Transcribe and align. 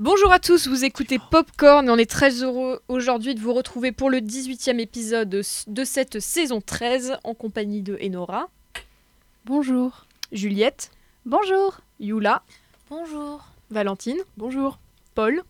Bonjour 0.00 0.32
à 0.32 0.38
tous, 0.38 0.66
vous 0.66 0.86
écoutez 0.86 1.18
Popcorn 1.18 1.86
et 1.86 1.90
on 1.90 1.98
est 1.98 2.10
très 2.10 2.42
heureux 2.42 2.80
aujourd'hui 2.88 3.34
de 3.34 3.40
vous 3.40 3.52
retrouver 3.52 3.92
pour 3.92 4.08
le 4.08 4.20
18e 4.20 4.78
épisode 4.78 5.28
de 5.28 5.84
cette 5.84 6.20
saison 6.20 6.62
13 6.62 7.18
en 7.22 7.34
compagnie 7.34 7.82
de 7.82 7.98
Enora. 8.02 8.48
Bonjour. 9.44 10.06
Juliette. 10.32 10.90
Bonjour. 11.26 11.82
Yula. 12.00 12.42
Bonjour. 12.88 13.44
Valentine. 13.70 14.16
Bonjour. 14.38 14.78
Paul. 15.14 15.42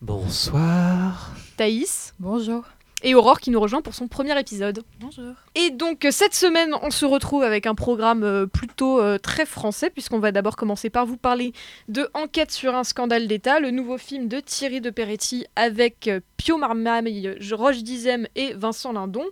Bonsoir. 0.00 1.34
Thaïs. 1.58 2.14
Bonjour 2.18 2.64
et 3.02 3.14
Aurore 3.14 3.40
qui 3.40 3.50
nous 3.50 3.60
rejoint 3.60 3.82
pour 3.82 3.94
son 3.94 4.08
premier 4.08 4.38
épisode. 4.38 4.82
Bonjour. 5.00 5.34
Et 5.54 5.70
donc 5.70 6.06
cette 6.10 6.34
semaine, 6.34 6.74
on 6.82 6.90
se 6.90 7.04
retrouve 7.04 7.42
avec 7.42 7.66
un 7.66 7.74
programme 7.74 8.22
euh, 8.22 8.46
plutôt 8.46 9.00
euh, 9.00 9.18
très 9.18 9.46
français, 9.46 9.90
puisqu'on 9.90 10.18
va 10.18 10.32
d'abord 10.32 10.56
commencer 10.56 10.90
par 10.90 11.06
vous 11.06 11.16
parler 11.16 11.52
de 11.88 12.08
Enquête 12.14 12.50
sur 12.50 12.74
un 12.74 12.84
scandale 12.84 13.26
d'État, 13.26 13.60
le 13.60 13.70
nouveau 13.70 13.98
film 13.98 14.28
de 14.28 14.40
Thierry 14.40 14.80
de 14.80 14.90
Peretti 14.90 15.46
avec 15.56 16.08
euh, 16.08 16.20
Pio 16.36 16.56
Marmaille, 16.56 17.36
Roche 17.52 17.82
Dizem 17.82 18.26
et 18.34 18.54
Vincent 18.54 18.92
Lindon. 18.92 19.24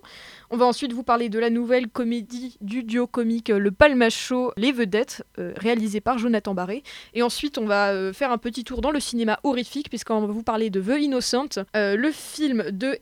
On 0.51 0.57
va 0.57 0.65
ensuite 0.65 0.93
vous 0.93 1.03
parler 1.03 1.29
de 1.29 1.37
la 1.37 1.51
nouvelle 1.51 1.87
comédie 1.87 2.57
du 2.59 2.83
duo 2.83 3.05
comique 3.05 3.49
Le 3.49 3.69
Palmacho, 3.69 4.51
Les 4.57 4.71
Vedettes, 4.71 5.23
euh, 5.37 5.53
réalisée 5.55 6.01
par 6.01 6.17
Jonathan 6.17 6.55
Barré. 6.55 6.83
Et 7.13 7.21
ensuite, 7.21 7.59
on 7.59 7.65
va 7.65 7.89
euh, 7.89 8.13
faire 8.13 8.31
un 8.31 8.39
petit 8.39 8.63
tour 8.63 8.81
dans 8.81 8.89
le 8.89 8.99
cinéma 8.99 9.39
horrifique, 9.43 9.89
puisqu'on 9.89 10.21
va 10.21 10.27
vous 10.27 10.41
parler 10.41 10.71
de 10.71 10.81
The 10.81 10.99
Innocent, 11.01 11.63
euh, 11.75 11.95
le 11.95 12.11
film 12.11 12.71
de 12.71 12.97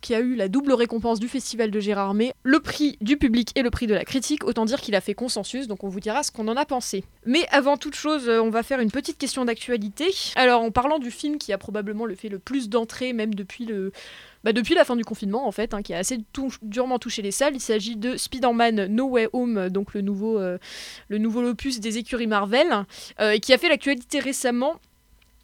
Qui 0.00 0.14
a 0.14 0.20
eu 0.20 0.34
la 0.36 0.48
double 0.48 0.72
récompense 0.72 1.18
du 1.20 1.28
Festival 1.28 1.70
de 1.70 1.80
Gérardmer, 1.80 2.32
le 2.44 2.60
prix 2.60 2.96
du 3.00 3.16
public 3.16 3.50
et 3.56 3.62
le 3.62 3.70
prix 3.70 3.86
de 3.86 3.94
la 3.94 4.04
critique. 4.04 4.44
Autant 4.44 4.64
dire 4.64 4.80
qu'il 4.80 4.94
a 4.94 5.00
fait 5.00 5.14
consensus, 5.14 5.66
donc 5.66 5.84
on 5.84 5.88
vous 5.88 6.00
dira 6.00 6.22
ce 6.22 6.30
qu'on 6.30 6.46
en 6.48 6.56
a 6.56 6.64
pensé. 6.64 7.04
Mais 7.26 7.46
avant 7.50 7.76
toute 7.76 7.94
chose, 7.94 8.28
on 8.28 8.50
va 8.50 8.62
faire 8.62 8.80
une 8.80 8.90
petite 8.90 9.18
question 9.18 9.44
d'actualité. 9.44 10.06
Alors, 10.36 10.62
en 10.62 10.70
parlant 10.70 10.98
du 10.98 11.10
film 11.10 11.38
qui 11.38 11.52
a 11.52 11.58
probablement 11.58 12.04
le 12.06 12.14
fait 12.14 12.28
le 12.28 12.38
plus 12.38 12.68
d'entrées, 12.68 13.12
même 13.12 13.34
depuis 13.34 13.64
le 13.64 13.92
bah, 14.44 14.52
depuis 14.52 14.74
la 14.74 14.84
fin 14.84 14.96
du 14.96 15.04
confinement 15.04 15.46
en 15.46 15.52
fait, 15.52 15.74
hein, 15.74 15.82
qui 15.82 15.92
a 15.94 15.98
assez 15.98 16.18
durement 16.62 16.98
touché 16.98 17.22
les 17.22 17.32
salles. 17.32 17.54
Il 17.54 17.60
s'agit 17.60 17.96
de 17.96 18.16
Spider-Man 18.16 18.86
No 18.86 19.06
Way 19.06 19.28
Home, 19.32 19.68
donc 19.68 19.94
le 19.94 20.00
nouveau, 20.00 20.38
euh, 20.38 20.58
le 21.08 21.18
nouveau 21.18 21.42
opus 21.44 21.80
des 21.80 21.98
écuries 21.98 22.26
Marvel, 22.26 22.86
euh, 23.20 23.38
qui 23.38 23.52
a 23.52 23.58
fait 23.58 23.68
l'actualité 23.68 24.20
récemment 24.20 24.76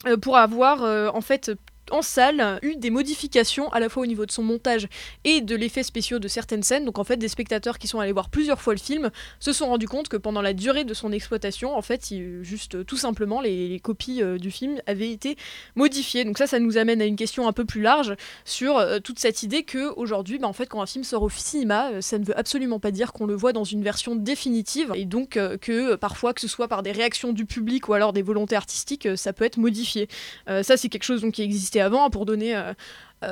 euh, 0.07 0.17
pour 0.17 0.37
avoir 0.37 0.83
en 1.15 1.21
fait 1.21 1.53
en 1.91 2.03
salle 2.03 2.59
eu 2.63 2.77
des 2.77 2.91
modifications 2.91 3.69
à 3.71 3.81
la 3.81 3.89
fois 3.89 4.03
au 4.03 4.07
niveau 4.07 4.27
de 4.27 4.31
son 4.31 4.43
montage 4.43 4.89
et 5.25 5.41
de 5.41 5.55
l'effet 5.55 5.83
spéciaux 5.83 6.19
de 6.19 6.29
certaines 6.29 6.63
scènes. 6.63 6.85
Donc 6.85 6.99
en 6.99 7.05
fait, 7.05 7.17
des 7.17 7.29
spectateurs 7.29 7.79
qui 7.79 7.89
sont 7.89 8.01
allés 8.01 8.13
voir 8.13 8.29
plusieurs 8.29 8.61
fois 8.61 8.75
le 8.75 8.81
film 8.81 9.11
se 9.41 9.53
sont 9.53 9.67
rendus 9.67 9.89
compte 9.89 10.09
que 10.09 10.17
pendant 10.17 10.43
la 10.43 10.53
durée 10.53 10.85
de 10.85 10.95
son 10.95 11.13
exploitation, 11.13 11.77
en 11.77 11.83
fait, 11.83 12.13
juste 12.43 12.85
tout 12.87 12.97
simplement, 12.97 13.41
les, 13.41 13.81
copies 13.83 14.23
euh, 14.23 14.39
du 14.39 14.51
film 14.51 14.81
avaient 14.87 15.11
été 15.11 15.37
modifiées. 15.75 16.25
Donc 16.25 16.39
ça, 16.39 16.47
ça 16.47 16.59
nous 16.59 16.79
amène 16.79 17.03
à 17.03 17.05
une 17.05 17.17
question 17.17 17.49
un 17.49 17.53
peu 17.53 17.65
plus 17.65 17.83
large 17.83 18.15
sur 18.45 18.79
euh, 18.79 18.99
toute 18.99 19.19
cette 19.19 19.43
idée 19.43 19.63
que 19.63 19.93
aujourd'hui, 19.97 20.39
bah, 20.39 20.49
en 20.49 20.53
fait, 20.53 20.67
quand 20.67 20.81
un 20.81 20.87
film 20.87 21.05
sort 21.05 21.23
au 21.23 21.31
cinéma, 21.31 21.91
euh, 21.91 22.01
ça 22.01 22.19
ne 22.19 22.25
veut 22.25 22.39
absolument 22.39 22.79
pas 22.79 22.91
dire 22.91 23.13
qu'on 23.13 23.27
le 23.27 23.35
voit 23.35 23.53
dans 23.53 23.65
une 23.65 23.83
version 23.83 24.15
définitive 24.17 24.93
et 24.95 25.05
donc 25.05 25.39
que 25.61 25.95
parfois, 25.97 26.33
que 26.33 26.41
ce 26.41 26.49
soit 26.49 26.69
par 26.69 26.83
des 26.83 26.93
réactions 26.93 27.33
du 27.33 27.45
public 27.45 27.89
ou 27.89 27.95
alors 27.95 28.13
des 28.13 28.23
volontés 28.23 28.57
artistiques, 28.57 29.09
ça 29.17 29.33
peut 29.33 29.45
être 29.45 29.57
modifié. 29.57 30.09
ça, 30.47 30.77
c'est 30.77 30.89
quelque 30.89 31.05
chose 31.05 31.23
donc, 31.23 31.33
qui 31.33 31.43
existe 31.43 31.74
avant. 31.81 32.11
Pour 32.11 32.27
donner 32.27 32.57
euh, 32.57 32.73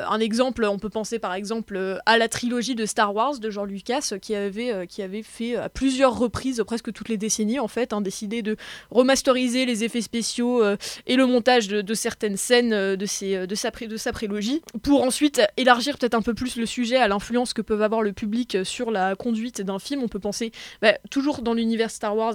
un 0.08 0.20
exemple, 0.20 0.64
on 0.64 0.78
peut 0.78 0.88
penser 0.88 1.18
par 1.18 1.34
exemple 1.34 1.76
euh, 1.76 1.98
à 2.06 2.18
la 2.18 2.28
trilogie 2.28 2.74
de 2.74 2.86
Star 2.86 3.14
Wars 3.14 3.38
de 3.38 3.50
George 3.50 3.68
Lucas 3.68 4.10
euh, 4.12 4.18
qui 4.18 4.34
avait, 4.34 4.86
qui 4.86 5.02
avait 5.02 5.22
fait 5.22 5.56
à 5.56 5.68
plusieurs 5.68 6.18
reprises, 6.18 6.62
presque 6.66 6.92
toutes 6.92 7.08
les 7.08 7.16
décennies 7.16 7.58
en 7.58 7.68
fait, 7.68 7.92
hein, 7.92 8.00
de 8.00 8.56
remasteriser 8.90 9.66
les 9.66 9.84
effets 9.84 10.00
spéciaux 10.00 10.62
et 11.06 11.16
le 11.16 11.26
montage 11.26 11.68
de, 11.68 11.94
certaines 11.94 12.36
scènes 12.36 12.96
de, 12.96 13.06
ses, 13.06 13.46
de, 13.46 13.54
sa, 13.54 13.70
de 13.70 13.96
sa 13.96 14.12
prélogie 14.12 14.62
pour 14.82 15.02
ensuite 15.02 15.42
élargir 15.56 15.98
peut-être 15.98 16.14
un 16.14 16.22
peu 16.22 16.34
plus 16.34 16.56
le 16.56 16.66
sujet 16.66 16.96
à 16.96 17.08
l'influence 17.08 17.52
que 17.52 17.62
peuvent 17.62 17.82
avoir 17.82 18.02
le 18.02 18.12
public 18.12 18.58
sur 18.64 18.90
la 18.90 19.14
conduite 19.14 19.60
d'un 19.60 19.78
film. 19.78 20.02
On 20.02 20.08
peut 20.08 20.20
penser 20.20 20.52
bah, 20.80 20.94
toujours 21.10 21.42
dans 21.42 21.54
l'univers 21.54 21.90
Star 21.90 22.16
Wars 22.16 22.34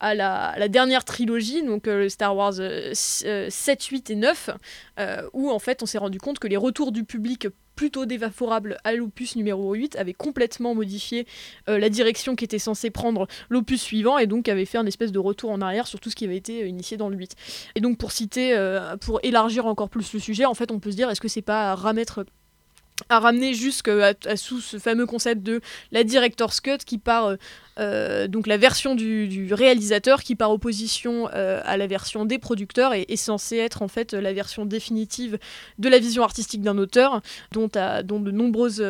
à 0.00 0.14
la, 0.14 0.68
dernière 0.68 1.04
trilogie, 1.04 1.62
donc 1.62 1.88
Star 2.08 2.36
Wars 2.36 2.54
7, 2.92 3.84
8 3.84 4.10
et 4.10 4.16
9, 4.16 4.50
où 5.32 5.50
en 5.50 5.58
fait 5.58 5.82
on 5.82 5.86
s'est 5.86 5.98
rendu 5.98 6.18
compte 6.18 6.38
que 6.38 6.48
les 6.48 6.56
retours 6.56 6.92
du 6.92 6.97
public 7.04 7.48
plutôt 7.78 8.06
défavorable 8.06 8.76
à 8.82 8.92
l'opus 8.92 9.36
numéro 9.36 9.72
8 9.72 9.94
avait 9.94 10.12
complètement 10.12 10.74
modifié 10.74 11.28
euh, 11.68 11.78
la 11.78 11.88
direction 11.88 12.34
qui 12.34 12.44
était 12.44 12.58
censée 12.58 12.90
prendre 12.90 13.28
l'opus 13.50 13.80
suivant 13.80 14.18
et 14.18 14.26
donc 14.26 14.48
avait 14.48 14.64
fait 14.64 14.78
un 14.78 14.86
espèce 14.86 15.12
de 15.12 15.20
retour 15.20 15.52
en 15.52 15.60
arrière 15.60 15.86
sur 15.86 16.00
tout 16.00 16.10
ce 16.10 16.16
qui 16.16 16.24
avait 16.24 16.36
été 16.36 16.64
euh, 16.64 16.66
initié 16.66 16.96
dans 16.96 17.08
le 17.08 17.16
8. 17.16 17.36
Et 17.76 17.80
donc 17.80 17.96
pour 17.96 18.10
citer, 18.10 18.56
euh, 18.56 18.96
pour 18.96 19.20
élargir 19.22 19.66
encore 19.66 19.90
plus 19.90 20.12
le 20.12 20.18
sujet, 20.18 20.44
en 20.44 20.54
fait 20.54 20.72
on 20.72 20.80
peut 20.80 20.90
se 20.90 20.96
dire 20.96 21.08
est-ce 21.08 21.20
que 21.20 21.28
c'est 21.28 21.40
pas 21.40 21.70
à 21.70 21.74
remettre 21.76 22.26
à 23.08 23.20
ramener 23.20 23.54
jusqu'à 23.54 24.14
sous 24.36 24.60
ce 24.60 24.78
fameux 24.78 25.06
concept 25.06 25.42
de 25.42 25.60
la 25.92 26.04
director's 26.04 26.60
cut 26.60 26.78
qui 26.84 26.98
part 26.98 27.26
euh, 27.26 27.36
euh, 27.78 28.28
donc 28.28 28.46
la 28.46 28.56
version 28.56 28.94
du, 28.94 29.48
réalisateur 29.52 30.22
qui 30.22 30.34
par 30.34 30.50
opposition 30.50 31.28
euh, 31.32 31.60
à 31.64 31.76
la 31.76 31.86
version 31.86 32.24
des 32.24 32.38
producteurs 32.38 32.92
est, 32.92 33.06
est 33.08 33.16
censée 33.16 33.56
être 33.56 33.82
en 33.82 33.88
fait 33.88 34.12
la 34.12 34.32
version 34.32 34.66
définitive 34.66 35.38
de 35.78 35.88
la 35.88 35.98
vision 35.98 36.22
artistique 36.22 36.60
d'un 36.60 36.76
auteur 36.76 37.22
dont, 37.52 37.68
dont 38.04 38.20
de 38.20 38.30
nombreuses 38.30 38.82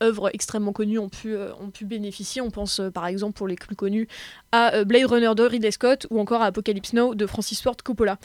œuvres 0.00 0.30
extrêmement 0.32 0.72
connues 0.72 0.98
ont 0.98 1.08
pu, 1.08 1.36
ont 1.36 1.70
pu 1.70 1.84
bénéficier. 1.84 2.40
On 2.40 2.50
pense 2.50 2.80
par 2.94 3.06
exemple 3.06 3.36
pour 3.36 3.48
les 3.48 3.56
plus 3.56 3.74
connus 3.74 4.06
à 4.52 4.84
Blade 4.84 5.06
Runner 5.06 5.32
de 5.34 5.42
Ridley 5.42 5.70
Scott 5.70 6.06
ou 6.10 6.20
encore 6.20 6.42
à 6.42 6.46
Apocalypse 6.46 6.92
Now 6.92 7.14
de 7.14 7.26
Francis 7.26 7.60
Ford 7.60 7.76
Coppola. 7.82 8.18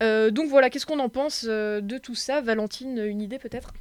donc 0.00 0.48
voilà, 0.48 0.70
qu'est-ce 0.70 0.86
qu'on 0.86 1.00
en 1.00 1.08
pense 1.08 1.44
de 1.44 1.98
tout 1.98 2.14
ça? 2.14 2.40
Valentine, 2.40 2.98
une 2.98 3.22
idée 3.22 3.38
peut-être? 3.38 3.72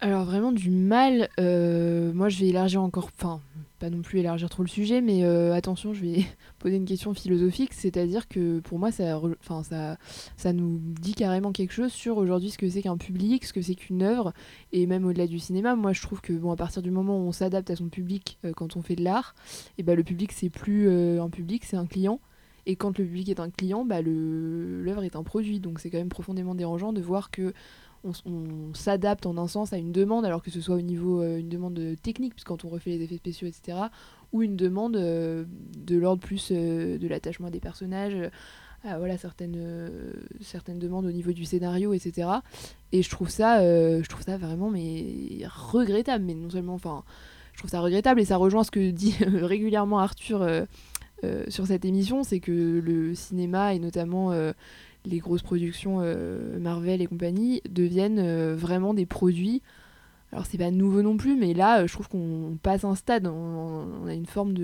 Alors 0.00 0.24
vraiment 0.24 0.52
du 0.52 0.70
mal, 0.70 1.28
euh, 1.40 2.12
moi 2.12 2.28
je 2.28 2.38
vais 2.38 2.48
élargir 2.48 2.82
encore, 2.82 3.10
enfin 3.18 3.40
pas 3.80 3.90
non 3.90 4.02
plus 4.02 4.18
élargir 4.18 4.48
trop 4.48 4.62
le 4.62 4.68
sujet, 4.68 5.00
mais 5.00 5.24
euh, 5.24 5.54
attention, 5.54 5.92
je 5.92 6.02
vais 6.02 6.24
poser 6.58 6.76
une 6.76 6.84
question 6.84 7.14
philosophique, 7.14 7.72
c'est-à-dire 7.74 8.28
que 8.28 8.60
pour 8.60 8.78
moi 8.78 8.92
ça, 8.92 9.20
enfin 9.40 9.62
ça, 9.62 9.96
ça 10.36 10.52
nous 10.52 10.78
dit 10.78 11.14
carrément 11.14 11.52
quelque 11.52 11.72
chose 11.72 11.92
sur 11.92 12.16
aujourd'hui 12.18 12.50
ce 12.50 12.58
que 12.58 12.68
c'est 12.68 12.82
qu'un 12.82 12.96
public, 12.96 13.44
ce 13.44 13.52
que 13.52 13.62
c'est 13.62 13.74
qu'une 13.74 14.02
œuvre, 14.02 14.32
et 14.72 14.86
même 14.86 15.04
au-delà 15.04 15.26
du 15.26 15.40
cinéma, 15.40 15.74
moi 15.74 15.92
je 15.92 16.02
trouve 16.02 16.20
que 16.20 16.32
bon 16.32 16.52
à 16.52 16.56
partir 16.56 16.82
du 16.82 16.92
moment 16.92 17.18
où 17.18 17.28
on 17.28 17.32
s'adapte 17.32 17.70
à 17.70 17.76
son 17.76 17.88
public 17.88 18.38
euh, 18.44 18.52
quand 18.52 18.76
on 18.76 18.82
fait 18.82 18.96
de 18.96 19.02
l'art, 19.02 19.34
et 19.78 19.82
ben 19.82 19.96
le 19.96 20.04
public 20.04 20.30
c'est 20.32 20.50
plus 20.50 20.88
un 20.88 21.28
public, 21.28 21.64
c'est 21.64 21.76
un 21.76 21.86
client. 21.86 22.20
Et 22.66 22.76
quand 22.76 22.98
le 22.98 23.04
public 23.06 23.30
est 23.30 23.40
un 23.40 23.48
client, 23.48 23.86
bah 23.86 24.02
l'œuvre 24.02 25.02
est 25.02 25.16
un 25.16 25.22
produit. 25.22 25.58
Donc 25.58 25.80
c'est 25.80 25.88
quand 25.88 25.96
même 25.96 26.10
profondément 26.10 26.54
dérangeant 26.54 26.92
de 26.92 27.00
voir 27.00 27.30
que 27.30 27.54
on, 28.04 28.74
s'adapte 28.74 29.26
en 29.26 29.36
un 29.38 29.48
sens 29.48 29.72
à 29.72 29.78
une 29.78 29.92
demande, 29.92 30.24
alors 30.24 30.42
que 30.42 30.50
ce 30.50 30.60
soit 30.60 30.76
au 30.76 30.80
niveau 30.80 31.20
euh, 31.20 31.38
une 31.38 31.48
demande 31.48 31.80
technique, 32.02 32.34
puisque 32.34 32.48
quand 32.48 32.64
on 32.64 32.68
refait 32.68 32.90
les 32.90 33.02
effets 33.02 33.16
spéciaux, 33.16 33.48
etc., 33.48 33.78
ou 34.32 34.42
une 34.42 34.56
demande 34.56 34.96
euh, 34.96 35.44
de 35.78 35.96
l'ordre 35.96 36.20
plus 36.20 36.50
euh, 36.50 36.98
de 36.98 37.08
l'attachement 37.08 37.50
des 37.50 37.60
personnages, 37.60 38.16
voilà 38.84 39.18
certaines, 39.18 39.52
demandes 40.78 41.04
au 41.04 41.10
niveau 41.10 41.32
du 41.32 41.44
scénario, 41.44 41.92
etc. 41.92 42.28
Et 42.92 43.02
je 43.02 43.10
trouve 43.10 43.28
ça, 43.28 43.60
vraiment 44.38 44.68
regrettable, 44.70 46.24
mais 46.24 46.34
non 46.34 46.48
seulement, 46.48 46.74
enfin, 46.74 47.02
je 47.52 47.58
trouve 47.58 47.70
ça 47.70 47.80
regrettable 47.80 48.20
et 48.20 48.24
ça 48.24 48.36
rejoint 48.36 48.64
ce 48.64 48.70
que 48.70 48.90
dit 48.90 49.16
régulièrement 49.20 49.98
Arthur. 49.98 50.46
sur 51.48 51.66
cette 51.66 51.84
émission, 51.84 52.22
c'est 52.22 52.40
que 52.40 52.80
le 52.82 53.14
cinéma 53.14 53.74
et 53.74 53.78
notamment 53.78 54.32
les 55.04 55.18
grosses 55.18 55.42
productions 55.42 55.98
euh, 56.00 56.58
Marvel 56.58 57.00
et 57.00 57.06
compagnie 57.06 57.62
deviennent 57.68 58.18
euh, 58.18 58.54
vraiment 58.56 58.94
des 58.94 59.06
produits. 59.06 59.62
Alors 60.32 60.44
c'est 60.44 60.58
pas 60.58 60.70
nouveau 60.70 61.00
non 61.02 61.16
plus, 61.16 61.36
mais 61.36 61.54
là 61.54 61.80
euh, 61.80 61.86
je 61.86 61.92
trouve 61.92 62.08
qu'on 62.08 62.58
passe 62.62 62.84
un 62.84 62.94
stade, 62.94 63.26
on, 63.26 64.06
a 64.06 64.12
une 64.12 64.26
forme 64.26 64.54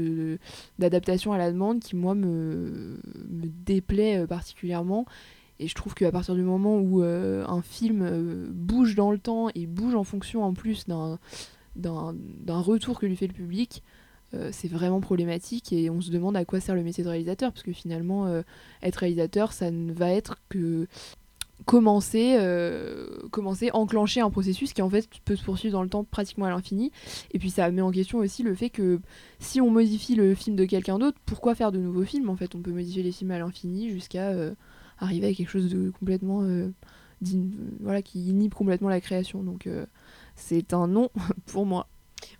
d'adaptation 0.79 1.33
à 1.33 1.39
la 1.39 1.51
demande 1.51 1.81
qui 1.81 1.97
moi 1.97 2.15
me, 2.15 3.01
me 3.31 3.47
déplaît 3.65 4.27
particulièrement. 4.27 5.07
Et 5.61 5.69
je 5.69 5.75
trouve 5.75 5.95
qu'à 5.95 6.11
partir 6.11 6.35
du 6.35 6.43
moment 6.43 6.79
où 6.79 7.03
un 7.03 7.63
film 7.63 8.51
bouge 8.51 8.97
dans 8.97 9.13
le 9.13 9.19
temps 9.19 9.51
et 9.55 9.67
bouge 9.67 9.95
en 9.95 10.03
fonction 10.03 10.43
en 10.43 10.53
plus 10.53 10.87
d'un 10.87 11.19
retour 12.49 12.99
que 12.99 13.07
lui 13.07 13.15
fait 13.15 13.29
le 13.29 13.33
public, 13.33 13.85
euh, 14.35 14.51
c'est 14.53 14.69
vraiment 14.69 15.01
problématique 15.01 15.73
et 15.73 15.91
on 15.91 16.01
se 16.01 16.11
demande 16.11 16.37
à 16.37 16.45
quoi 16.45 16.61
sert 16.61 16.75
le 16.75 16.83
métier 16.83 17.05
de 17.05 17.09
réalisateur 17.09 17.53
parce 17.53 17.63
que 17.63 17.73
finalement 17.73 18.27
euh, 18.27 18.43
être 18.83 18.97
réalisateur 18.97 19.53
ça 19.53 19.71
ne 19.71 19.93
va 19.93 20.11
être 20.11 20.39
que 20.49 20.87
commencer 21.67 22.37
euh, 22.39 23.07
commencer 23.31 23.71
enclencher 23.73 24.21
un 24.21 24.31
processus 24.31 24.73
qui 24.73 24.83
en 24.83 24.91
fait 24.91 25.09
peut 25.25 25.37
se 25.37 25.45
poursuivre 25.45 25.73
dans 25.73 25.83
le 25.83 25.89
temps 25.89 26.05
pratiquement 26.05 26.47
à 26.47 26.51
l'infini. 26.51 26.91
Et 27.33 27.39
puis 27.39 27.51
ça 27.51 27.71
met 27.71 27.83
en 27.83 27.93
question 27.93 28.19
aussi 28.19 28.43
le 28.43 28.55
fait 28.55 28.71
que 28.71 29.01
si 29.39 29.61
on 29.61 29.71
modifie 29.71 30.17
le 30.17 30.35
film 30.35 30.57
de 30.57 30.65
quelqu'un 30.65 30.99
d'autre 30.99 31.19
pourquoi 31.27 31.55
faire 31.55 31.71
de 31.71 31.79
nouveaux 31.79 32.05
films 32.05 32.29
en 32.29 32.37
fait? 32.37 32.55
On 32.55 32.61
peut 32.61 32.73
modifier 32.73 33.03
les 33.03 33.13
films 33.13 33.31
à 33.31 33.39
l'infini 33.39 33.91
jusqu'à 33.91 34.33
arriver 34.99 35.29
à 35.29 35.35
quelque 35.35 35.51
chose 35.51 35.71
de 35.71 35.91
complètement 35.91 36.45
voilà 37.81 38.03
qui 38.03 38.29
inhibe 38.29 38.55
complètement 38.55 38.89
la 38.89 39.01
création. 39.01 39.43
Donc 39.43 39.69
c'est 40.35 40.75
un 40.75 40.89
non 40.89 41.11
pour 41.47 41.67
moi 41.67 41.87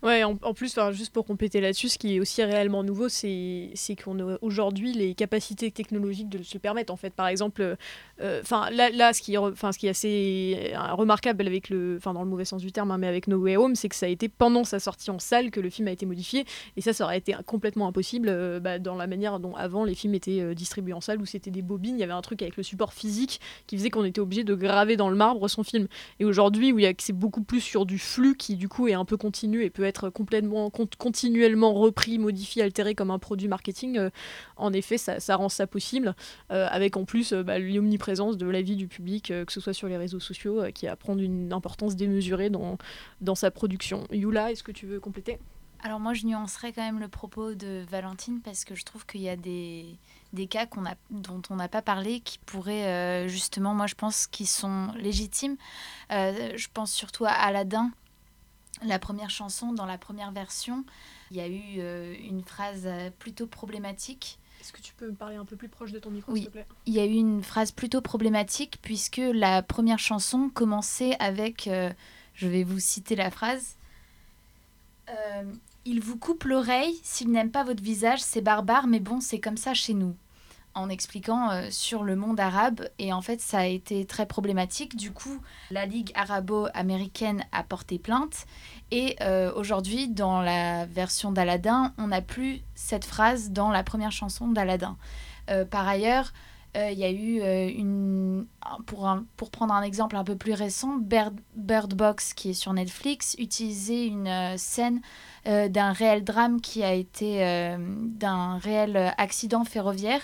Ouais, 0.05 0.23
en, 0.23 0.35
plus, 0.53 0.77
juste 0.91 1.11
pour 1.11 1.25
compléter 1.25 1.61
là-dessus, 1.61 1.89
ce 1.89 1.97
qui 1.97 2.15
est 2.15 2.19
aussi 2.19 2.43
réellement 2.43 2.83
nouveau, 2.83 3.09
c'est 3.09 3.73
qu'on 4.03 4.19
a 4.19 4.37
aujourd'hui 4.43 4.93
les 4.93 5.15
capacités 5.15 5.71
technologiques 5.71 6.29
de 6.29 6.43
se 6.43 6.53
le 6.53 6.59
permettre. 6.59 6.93
En 6.93 6.95
fait, 6.95 7.09
par 7.09 7.27
exemple, 7.27 7.75
euh, 8.21 8.41
enfin 8.43 8.69
là, 8.69 8.91
là, 8.91 9.13
ce 9.13 9.23
qui 9.23 9.35
enfin 9.35 9.71
ce 9.71 9.79
qui 9.79 9.87
est 9.87 9.89
assez 9.89 10.73
euh, 10.75 10.93
remarquable 10.93 11.47
avec 11.47 11.69
le, 11.69 11.95
enfin 11.97 12.13
dans 12.13 12.21
le 12.21 12.29
mauvais 12.29 12.45
sens 12.45 12.61
du 12.61 12.71
terme, 12.71 12.91
hein, 12.91 12.99
mais 12.99 13.07
avec 13.07 13.27
No 13.27 13.37
Way 13.37 13.57
Home, 13.57 13.73
c'est 13.73 13.89
que 13.89 13.95
ça 13.95 14.05
a 14.05 14.09
été 14.09 14.29
pendant 14.29 14.63
sa 14.63 14.79
sortie 14.79 15.09
en 15.09 15.17
salle 15.17 15.49
que 15.49 15.59
le 15.59 15.71
film 15.71 15.87
a 15.87 15.91
été 15.91 16.05
modifié, 16.05 16.45
et 16.77 16.81
ça, 16.81 16.93
ça 16.93 17.05
aurait 17.05 17.17
été 17.17 17.35
complètement 17.47 17.87
impossible 17.87 18.27
euh, 18.29 18.59
bah, 18.59 18.77
dans 18.77 18.93
la 18.93 19.07
manière 19.07 19.39
dont 19.39 19.55
avant 19.55 19.85
les 19.85 19.95
films 19.95 20.13
étaient 20.13 20.53
distribués 20.53 20.93
en 20.93 21.01
salle, 21.01 21.19
où 21.19 21.25
c'était 21.25 21.49
des 21.49 21.63
bobines, 21.63 21.95
il 21.95 22.01
y 22.01 22.03
avait 22.03 22.13
un 22.13 22.21
truc 22.21 22.43
avec 22.43 22.57
le 22.57 22.63
support 22.63 22.93
physique 22.93 23.41
qui 23.65 23.75
faisait 23.75 23.89
qu'on 23.89 24.05
était 24.05 24.21
obligé 24.21 24.43
de 24.43 24.53
graver 24.53 24.97
dans 24.97 25.09
le 25.09 25.15
marbre 25.15 25.47
son 25.47 25.63
film. 25.63 25.87
Et 26.19 26.25
aujourd'hui, 26.25 26.71
où 26.71 26.79
c'est 26.99 27.11
beaucoup 27.11 27.41
plus 27.41 27.61
sur 27.61 27.87
du 27.87 27.97
flux 27.97 28.35
qui 28.37 28.55
du 28.55 28.69
coup 28.69 28.87
est 28.87 28.93
un 28.93 29.05
peu 29.05 29.17
continu 29.17 29.63
et 29.63 29.71
peut 29.71 29.83
être 29.83 29.94
complètement 30.09 30.71
continuellement 30.97 31.73
repris, 31.73 32.17
modifié, 32.17 32.63
altéré 32.63 32.95
comme 32.95 33.11
un 33.11 33.19
produit 33.19 33.47
marketing, 33.47 34.09
en 34.57 34.73
effet, 34.73 34.97
ça, 34.97 35.35
rend 35.35 35.49
ça 35.49 35.67
possible, 35.67 36.15
avec 36.49 36.97
en 36.97 37.05
plus 37.05 37.33
bah, 37.33 37.59
l'omniprésence 37.59 38.05
présence 38.05 38.37
de 38.37 38.45
l'avis 38.45 38.75
du 38.75 38.87
public, 38.87 39.31
euh, 39.31 39.45
que 39.45 39.51
ce 39.51 39.59
soit 39.59 39.73
sur 39.73 39.87
les 39.87 39.97
réseaux 39.97 40.19
sociaux, 40.19 40.61
euh, 40.61 40.69
qui 40.69 40.85
va 40.85 40.95
prendre 40.95 41.21
une 41.21 41.51
importance 41.51 41.95
démesurée 41.95 42.51
dans, 42.51 42.77
dans 43.19 43.33
sa 43.33 43.49
production. 43.49 44.05
Yula, 44.11 44.51
est-ce 44.51 44.61
que 44.61 44.71
tu 44.71 44.85
veux 44.85 44.99
compléter? 44.99 45.39
Alors 45.81 45.99
moi, 45.99 46.13
je 46.13 46.27
nuancerais 46.27 46.71
quand 46.71 46.83
même 46.83 46.99
le 46.99 47.07
propos 47.07 47.55
de 47.55 47.83
Valentine 47.89 48.41
parce 48.41 48.63
que 48.63 48.75
je 48.75 48.83
trouve 48.83 49.07
qu'il 49.07 49.21
y 49.21 49.29
a 49.29 49.35
des, 49.35 49.97
des 50.33 50.45
cas 50.45 50.67
dont 51.09 51.41
on 51.49 51.55
n'a 51.55 51.67
pas 51.67 51.81
parlé 51.81 52.19
qui 52.19 52.37
pourraient 52.45 52.85
euh, 52.85 53.27
justement, 53.27 53.73
moi 53.73 53.87
je 53.87 53.95
pense, 53.95 54.27
qui 54.27 54.45
sont 54.45 54.91
légitimes. 54.99 55.57
je 56.11 56.67
pense 56.75 56.91
surtout 56.91 57.25
à 57.25 57.31
Aladdin, 57.31 57.89
la 58.83 58.99
première 58.99 59.29
chanson, 59.29 59.73
dans 59.73 59.85
la 59.85 59.97
première 59.97 60.31
version. 60.31 60.85
Il 61.31 61.37
y 61.37 61.41
a 61.41 61.47
eu 61.47 62.17
une 62.27 62.43
phrase 62.43 62.87
plutôt 63.19 63.47
problématique 63.47 64.39
est-ce 64.65 64.73
que 64.73 64.81
tu 64.81 64.95
peux 64.95 65.07
me 65.07 65.13
parler 65.13 65.35
un 65.35 65.45
peu 65.45 65.55
plus 65.55 65.69
proche 65.69 65.91
de 65.91 65.99
ton 65.99 66.09
micro, 66.09 66.31
oui. 66.31 66.39
s'il 66.39 66.47
te 66.47 66.53
plaît? 66.53 66.65
Il 66.87 66.93
y 66.95 66.99
a 66.99 67.05
eu 67.05 67.13
une 67.13 67.43
phrase 67.43 67.71
plutôt 67.71 68.01
problématique 68.01 68.79
puisque 68.81 69.21
la 69.23 69.61
première 69.61 69.99
chanson 69.99 70.49
commençait 70.49 71.15
avec, 71.19 71.67
euh, 71.67 71.91
je 72.33 72.47
vais 72.47 72.63
vous 72.63 72.79
citer 72.79 73.15
la 73.15 73.29
phrase, 73.29 73.75
euh, 75.09 75.43
Il 75.85 76.01
vous 76.01 76.17
coupe 76.17 76.45
l'oreille, 76.45 76.99
s'il 77.03 77.29
n'aime 77.29 77.51
pas 77.51 77.63
votre 77.63 77.83
visage, 77.83 78.23
c'est 78.23 78.41
barbare, 78.41 78.87
mais 78.87 78.99
bon, 78.99 79.21
c'est 79.21 79.39
comme 79.39 79.57
ça 79.57 79.75
chez 79.75 79.93
nous 79.93 80.15
en 80.75 80.89
expliquant 80.89 81.49
euh, 81.49 81.67
sur 81.71 82.03
le 82.03 82.15
monde 82.15 82.39
arabe. 82.39 82.87
Et 82.99 83.13
en 83.13 83.21
fait, 83.21 83.41
ça 83.41 83.59
a 83.59 83.65
été 83.65 84.05
très 84.05 84.25
problématique. 84.25 84.95
Du 84.95 85.11
coup, 85.11 85.41
la 85.71 85.85
Ligue 85.85 86.11
arabo-américaine 86.15 87.45
a 87.51 87.63
porté 87.63 87.97
plainte. 87.97 88.45
Et 88.91 89.15
euh, 89.21 89.51
aujourd'hui, 89.55 90.09
dans 90.09 90.41
la 90.41 90.85
version 90.85 91.31
d'Aladin, 91.31 91.93
on 91.97 92.07
n'a 92.07 92.21
plus 92.21 92.61
cette 92.75 93.05
phrase 93.05 93.51
dans 93.51 93.71
la 93.71 93.83
première 93.83 94.11
chanson 94.11 94.49
d'Aladin. 94.49 94.97
Euh, 95.49 95.65
par 95.65 95.87
ailleurs, 95.87 96.33
il 96.77 96.99
y 96.99 97.05
a 97.05 97.09
eu 97.09 97.39
une. 97.71 98.47
Pour, 98.85 99.09
pour 99.37 99.49
prendre 99.49 99.73
un 99.73 99.81
exemple 99.81 100.17
un 100.17 100.25
peu 100.25 100.35
plus 100.35 100.51
récent, 100.51 100.97
Bird, 100.97 101.33
Bird 101.55 101.93
Box, 101.93 102.33
qui 102.33 102.49
est 102.49 102.53
sur 102.53 102.73
Netflix, 102.73 103.33
utilisait 103.39 104.07
une 104.07 104.57
scène 104.57 104.99
d'un 105.45 105.93
réel 105.93 106.25
drame 106.25 106.59
qui 106.59 106.83
a 106.83 106.91
été 106.91 107.77
d'un 107.77 108.57
réel 108.57 109.13
accident 109.17 109.63
ferroviaire. 109.63 110.19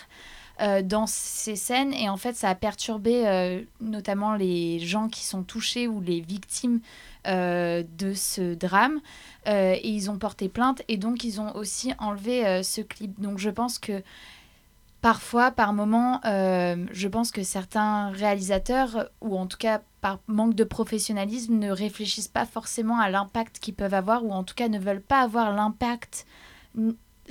Euh, 0.62 0.84
dans 0.84 1.08
ces 1.08 1.56
scènes. 1.56 1.92
Et 1.94 2.08
en 2.08 2.18
fait 2.18 2.36
ça 2.36 2.50
a 2.50 2.56
perturbé 2.56 3.28
euh, 3.28 3.62
notamment 3.80 4.36
les 4.36 4.80
gens 4.80 5.10
qui 5.10 5.26
sont 5.26 5.42
touchés 5.42 5.88
ou 5.88 6.02
les 6.02 6.22
victimes 6.22 6.82
euh, 7.26 7.84
de 7.98 8.14
ce 8.14 8.54
drame. 8.54 9.00
Et 9.48 9.90
ils 9.90 10.12
ont 10.12 10.20
porté 10.20 10.50
plainte. 10.50 10.84
Et 10.88 10.98
donc 10.98 11.24
ils 11.24 11.42
ont 11.42 11.56
aussi 11.56 11.94
enlevé 11.98 12.62
ce 12.62 12.82
clip. 12.82 13.20
Donc 13.20 13.40
je 13.40 13.50
pense 13.50 13.80
que 13.80 14.04
parfois, 15.02 15.50
par 15.50 15.74
moment, 15.74 16.22
je 16.24 17.08
pense 17.08 17.32
que 17.32 17.42
certains 17.42 18.12
réalisateurs, 18.12 19.10
ou 19.20 19.36
en 19.36 19.48
tout 19.48 19.58
cas 19.58 19.82
par 20.02 20.20
manque 20.28 20.54
de 20.54 20.64
professionnalisme, 20.64 21.56
ne 21.56 21.72
réfléchissent 21.72 22.28
pas 22.28 22.46
forcément 22.46 23.00
à 23.00 23.10
l'impact 23.10 23.58
qu'ils 23.58 23.74
peuvent 23.74 23.96
avoir, 23.96 24.24
ou 24.24 24.32
en 24.32 24.44
tout 24.44 24.54
cas 24.54 24.68
ne 24.68 24.78
veulent 24.78 25.02
pas 25.02 25.22
avoir 25.22 25.52
l'impact 25.54 26.28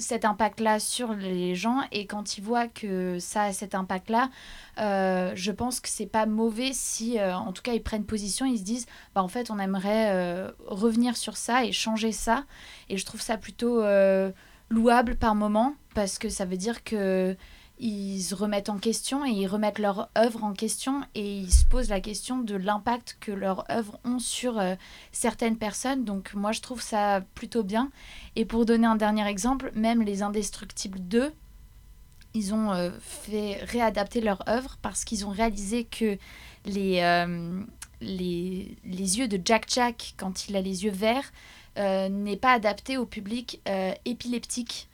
cet 0.01 0.25
impact-là 0.25 0.81
sur 0.81 1.13
les 1.13 1.55
gens 1.55 1.83
et 1.93 2.07
quand 2.07 2.37
ils 2.37 2.43
voient 2.43 2.67
que 2.69 3.19
ça 3.19 3.45
a 3.45 3.53
cet 3.53 3.75
impact-là, 3.75 4.31
euh, 4.79 5.33
je 5.35 5.53
pense 5.53 5.81
que 5.81 5.89
c'est 5.89 6.07
pas 6.07 6.27
mauvais 6.27 6.71
si, 6.73 7.19
euh, 7.19 7.37
en 7.37 7.53
tout 7.53 7.63
cas, 7.63 7.75
ils 7.75 7.83
prennent 7.83 8.05
position, 8.05 8.47
ils 8.47 8.59
se 8.59 8.65
disent, 8.65 8.87
bah 9.15 9.23
en 9.23 9.29
fait, 9.29 9.51
on 9.51 9.59
aimerait 9.59 10.11
euh, 10.13 10.51
revenir 10.67 11.17
sur 11.17 11.37
ça 11.37 11.65
et 11.65 11.73
changer 11.73 12.13
ça. 12.13 12.45
Et 12.89 12.97
je 12.97 13.05
trouve 13.05 13.21
ça 13.21 13.37
plutôt 13.37 13.83
louable 14.71 15.17
par 15.17 15.35
moment 15.35 15.75
parce 15.95 16.19
que 16.19 16.29
ça 16.29 16.45
veut 16.45 16.57
dire 16.57 16.83
que 16.85 17.37
ils 17.81 18.21
se 18.23 18.35
remettent 18.35 18.69
en 18.69 18.79
question 18.79 19.25
et 19.25 19.31
ils 19.31 19.47
remettent 19.47 19.79
leur 19.79 20.11
œuvre 20.17 20.45
en 20.45 20.53
question 20.53 21.01
et 21.15 21.39
ils 21.39 21.53
se 21.53 21.65
posent 21.65 21.89
la 21.89 22.01
question 22.01 22.39
de 22.39 22.55
l'impact 22.55 23.17
que 23.21 23.33
leurs 23.33 23.65
œuvres 23.71 23.99
ont 24.05 24.19
sur 24.19 24.59
euh, 24.59 24.75
certaines 25.13 25.57
personnes. 25.57 26.05
Donc 26.05 26.35
moi 26.35 26.53
je 26.53 26.61
trouve 26.61 26.83
ça 26.83 27.23
plutôt 27.35 27.63
bien. 27.63 27.91
Et 28.37 28.45
pour 28.45 28.67
donner 28.67 28.87
un 28.87 28.97
dernier 28.97 29.27
exemple, 29.27 29.73
même 29.75 30.03
les 30.03 30.23
Indestructibles 30.23 31.01
2, 31.01 31.33
ils 32.35 32.53
ont 32.53 32.71
euh, 32.71 32.91
fait 33.01 33.65
réadapter 33.65 34.21
leur 34.21 34.47
œuvre 34.47 34.77
parce 34.83 35.05
qu'ils 35.05 35.25
ont 35.25 35.31
réalisé 35.31 35.85
que 35.85 36.19
les, 36.67 37.01
euh, 37.01 37.63
les, 38.03 38.77
les, 38.85 39.19
yeux 39.19 39.27
de 39.27 39.41
Jack 39.43 39.65
Jack, 39.71 40.15
quand 40.19 40.49
il 40.49 40.57
a 40.57 40.61
les 40.61 40.85
yeux 40.85 40.93
verts, 40.93 41.33
n'est 41.77 42.37
pas 42.37 42.53
adapté 42.53 42.99
au 42.99 43.07
public 43.07 43.63
épileptique. 44.05 44.90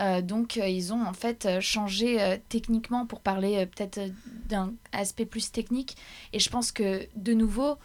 Euh, 0.00 0.22
donc 0.22 0.56
euh, 0.56 0.66
ils 0.66 0.92
ont 0.92 1.04
en 1.04 1.12
fait 1.12 1.46
euh, 1.46 1.60
changé 1.60 2.38
techniquement 2.48 3.06
pour 3.06 3.20
parler 3.20 3.66
peut-être 3.66 4.00
d'un 4.48 4.72
aspect 4.92 5.26
plus 5.26 5.52
technique. 5.52 5.96
Et 6.32 6.38
je 6.38 6.50
pense 6.50 6.72
que 6.72 7.06
de 7.16 7.32
nouveau, 7.32 7.76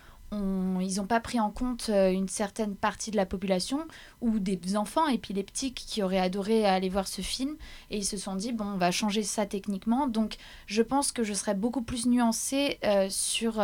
ils 0.81 0.95
n'ont 0.97 1.07
pas 1.07 1.19
pris 1.19 1.39
en 1.39 1.51
compte 1.51 1.89
une 1.89 2.27
certaine 2.27 2.75
partie 2.75 3.11
de 3.11 3.17
la 3.17 3.25
population 3.25 3.79
ou 4.21 4.39
des 4.39 4.77
enfants 4.77 5.07
épileptiques 5.07 5.83
qui 5.87 6.03
auraient 6.03 6.19
adoré 6.19 6.65
aller 6.65 6.89
voir 6.89 7.07
ce 7.07 7.21
film 7.21 7.55
et 7.91 7.97
ils 7.97 8.05
se 8.05 8.17
sont 8.17 8.35
dit 8.35 8.51
bon 8.51 8.65
on 8.65 8.77
va 8.77 8.91
changer 8.91 9.23
ça 9.23 9.45
techniquement 9.45 10.07
donc 10.07 10.35
je 10.67 10.81
pense 10.81 11.11
que 11.11 11.23
je 11.23 11.33
serais 11.33 11.55
beaucoup 11.55 11.81
plus 11.81 12.05
nuancée 12.05 12.79
sur 13.09 13.61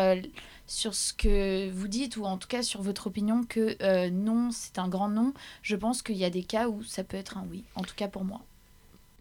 sur 0.72 0.96
ce 0.96 1.14
que 1.14 1.70
vous 1.70 1.90
dites 1.90 2.16
ou 2.16 2.24
en 2.24 2.38
tout 2.38 2.48
cas 2.48 2.64
sur 2.64 2.82
votre 2.82 3.08
opinion 3.08 3.44
que 3.44 3.76
euh, 3.82 4.10
non, 4.10 4.52
c'est 4.52 4.80
un 4.80 4.88
grand 4.88 5.10
non. 5.10 5.34
Je 5.62 5.76
pense 5.76 6.02
qu'il 6.02 6.16
y 6.16 6.24
a 6.24 6.30
des 6.30 6.44
cas 6.44 6.70
où 6.70 6.82
ça 6.84 7.04
peut 7.04 7.18
être 7.18 7.38
un 7.38 7.46
oui, 7.52 7.66
en 7.76 7.82
tout 7.82 7.96
cas 7.96 8.08
pour 8.08 8.24
moi. 8.24 8.42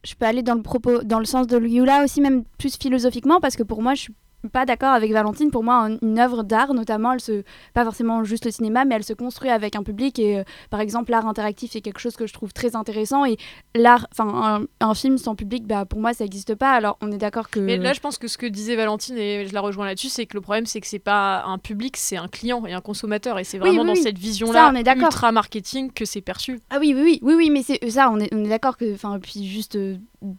Je 0.04 0.14
peux 0.14 0.26
aller 0.26 0.42
dans 0.42 0.54
le 0.54 0.62
propos, 0.62 1.02
dans 1.02 1.18
le 1.18 1.24
sens 1.24 1.48
de 1.48 1.56
Lula 1.56 2.04
aussi, 2.04 2.20
même 2.20 2.44
plus 2.56 2.76
philosophiquement, 2.76 3.40
parce 3.40 3.56
que 3.56 3.64
pour 3.64 3.82
moi, 3.82 3.94
je 3.94 4.02
suis 4.02 4.14
pas 4.48 4.64
d'accord 4.64 4.92
avec 4.92 5.12
Valentine. 5.12 5.50
Pour 5.50 5.62
moi, 5.62 5.88
une 6.02 6.18
œuvre 6.18 6.42
d'art, 6.42 6.72
notamment, 6.74 7.12
elle 7.12 7.20
se, 7.20 7.42
pas 7.74 7.84
forcément 7.84 8.24
juste 8.24 8.44
le 8.44 8.50
cinéma, 8.50 8.84
mais 8.84 8.94
elle 8.94 9.04
se 9.04 9.12
construit 9.12 9.50
avec 9.50 9.76
un 9.76 9.82
public. 9.82 10.18
Et 10.18 10.38
euh, 10.38 10.44
par 10.70 10.80
exemple, 10.80 11.10
l'art 11.10 11.26
interactif 11.26 11.76
est 11.76 11.80
quelque 11.80 12.00
chose 12.00 12.16
que 12.16 12.26
je 12.26 12.32
trouve 12.32 12.52
très 12.52 12.76
intéressant. 12.76 13.24
Et 13.24 13.36
l'art, 13.74 14.06
enfin, 14.12 14.66
un, 14.80 14.94
film 14.94 15.18
sans 15.18 15.34
public, 15.34 15.66
bah, 15.66 15.84
pour 15.84 16.00
moi, 16.00 16.12
ça 16.12 16.24
n'existe 16.24 16.54
pas. 16.54 16.72
Alors, 16.72 16.96
on 17.00 17.12
est 17.12 17.18
d'accord 17.18 17.50
que. 17.50 17.60
Mais 17.60 17.76
là, 17.76 17.92
je 17.92 18.00
pense 18.00 18.18
que 18.18 18.28
ce 18.28 18.38
que 18.38 18.46
disait 18.46 18.76
Valentine, 18.76 19.16
et 19.16 19.46
je 19.46 19.54
la 19.54 19.60
rejoins 19.60 19.86
là-dessus, 19.86 20.08
c'est 20.08 20.26
que 20.26 20.36
le 20.36 20.40
problème, 20.40 20.66
c'est 20.66 20.80
que 20.80 20.86
c'est 20.86 20.98
pas 20.98 21.44
un 21.44 21.58
public, 21.58 21.96
c'est 21.96 22.16
un 22.16 22.28
client 22.28 22.64
et 22.66 22.72
un 22.72 22.80
consommateur. 22.80 23.38
Et 23.38 23.44
c'est 23.44 23.58
vraiment 23.58 23.84
dans 23.84 23.94
cette 23.94 24.18
vision-là, 24.18 24.72
ultra 24.96 25.32
marketing, 25.32 25.92
que 25.92 26.04
c'est 26.04 26.20
perçu. 26.20 26.60
Ah 26.70 26.78
oui, 26.80 26.94
oui, 26.94 27.02
oui, 27.02 27.18
oui, 27.22 27.34
oui 27.34 27.50
mais 27.50 27.62
c'est 27.62 27.90
ça, 27.90 28.10
on 28.12 28.18
est, 28.18 28.32
on 28.34 28.44
est 28.44 28.48
d'accord 28.48 28.76
que. 28.76 28.94
Enfin, 28.94 29.18
puis 29.20 29.46
juste. 29.46 29.76
Euh, 29.76 29.96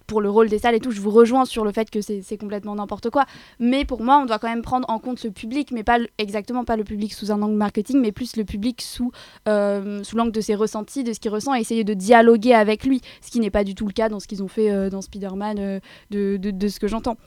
pour 0.07 0.21
le 0.21 0.29
rôle 0.29 0.49
des 0.49 0.59
salles 0.59 0.75
et 0.75 0.79
tout, 0.79 0.91
je 0.91 1.01
vous 1.01 1.09
rejoins 1.09 1.45
sur 1.45 1.63
le 1.63 1.71
fait 1.71 1.89
que 1.89 2.01
c'est 2.01 2.37
complètement 2.37 2.75
n'importe 2.75 3.09
quoi. 3.09 3.25
Mais 3.59 3.85
pour 3.91 4.03
moi, 4.03 4.19
on 4.19 4.25
doit 4.25 4.39
quand 4.39 4.47
même 4.47 4.61
prendre 4.61 4.89
en 4.89 4.99
compte 4.99 5.21
le 5.21 5.31
public, 5.31 5.71
mais 5.73 5.83
pas 5.83 5.97
exactement 6.17 6.63
pas 6.63 6.77
le 6.77 6.85
public 6.85 7.11
sous 7.11 7.29
un 7.29 7.41
angle 7.41 7.57
marketing, 7.57 7.99
mais 7.99 8.13
plus 8.13 8.37
le 8.37 8.45
public 8.45 8.81
sous, 8.81 9.11
euh, 9.49 10.01
sous 10.01 10.15
l'angle 10.15 10.31
de 10.31 10.39
ses 10.39 10.55
ressentis, 10.55 11.03
de 11.03 11.11
ce 11.11 11.19
qu'il 11.19 11.29
ressent, 11.29 11.53
et 11.55 11.59
essayer 11.59 11.83
de 11.83 11.93
dialoguer 11.93 12.53
avec 12.53 12.85
lui, 12.85 13.01
ce 13.19 13.29
qui 13.29 13.41
n'est 13.41 13.49
pas 13.49 13.65
du 13.65 13.75
tout 13.75 13.85
le 13.85 13.91
cas 13.91 14.07
dans 14.07 14.21
ce 14.21 14.29
qu'ils 14.29 14.43
ont 14.43 14.47
fait 14.47 14.71
euh, 14.71 14.89
dans 14.89 15.01
Spider-Man, 15.01 15.59
euh, 15.59 15.79
de, 16.09 16.37
de, 16.37 16.51
de, 16.51 16.67
ce 16.69 16.79
que 16.79 16.87
j'entends. 16.87 17.17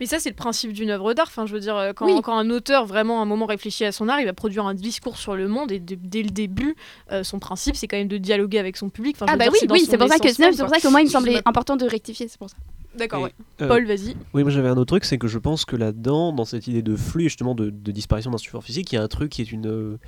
Mais 0.00 0.06
ça, 0.06 0.18
c'est 0.18 0.30
le 0.30 0.34
principe 0.34 0.72
d'une 0.72 0.90
œuvre 0.90 1.14
d'art. 1.14 1.28
Enfin, 1.28 1.46
je 1.46 1.52
veux 1.52 1.60
dire, 1.60 1.92
quand, 1.94 2.20
quand, 2.20 2.36
un 2.36 2.50
auteur 2.50 2.84
vraiment 2.84 3.22
un 3.22 3.24
moment 3.24 3.46
réfléchit 3.46 3.84
à 3.84 3.92
son 3.92 4.08
art, 4.08 4.18
il 4.18 4.26
va 4.26 4.32
produire 4.32 4.66
un 4.66 4.74
discours 4.74 5.18
sur 5.18 5.36
le 5.36 5.46
monde, 5.46 5.70
et 5.70 5.78
dès 5.78 6.24
le 6.24 6.30
début, 6.30 6.74
son 7.22 7.38
principe, 7.38 7.76
c'est 7.76 7.86
quand 7.86 7.96
même 7.96 8.08
de 8.08 8.18
dialoguer 8.18 8.58
avec 8.58 8.76
son 8.76 8.90
public. 8.90 9.14
ah 9.20 9.36
bah 9.36 9.44
oui, 9.52 9.58
oui 9.70 9.86
c'est 9.88 9.96
pour, 9.96 10.08
ça 10.08 10.18
que, 10.18 10.60
pour 10.60 10.68
ça 10.68 10.80
que 10.80 10.88
moi, 10.88 11.00
il 11.00 11.04
me 11.04 11.10
semblait 11.10 11.40
important 11.44 11.76
de 11.76 11.86
rectifier, 11.86 12.26
c'est 12.26 12.38
pour 12.38 12.50
ça. 12.50 12.56
D'accord, 12.98 13.22
ouais. 13.22 13.32
euh, 13.62 13.68
Paul, 13.68 13.86
vas-y. 13.86 14.16
Oui, 14.34 14.42
moi 14.42 14.50
j'avais 14.50 14.68
un 14.68 14.76
autre 14.76 14.86
truc, 14.86 15.04
c'est 15.04 15.18
que 15.18 15.28
je 15.28 15.38
pense 15.38 15.64
que 15.64 15.76
là-dedans, 15.76 16.32
dans 16.32 16.44
cette 16.44 16.66
idée 16.66 16.82
de 16.82 16.96
flux, 16.96 17.24
justement 17.24 17.54
de, 17.54 17.70
de 17.70 17.92
disparition 17.92 18.30
d'un 18.30 18.38
support 18.38 18.64
physique, 18.64 18.92
il 18.92 18.96
y 18.96 18.98
a 18.98 19.02
un 19.02 19.08
truc 19.08 19.30
qui 19.30 19.42
est 19.42 19.52
une, 19.52 19.68
euh, 19.68 19.98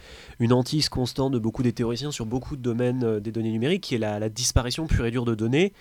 une 0.40 0.52
hantise 0.52 0.88
constante 0.88 1.32
de 1.32 1.38
beaucoup 1.38 1.62
des 1.62 1.72
théoriciens 1.72 2.10
sur 2.10 2.26
beaucoup 2.26 2.56
de 2.56 2.62
domaines 2.62 3.04
euh, 3.04 3.20
des 3.20 3.32
données 3.32 3.52
numériques, 3.52 3.82
qui 3.82 3.94
est 3.94 3.98
la, 3.98 4.18
la 4.18 4.28
disparition 4.28 4.86
pure 4.86 5.06
et 5.06 5.10
dure 5.10 5.24
de 5.24 5.34
données 5.34 5.72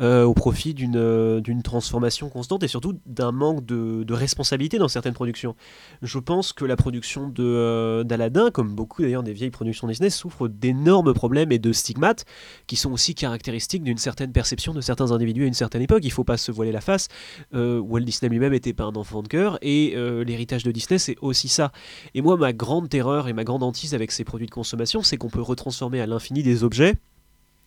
euh, 0.00 0.24
au 0.24 0.34
profit 0.34 0.74
d'une 0.74 1.40
d'une 1.40 1.62
transformation 1.62 2.28
constante 2.28 2.62
et 2.62 2.68
surtout 2.68 2.98
d'un 3.06 3.32
manque 3.32 3.64
de, 3.64 4.04
de 4.04 4.14
responsabilité 4.14 4.78
dans 4.78 4.88
certaines 4.88 5.14
productions. 5.14 5.54
Je 6.02 6.18
pense 6.18 6.52
que 6.52 6.64
la 6.64 6.76
production 6.76 7.28
de, 7.28 7.42
euh, 7.42 8.04
d'Aladin, 8.04 8.50
comme 8.50 8.74
beaucoup 8.74 9.02
d'ailleurs 9.02 9.22
des 9.22 9.32
vieilles 9.32 9.50
productions 9.50 9.86
Disney, 9.86 10.10
souffre 10.10 10.48
d'énormes 10.48 11.14
problèmes 11.14 11.52
et 11.52 11.58
de 11.58 11.72
stigmates 11.72 12.24
qui 12.66 12.76
sont 12.76 12.92
aussi 12.92 13.14
caractéristiques 13.14 13.82
d'une 13.82 13.98
certaine 13.98 14.32
perception 14.32 14.74
de 14.74 14.80
certains 14.80 15.12
individus 15.12 15.44
à 15.44 15.46
une 15.46 15.54
certaine 15.54 15.82
époque. 15.82 16.00
Il 16.02 16.08
ne 16.08 16.12
faut 16.12 16.24
pas 16.24 16.36
se 16.36 16.50
voiler 16.58 16.72
la 16.72 16.80
face. 16.80 17.06
Euh, 17.54 17.78
Walt 17.78 18.00
Disney 18.00 18.28
lui-même 18.28 18.52
n'était 18.52 18.72
pas 18.72 18.84
un 18.84 18.96
enfant 18.96 19.22
de 19.22 19.28
cœur 19.28 19.58
et 19.62 19.94
euh, 19.94 20.24
l'héritage 20.24 20.64
de 20.64 20.72
Disney 20.72 20.98
c'est 20.98 21.16
aussi 21.20 21.48
ça. 21.48 21.70
Et 22.14 22.20
moi 22.20 22.36
ma 22.36 22.52
grande 22.52 22.88
terreur 22.88 23.28
et 23.28 23.32
ma 23.32 23.44
grande 23.44 23.62
hantise 23.62 23.94
avec 23.94 24.10
ces 24.10 24.24
produits 24.24 24.46
de 24.46 24.52
consommation 24.52 25.02
c'est 25.02 25.16
qu'on 25.16 25.30
peut 25.30 25.40
retransformer 25.40 26.00
à 26.00 26.06
l'infini 26.06 26.42
des 26.42 26.64
objets 26.64 26.94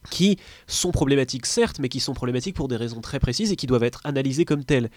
qui 0.09 0.37
sont 0.67 0.91
problématiques 0.91 1.45
certes 1.45 1.79
mais 1.79 1.87
qui 1.87 2.01
sont 2.01 2.13
problématiques 2.13 2.55
pour 2.55 2.67
des 2.67 2.75
raisons 2.75 2.99
très 2.99 3.19
précises 3.19 3.51
et 3.51 3.55
qui 3.55 3.67
doivent 3.67 3.83
être 3.83 4.01
analysées 4.03 4.45
comme 4.45 4.65
telles. 4.65 4.89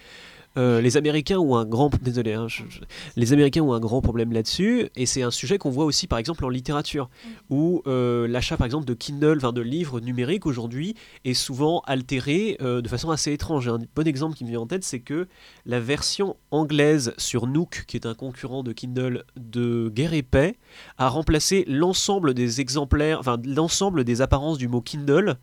Euh, 0.57 0.79
les 0.79 0.95
Américains 0.95 1.37
ont 1.37 1.55
un 1.57 1.65
grand 1.65 1.91
désolé 2.01 2.33
hein, 2.33 2.47
je- 2.47 2.63
je- 2.69 2.79
les 3.17 3.33
Américains 3.33 3.61
ont 3.61 3.73
un 3.73 3.79
grand 3.79 4.01
problème 4.01 4.31
là-dessus 4.31 4.89
et 4.95 5.05
c'est 5.05 5.21
un 5.21 5.31
sujet 5.31 5.57
qu'on 5.57 5.69
voit 5.69 5.83
aussi 5.85 6.07
par 6.07 6.17
exemple 6.17 6.45
en 6.45 6.49
littérature 6.49 7.09
où 7.49 7.81
euh, 7.87 8.25
l'achat 8.27 8.55
par 8.55 8.65
exemple 8.65 8.85
de 8.85 8.93
Kindle 8.93 9.35
enfin 9.37 9.51
de 9.51 9.61
livres 9.61 9.99
numériques 9.99 10.45
aujourd'hui 10.45 10.95
est 11.25 11.33
souvent 11.33 11.81
altéré 11.87 12.57
euh, 12.61 12.81
de 12.81 12.87
façon 12.87 13.09
assez 13.11 13.33
étrange. 13.33 13.67
Un 13.67 13.79
bon 13.95 14.07
exemple 14.07 14.35
qui 14.35 14.45
me 14.45 14.49
vient 14.49 14.61
en 14.61 14.67
tête, 14.67 14.83
c'est 14.83 14.99
que 15.01 15.27
la 15.65 15.79
version 15.79 16.37
anglaise 16.51 17.13
sur 17.17 17.47
Nook, 17.47 17.83
qui 17.87 17.97
est 17.97 18.05
un 18.05 18.13
concurrent 18.13 18.63
de 18.63 18.71
Kindle 18.71 19.25
de 19.35 19.89
Guerre 19.93 20.13
et 20.13 20.23
Paix, 20.23 20.55
a 20.97 21.09
remplacé 21.09 21.65
l'ensemble 21.67 22.33
des 22.33 22.61
exemplaires, 22.61 23.19
enfin 23.19 23.37
l'ensemble 23.45 24.03
des 24.05 24.21
apparences 24.21 24.57
du 24.57 24.67
mot 24.67 24.81
Kindle 24.81 25.37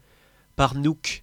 par 0.57 0.75
Nook. 0.75 1.23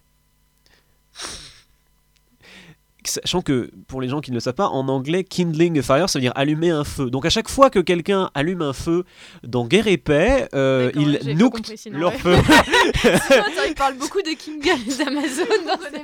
Sachant 3.04 3.40
que, 3.40 3.70
pour 3.88 4.00
les 4.00 4.08
gens 4.08 4.20
qui 4.20 4.30
ne 4.30 4.36
le 4.36 4.40
savent 4.40 4.54
pas, 4.54 4.68
en 4.68 4.88
anglais, 4.88 5.24
kindling 5.24 5.78
a 5.78 5.82
fire, 5.82 6.08
ça 6.10 6.18
veut 6.18 6.22
dire 6.22 6.32
allumer 6.34 6.70
un 6.70 6.84
feu. 6.84 7.08
Donc 7.10 7.24
à 7.24 7.30
chaque 7.30 7.48
fois 7.48 7.70
que 7.70 7.78
quelqu'un 7.78 8.30
allume 8.34 8.62
un 8.62 8.72
feu 8.72 9.04
dans 9.42 9.66
Guerre 9.66 9.86
et 9.86 9.96
Paix, 9.96 10.48
euh, 10.54 10.90
ils 10.94 11.36
nookent 11.36 11.60
leur 11.90 12.12
ouais. 12.12 12.18
feu. 12.18 12.34
Attends, 13.04 13.62
il 13.68 13.74
parle 13.74 13.94
beaucoup 13.96 14.20
de 14.22 14.36
Kinga 14.36 14.74
et 14.74 15.04
d'Amazon. 15.04 15.44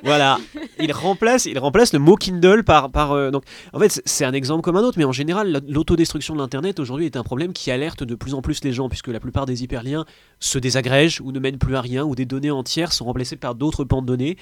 Voilà, 0.05 0.39
il 0.79 0.93
remplace, 0.93 1.47
il 1.47 1.59
remplace 1.59 1.93
le 1.93 1.99
mot 1.99 2.17
Kindle 2.17 2.65
par, 2.65 2.91
par 2.91 3.13
euh, 3.13 3.31
donc 3.31 3.45
en 3.73 3.79
fait 3.79 4.01
c'est- 4.05 4.25
un 4.25 4.33
exemple 4.33 4.63
comme 4.63 4.77
un 4.77 4.83
autre, 4.83 4.99
mais 4.99 5.05
en 5.05 5.13
général 5.13 5.51
la- 5.53 5.61
l'autodestruction 5.69 6.35
de 6.35 6.41
l'internet 6.41 6.81
aujourd'hui 6.81 7.07
est 7.07 7.17
un 7.17 7.23
problème 7.23 7.53
qui 7.53 7.71
alerte 7.71 8.03
de 8.05 8.15
plus 8.15 8.35
en 8.35 8.43
plus 8.43 8.63
les 8.65 8.73
gens 8.73 8.89
puisque 8.89 9.09
la 9.09 9.21
plupart 9.21 9.47
des 9.47 9.63
hyperliens 9.63 10.05
se 10.41 10.59
désagrègent 10.59 11.21
ou 11.21 11.33
ne 11.33 11.39
mènent 11.39 11.59
plus 11.59 11.77
à 11.77 11.81
rien 11.81 12.05
ou 12.05 12.15
des 12.15 12.25
données 12.27 12.51
entières 12.51 12.93
sont 12.93 13.05
remplacées 13.05 13.37
par 13.37 13.55
d'autres 13.55 13.85
pans 13.85 14.03
de 14.03 14.07
données. 14.07 14.37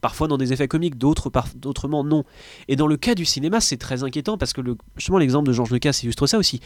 Parfois 0.00 0.28
dans 0.28 0.38
des 0.38 0.52
effets 0.52 0.68
comiques, 0.68 0.96
d'autres 0.96 1.30
par, 1.30 1.48
d'autrement 1.54 2.04
non. 2.04 2.24
Et 2.68 2.76
dans 2.76 2.86
le 2.86 2.96
cas 2.96 3.14
du 3.14 3.24
cinéma, 3.24 3.60
c'est 3.60 3.76
très 3.76 4.02
inquiétant 4.02 4.38
parce 4.38 4.52
que 4.52 4.60
le, 4.60 4.76
justement 4.96 5.18
l'exemple 5.18 5.46
de 5.46 5.52
George 5.52 5.70
Lucas 5.70 5.98
illustre 6.02 6.26
ça 6.26 6.38
aussi. 6.38 6.60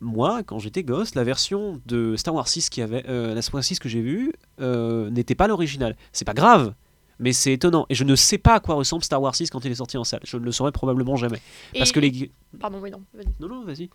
Moi, 0.00 0.42
quand 0.44 0.58
j'étais 0.58 0.82
gosse, 0.82 1.14
la 1.14 1.24
version 1.24 1.80
de 1.86 2.16
Star 2.16 2.34
Wars 2.34 2.48
6 2.48 2.70
qui 2.70 2.82
avait, 2.82 3.04
euh, 3.08 3.34
la 3.34 3.42
Star 3.42 3.54
Wars 3.56 3.64
6 3.64 3.78
que 3.78 3.88
j'ai 3.88 4.00
vue 4.00 4.32
euh, 4.60 5.10
n'était 5.10 5.34
pas 5.34 5.48
l'original. 5.48 5.96
C'est 6.12 6.24
pas 6.24 6.34
grave, 6.34 6.72
mais 7.18 7.32
c'est 7.32 7.52
étonnant. 7.52 7.86
Et 7.88 7.94
je 7.94 8.04
ne 8.04 8.14
sais 8.14 8.38
pas 8.38 8.54
à 8.54 8.60
quoi 8.60 8.76
ressemble 8.76 9.02
Star 9.02 9.20
Wars 9.20 9.34
6 9.34 9.50
quand 9.50 9.64
il 9.64 9.72
est 9.72 9.76
sorti 9.76 9.98
en 9.98 10.04
salle. 10.04 10.20
Je 10.24 10.36
ne 10.36 10.44
le 10.44 10.52
saurais 10.52 10.72
probablement 10.72 11.16
jamais. 11.16 11.40
Parce 11.76 11.92
que 11.92 12.00
les. 12.00 12.30
Pardon, 12.60 12.78
oui, 12.80 12.90
non. 12.90 13.02
Non, 13.40 13.48
non, 13.48 13.64
vas-y. 13.64 13.90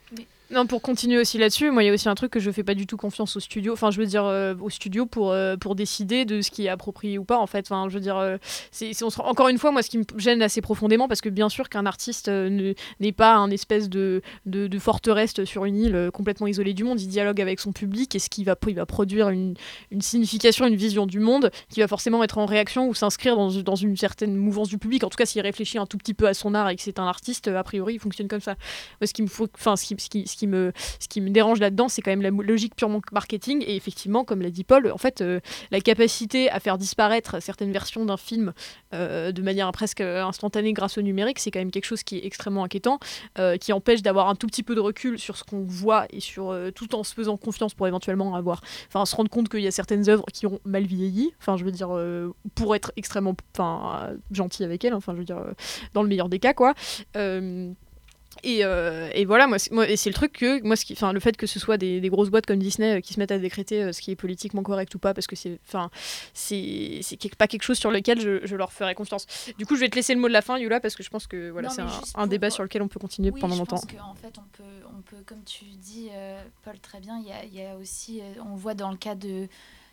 Non, 0.54 0.68
pour 0.68 0.84
continuer 0.84 1.18
aussi 1.18 1.40
là-dessus, 1.40 1.72
moi, 1.72 1.82
il 1.82 1.88
y 1.88 1.90
a 1.90 1.94
aussi 1.94 2.08
un 2.08 2.14
truc 2.14 2.32
que 2.32 2.40
je 2.40 2.52
fais 2.52 2.64
pas 2.64 2.76
du 2.76 2.86
tout 2.86 2.96
confiance 2.96 3.36
au 3.36 3.40
studio. 3.40 3.74
Enfin, 3.74 3.90
je 3.90 4.00
veux 4.00 4.06
dire, 4.06 4.26
euh, 4.26 4.54
au 4.62 4.70
studio 4.70 5.08
pour, 5.08 5.32
euh, 5.32 5.58
pour 5.58 5.74
décider 5.74 6.26
de 6.26 6.42
ce 6.42 6.52
qui 6.52 6.68
est 6.68 6.70
approprié 6.70 7.18
ou 7.18 7.24
pas, 7.24 7.40
en 7.40 7.48
fait. 7.48 7.66
Enfin, 7.66 7.90
je 7.90 7.96
veux 7.96 8.00
dire, 8.00 8.18
euh, 8.18 8.38
c'est, 8.70 8.92
encore 9.18 9.48
une 9.48 9.58
fois, 9.58 9.72
moi, 9.72 9.82
ce 9.82 9.90
qui 9.90 9.98
me 9.98 10.04
gêne 10.18 10.44
assez 10.44 10.62
profondément, 10.62 11.08
parce 11.08 11.22
que 11.22 11.30
bien 11.30 11.50
sûr 11.50 11.70
qu'un 11.70 11.88
artiste 11.88 12.28
ne- 12.30 12.76
n'est 13.00 13.12
pas 13.12 13.34
un 13.34 13.50
espèce 13.50 13.90
de, 13.90 14.22
de, 14.46 14.78
forteresse 14.78 15.44
sur 15.44 15.66
une 15.66 15.76
île 15.76 16.10
complètement 16.14 16.46
isolée 16.46 16.76
du 16.76 16.84
monde. 16.84 17.02
Il 17.02 17.08
dialogue 17.08 17.42
avec 17.42 17.60
son 17.60 17.72
public 17.72 18.14
et 18.14 18.20
ce 18.20 18.30
qui 18.30 18.44
va, 18.44 18.56
il 18.68 18.76
va 18.76 18.86
produire 18.86 19.30
une, 19.30 19.56
une 19.90 20.02
signification, 20.02 20.68
une 20.68 20.76
vision 20.76 21.08
du 21.08 21.20
monde 21.20 21.50
qui 21.70 21.80
va 21.80 21.88
forcément 21.88 22.24
être 22.24 22.38
en 22.38 22.46
réaction 22.46 22.88
ou 22.88 22.94
s'inscrire 22.94 23.36
dans, 23.36 23.50
dans 23.50 23.76
une 23.76 23.98
certaine 23.98 24.36
mouvance 24.36 24.70
du 24.70 24.78
public. 24.78 25.04
En 25.04 25.10
tout 25.10 25.18
cas, 25.18 25.26
s'il 25.26 25.42
réfléchit 25.42 25.80
un 25.80 25.88
tout 25.88 25.98
petit 25.98 26.14
peu 26.14 26.28
à 26.28 26.36
son 26.36 26.54
art 26.54 26.70
et 26.70 26.76
que 26.76 26.84
c'est 26.84 27.00
un 27.00 27.08
artiste, 27.08 27.48
a 27.48 27.64
priori, 27.64 27.96
il 27.96 28.00
fonctionne 28.00 28.28
comme 28.28 28.42
ça. 28.42 28.56
Ce 29.04 29.14
qui 29.14 29.24
me 29.24 29.28
faut, 29.28 29.48
enfin, 29.56 29.76
ce 29.76 29.86
qui, 29.96 30.28
ce 30.28 30.36
qui 30.36 30.43
me, 30.48 30.72
ce 31.00 31.08
qui 31.08 31.22
me 31.22 31.30
dérange 31.30 31.60
là-dedans, 31.60 31.88
c'est 31.90 32.02
quand 32.02 32.12
même 32.12 32.22
la 32.22 32.32
logique 32.32 32.76
purement 32.76 33.02
marketing. 33.12 33.64
Et 33.66 33.76
effectivement, 33.76 34.24
comme 34.24 34.42
l'a 34.42 34.50
dit 34.50 34.64
Paul, 34.64 34.92
en 34.92 34.98
fait, 34.98 35.22
euh, 35.22 35.40
la 35.72 35.82
capacité 35.82 36.50
à 36.50 36.60
faire 36.60 36.78
disparaître 36.78 37.42
certaines 37.42 37.72
versions 37.72 38.06
d'un 38.06 38.18
film 38.18 38.54
euh, 38.94 39.32
de 39.32 39.42
manière 39.42 39.72
presque 39.72 40.02
instantanée 40.02 40.74
grâce 40.74 40.98
au 40.98 41.02
numérique, 41.02 41.40
c'est 41.40 41.52
quand 41.52 41.60
même 41.60 41.72
quelque 41.72 41.86
chose 41.86 42.04
qui 42.04 42.18
est 42.18 42.26
extrêmement 42.26 42.64
inquiétant, 42.64 43.00
euh, 43.40 43.58
qui 43.58 43.74
empêche 43.74 44.02
d'avoir 44.02 44.30
un 44.30 44.36
tout 44.36 44.48
petit 44.48 44.64
peu 44.64 44.76
de 44.76 44.80
recul 44.80 45.20
sur 45.20 45.38
ce 45.38 45.44
qu'on 45.44 45.64
voit 45.64 46.06
et 46.12 46.20
sur 46.20 46.52
euh, 46.52 46.72
tout 46.72 46.96
en 46.96 47.04
se 47.04 47.14
faisant 47.14 47.38
confiance 47.38 47.74
pour 47.74 47.88
éventuellement 47.88 48.36
avoir, 48.36 48.62
enfin, 48.88 49.06
se 49.06 49.16
rendre 49.16 49.30
compte 49.30 49.50
qu'il 49.50 49.62
y 49.62 49.68
a 49.68 49.72
certaines 49.72 50.10
œuvres 50.10 50.26
qui 50.32 50.46
ont 50.46 50.60
mal 50.66 50.84
vieilli. 50.86 51.34
Enfin, 51.40 51.58
je 51.58 51.66
veux 51.66 51.72
dire, 51.72 51.90
euh, 51.92 52.34
pour 52.56 52.76
être 52.76 52.92
extrêmement, 52.96 53.36
enfin, 53.54 54.10
euh, 54.10 54.18
gentil 54.32 54.64
avec 54.64 54.84
elles. 54.86 54.94
Enfin, 54.94 55.14
je 55.14 55.20
veux 55.20 55.26
dire, 55.26 55.38
euh, 55.38 55.54
dans 55.94 56.04
le 56.04 56.10
meilleur 56.10 56.30
des 56.30 56.40
cas, 56.40 56.54
quoi. 56.54 56.74
Euh, 58.46 58.50
et, 58.50 58.64
euh, 58.64 59.10
et 59.14 59.26
voilà, 59.26 59.48
moi, 59.48 59.58
c'est- 59.60 59.72
moi, 59.72 59.88
et 59.90 59.96
c'est 59.96 60.10
le 60.10 60.14
truc 60.14 60.34
que, 60.34 60.62
moi, 60.64 60.76
ce 60.76 60.86
qui, 60.86 60.96
le 61.02 61.20
fait 61.20 61.38
que 61.38 61.48
ce 61.48 61.60
soit 61.60 61.78
des, 61.78 62.00
des 62.02 62.10
grosses 62.10 62.30
boîtes 62.30 62.46
comme 62.46 62.60
Disney 62.60 62.98
euh, 62.98 63.00
qui 63.02 63.14
se 63.14 63.20
mettent 63.20 63.32
à 63.32 63.38
décréter 63.40 63.84
euh, 63.84 63.92
ce 63.94 64.02
qui 64.02 64.12
est 64.12 64.16
politiquement 64.16 64.64
correct 64.64 64.94
ou 64.96 65.00
pas, 65.00 65.14
parce 65.14 65.28
que 65.28 65.36
c'est, 65.36 65.60
enfin, 65.68 65.90
c'est, 66.34 67.02
pas 67.38 67.48
quelque 67.48 67.64
chose 67.64 67.78
sur 67.78 67.92
lequel 67.92 68.20
je, 68.20 68.46
je 68.46 68.56
leur 68.56 68.72
ferai 68.74 68.96
confiance. 68.96 69.26
Du 69.58 69.66
coup, 69.66 69.76
je 69.76 69.82
vais 69.82 69.90
te 69.90 69.96
laisser 69.96 70.14
le 70.14 70.20
mot 70.22 70.28
de 70.28 70.34
la 70.34 70.42
fin, 70.42 70.58
Yula, 70.58 70.80
parce 70.80 70.96
que 70.96 71.04
je 71.04 71.10
pense 71.10 71.28
que 71.28 71.50
voilà, 71.50 71.70
c'est 71.70 71.82
un, 71.82 71.88
pour- 72.16 72.28
débat 72.28 72.50
sur 72.50 72.64
lequel 72.64 72.82
on 72.82 72.88
peut 72.88 73.00
continuer 73.00 73.32
Oui, 73.32 73.40
pendant 73.40 73.54
je 73.56 73.60
longtemps. 73.60 73.78
pense 73.78 73.86
qu'en 73.86 74.16
fait, 74.16 74.34
on 74.38 74.58
peut, 74.58 74.88
on 74.98 75.02
peut, 75.02 75.24
comme 75.26 75.44
tu 75.46 75.66
dis, 75.66 76.10
Paul, 76.64 76.80
très 76.80 77.00
bien, 77.00 77.20
il 77.20 77.28
y 77.28 77.32
a, 77.32 77.44
il 77.46 77.54
y 77.54 77.66
a 77.66 77.76
aussi, 77.78 78.22
on 78.46 78.56
voit 78.56 78.74
dans 78.74 78.92
le 78.92 78.98
cas 78.98 79.16
de, 79.16 79.48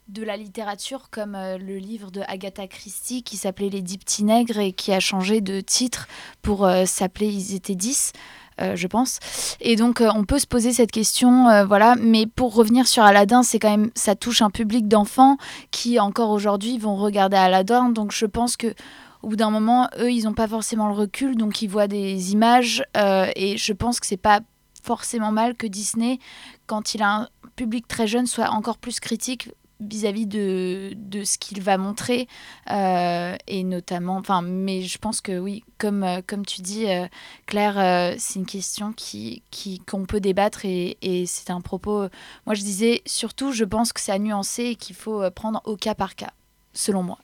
de 0.09 0.23
la 0.25 0.37
littérature, 0.37 1.09
comme 1.11 1.35
euh, 1.37 1.57
le 1.59 1.77
livre 1.77 2.11
de 2.11 2.21
Agatha 2.27 2.67
Christie 2.67 3.23
qui 3.23 3.37
s'appelait 3.37 3.69
Les 3.69 3.83
Dix 3.83 3.99
Petits 3.99 4.25
Nègres 4.25 4.59
et 4.59 4.73
qui 4.73 4.93
a 4.93 4.99
changé 5.01 5.41
de 5.41 5.61
titre 5.61 6.09
pour 6.43 6.67
euh, 6.67 6.85
s'appeler 6.85 7.29
Ils 7.29 7.55
étaient 7.55 7.77
dix. 7.77 8.13
Euh, 8.61 8.77
je 8.77 8.87
pense. 8.87 9.19
Et 9.61 9.77
donc, 9.77 10.01
euh, 10.01 10.11
on 10.15 10.25
peut 10.25 10.39
se 10.39 10.47
poser 10.47 10.73
cette 10.73 10.91
question, 10.91 11.49
euh, 11.49 11.65
voilà. 11.65 11.97
Mais 11.97 12.27
pour 12.27 12.55
revenir 12.55 12.87
sur 12.87 13.03
Aladdin, 13.03 13.43
c'est 13.43 13.59
quand 13.59 13.71
même, 13.71 13.91
ça 13.95 14.15
touche 14.15 14.43
un 14.43 14.51
public 14.51 14.89
d'enfants 14.89 15.37
qui, 15.71 15.99
encore 15.99 16.31
aujourd'hui, 16.31 16.79
vont 16.79 16.97
regarder 16.97 17.37
Aladdin. 17.37 17.91
Donc, 17.91 18.13
je 18.13 18.27
pense 18.27 18.57
que 18.57 18.75
au 19.23 19.29
bout 19.29 19.37
d'un 19.37 19.51
moment, 19.51 19.89
eux, 19.99 20.11
ils 20.11 20.25
n'ont 20.25 20.33
pas 20.33 20.49
forcément 20.49 20.89
le 20.89 20.95
recul, 20.95 21.37
donc 21.37 21.61
ils 21.61 21.69
voient 21.69 21.89
des 21.89 22.33
images. 22.33 22.83
et 22.97 23.59
je 23.59 23.73
pense 23.75 24.01
que 24.01 24.07
c'est 24.07 24.17
pas 24.17 24.41
forcément 24.83 25.31
mal 25.31 25.57
que 25.57 25.67
Disney, 25.67 26.19
quand 26.67 26.95
il 26.95 27.03
a 27.03 27.17
un 27.17 27.29
public 27.55 27.87
très 27.87 28.07
jeune, 28.07 28.27
soit 28.27 28.49
encore 28.49 28.79
plus 28.79 28.99
critique 28.99 29.51
vis-à-vis 29.81 30.27
de, 30.27 30.93
de 30.95 31.25
ce 31.25 31.39
qu'il 31.39 31.63
va 31.63 31.79
montrer 31.79 32.29
euh, 32.71 33.37
et 33.47 33.65
notamment 33.65 34.17
enfin 34.17 34.43
mais 34.43 34.83
je 34.83 34.99
pense 34.99 35.21
que 35.21 35.39
oui 35.39 35.65
comme 35.79 36.03
euh, 36.03 36.21
comme 36.27 36.45
tu 36.45 36.61
dis 36.61 36.91
euh, 36.91 37.07
Claire 37.47 38.15
c'est 38.19 38.39
une 38.39 38.47
question 38.47 38.93
qui 38.93 39.43
qu'on 39.87 40.05
peut 40.05 40.21
débattre 40.21 40.65
et, 40.65 40.99
et 41.03 41.27
c'est 41.27 41.51
un 41.51 41.61
propos 41.61 42.09
moi 42.47 42.55
je 42.55 42.63
disais 42.63 43.03
surtout 43.07 43.53
je 43.53 43.65
pense 43.65 43.93
que 43.93 44.01
c'est 44.01 44.13
à 44.13 44.19
nuancer 44.19 44.65
et 44.65 44.77
qu'il 44.77 44.97
faut 44.97 45.29
prendre 45.31 45.63
au 45.65 45.77
cas 45.77 45.95
par 45.95 46.15
cas 46.15 46.33
selon 46.73 47.03
moi 47.03 47.19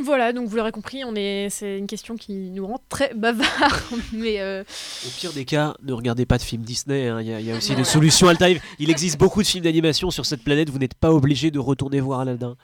Voilà, 0.00 0.32
donc 0.32 0.48
vous 0.48 0.56
l'aurez 0.56 0.72
compris, 0.72 1.04
on 1.04 1.14
est, 1.14 1.48
c'est 1.50 1.78
une 1.78 1.86
question 1.86 2.16
qui 2.16 2.32
nous 2.50 2.66
rend 2.66 2.80
très 2.88 3.12
bavard, 3.14 3.82
mais 4.12 4.40
euh, 4.40 4.62
Au 5.06 5.10
pire 5.18 5.32
des 5.32 5.44
cas, 5.44 5.74
ne 5.82 5.92
regardez 5.92 6.26
pas 6.26 6.36
de 6.38 6.42
films 6.42 6.62
Disney. 6.62 7.08
hein. 7.08 7.20
Il 7.20 7.28
y, 7.28 7.32
a- 7.32 7.40
il 7.40 7.46
y 7.46 7.52
a 7.52 7.56
aussi 7.56 7.74
des 7.76 7.84
solutions 7.84 8.28
alternatives. 8.28 8.62
Il 8.78 8.90
existe 8.90 9.18
beaucoup 9.18 9.42
de 9.42 9.46
films 9.46 9.64
d'animation 9.64 10.10
sur 10.10 10.26
cette 10.26 10.42
planète. 10.42 10.68
Vous 10.70 10.78
n'êtes 10.78 10.94
pas 10.94 11.12
obligé 11.12 11.50
de 11.50 11.58
retourner 11.58 12.00
voir 12.00 12.20
Aladdin. 12.20 12.56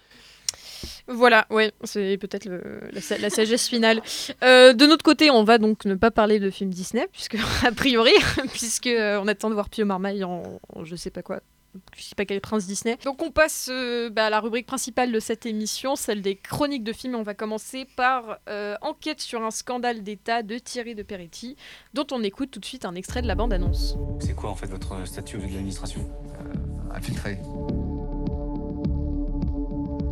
Voilà, 1.09 1.47
ouais, 1.50 1.73
c'est 1.85 2.17
peut-être 2.19 2.49
la 2.93 3.31
sagesse 3.31 3.69
finale. 3.69 4.00
Euh, 4.43 4.73
de 4.73 4.87
notre 4.87 5.02
côté, 5.05 5.31
on 5.31 5.45
va 5.45 5.59
donc 5.59 5.85
ne 5.85 5.95
pas 5.95 6.11
parler 6.11 6.38
de 6.40 6.50
films 6.50 6.71
Disney, 6.71 7.07
puisque 7.12 7.37
a 7.67 7.73
priori, 7.73 8.12
puisque 8.52 8.87
euh, 8.87 9.21
on 9.23 9.29
attend 9.29 9.50
de 9.50 9.55
voir 9.55 9.69
Pio 9.69 9.85
Marmaille 9.85 10.25
en, 10.25 10.43
en 10.75 10.85
je 10.85 10.97
sais 10.97 11.11
pas 11.11 11.23
quoi. 11.23 11.40
Je 11.97 12.03
sais 12.03 12.15
pas 12.15 12.25
quel 12.25 12.41
prince 12.41 12.67
Disney. 12.67 12.99
Donc 13.05 13.23
on 13.23 13.31
passe 13.31 13.69
euh, 13.71 14.11
bah, 14.11 14.27
à 14.27 14.31
la 14.31 14.41
rubrique 14.41 14.67
principale 14.67 15.12
de 15.12 15.21
cette 15.21 15.47
émission, 15.47 15.97
celle 15.97 16.23
des 16.23 16.37
chroniques 16.37 16.85
de 16.85 16.93
films. 16.93 17.15
On 17.15 17.23
va 17.23 17.35
commencer 17.35 17.87
par 17.97 18.39
euh, 18.49 18.77
Enquête 18.81 19.21
sur 19.21 19.43
un 19.43 19.50
scandale 19.50 20.03
d'État 20.03 20.43
de 20.43 20.59
Thierry 20.59 20.95
de 20.95 21.03
Peretti, 21.03 21.57
dont 21.95 22.07
on 22.12 22.23
écoute 22.23 22.50
tout 22.50 22.61
de 22.61 22.65
suite 22.65 22.85
un 22.85 22.95
extrait 22.95 23.23
de 23.23 23.27
la 23.27 23.35
bande-annonce. 23.35 23.97
C'est 24.21 24.35
quoi 24.35 24.50
en 24.50 24.57
fait 24.57 24.67
votre 24.67 25.07
statut 25.07 25.39
de 25.39 25.43
l'administration? 25.43 26.09
Infiltré. 26.93 27.39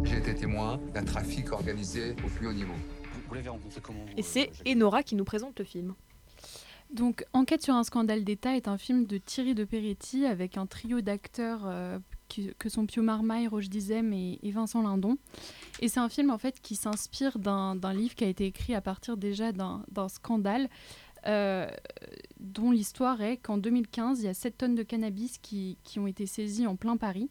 J'ai 0.04 0.18
été 0.18 0.34
témoin 0.34 0.80
d'un 0.94 1.04
trafic 1.04 1.52
organisé 1.52 2.14
au 2.24 2.28
plus 2.28 2.46
haut 2.46 2.52
niveau. 2.52 2.74
Vous 3.28 3.34
l'avez 3.34 3.48
rencontré 3.48 3.80
comment 3.82 4.04
Et 4.16 4.20
euh, 4.20 4.24
c'est 4.24 4.50
Enora 4.66 5.02
qui 5.02 5.14
nous 5.14 5.24
présente 5.24 5.58
le 5.58 5.64
film. 5.64 5.94
Donc, 6.90 7.24
Enquête 7.32 7.62
sur 7.62 7.74
un 7.74 7.84
scandale 7.84 8.24
d'État 8.24 8.56
est 8.56 8.66
un 8.66 8.78
film 8.78 9.04
de 9.04 9.18
Thierry 9.18 9.54
de 9.54 9.64
Peretti 9.64 10.24
avec 10.24 10.56
un 10.56 10.66
trio 10.66 11.00
d'acteurs 11.00 11.62
euh, 11.66 11.98
que 12.58 12.68
sont 12.68 12.86
Pio 12.86 13.02
Marmaille, 13.02 13.46
Roche 13.46 13.68
Dizem 13.68 14.12
et, 14.12 14.38
Vincent 14.44 14.82
Lindon. 14.82 15.18
Et 15.80 15.88
c'est 15.88 16.00
un 16.00 16.08
film 16.08 16.30
en 16.30 16.38
fait 16.38 16.60
qui 16.60 16.76
s'inspire 16.76 17.38
d'un 17.38 17.94
livre 17.94 18.14
qui 18.14 18.24
a 18.24 18.28
été 18.28 18.46
écrit 18.46 18.74
à 18.74 18.80
partir 18.80 19.16
déjà 19.16 19.52
d'un 19.52 20.08
scandale 20.08 20.68
euh, 21.26 21.68
dont 22.38 22.70
l'histoire 22.70 23.20
est 23.20 23.38
qu'en 23.38 23.58
2015, 23.58 24.20
il 24.20 24.26
y 24.26 24.28
a 24.28 24.34
7 24.34 24.56
tonnes 24.56 24.74
de 24.74 24.82
cannabis 24.82 25.38
qui, 25.38 25.76
qui 25.82 25.98
ont 25.98 26.06
été 26.06 26.26
saisies 26.26 26.66
en 26.66 26.76
plein 26.76 26.96
Paris. 26.96 27.28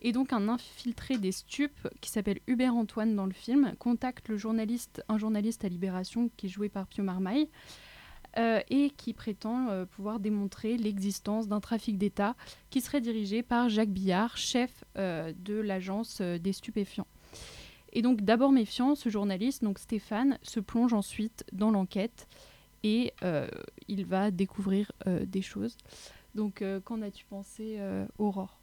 Et 0.00 0.12
donc 0.12 0.32
un 0.32 0.48
infiltré 0.48 1.18
des 1.18 1.32
stupes 1.32 1.88
qui 2.00 2.10
s'appelle 2.10 2.38
Hubert 2.46 2.74
Antoine 2.74 3.16
dans 3.16 3.26
le 3.26 3.32
film 3.32 3.74
contacte 3.78 4.28
le 4.28 4.36
journaliste, 4.36 5.02
un 5.08 5.18
journaliste 5.18 5.64
à 5.64 5.68
Libération 5.68 6.30
qui 6.36 6.46
est 6.46 6.48
joué 6.48 6.68
par 6.68 6.86
Pio 6.86 7.02
Marmaille 7.02 7.48
euh, 8.36 8.60
et 8.68 8.90
qui 8.90 9.12
prétend 9.12 9.68
euh, 9.68 9.86
pouvoir 9.86 10.18
démontrer 10.18 10.76
l'existence 10.76 11.46
d'un 11.46 11.60
trafic 11.60 11.98
d'État 11.98 12.34
qui 12.68 12.80
serait 12.80 13.00
dirigé 13.00 13.44
par 13.44 13.68
Jacques 13.68 13.90
Billard, 13.90 14.36
chef 14.36 14.82
euh, 14.96 15.32
de 15.44 15.54
l'agence 15.54 16.20
des 16.20 16.52
stupéfiants. 16.52 17.06
Et 17.92 18.02
donc 18.02 18.22
d'abord 18.22 18.50
méfiant, 18.50 18.96
ce 18.96 19.08
journaliste, 19.08 19.62
donc 19.62 19.78
Stéphane, 19.78 20.38
se 20.42 20.58
plonge 20.58 20.92
ensuite 20.94 21.44
dans 21.52 21.70
l'enquête 21.70 22.26
et 22.82 23.12
il 23.86 24.04
va 24.04 24.32
découvrir 24.32 24.90
des 25.06 25.42
choses. 25.42 25.76
Donc 26.34 26.64
qu'en 26.84 27.02
as-tu 27.02 27.24
pensé, 27.24 27.78
Aurore? 28.18 28.58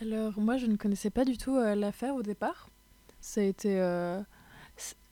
Alors 0.00 0.38
moi 0.38 0.56
je 0.56 0.66
ne 0.66 0.76
connaissais 0.76 1.10
pas 1.10 1.24
du 1.24 1.36
tout 1.36 1.58
l'affaire 1.58 2.14
au 2.14 2.22
départ. 2.22 2.68
Ça 3.20 3.40
a 3.40 3.44
été 3.44 3.80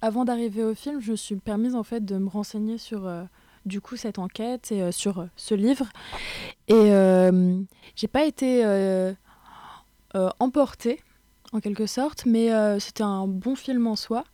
avant 0.00 0.24
d'arriver 0.24 0.64
au 0.64 0.74
film, 0.74 1.00
je 1.00 1.12
me 1.12 1.16
suis 1.16 1.36
permise 1.36 1.74
en 1.74 1.82
fait 1.82 2.04
de 2.04 2.16
me 2.18 2.28
renseigner 2.28 2.78
sur 2.78 3.06
euh, 3.06 3.24
du 3.66 3.80
coup 3.80 3.96
cette 3.96 4.18
enquête 4.18 4.70
et 4.70 4.82
euh, 4.82 4.92
sur 4.92 5.20
euh, 5.20 5.26
ce 5.36 5.54
livre. 5.54 5.88
Et 6.68 6.90
j'ai 7.96 8.08
pas 8.08 8.24
été 8.24 8.64
emportée 10.38 11.02
en 11.52 11.60
quelque 11.60 11.86
sorte, 11.86 12.26
mais 12.26 12.50
c'était 12.78 13.02
un 13.02 13.26
bon 13.26 13.56
film 13.56 13.86
en 13.86 13.96
soi 13.96 14.24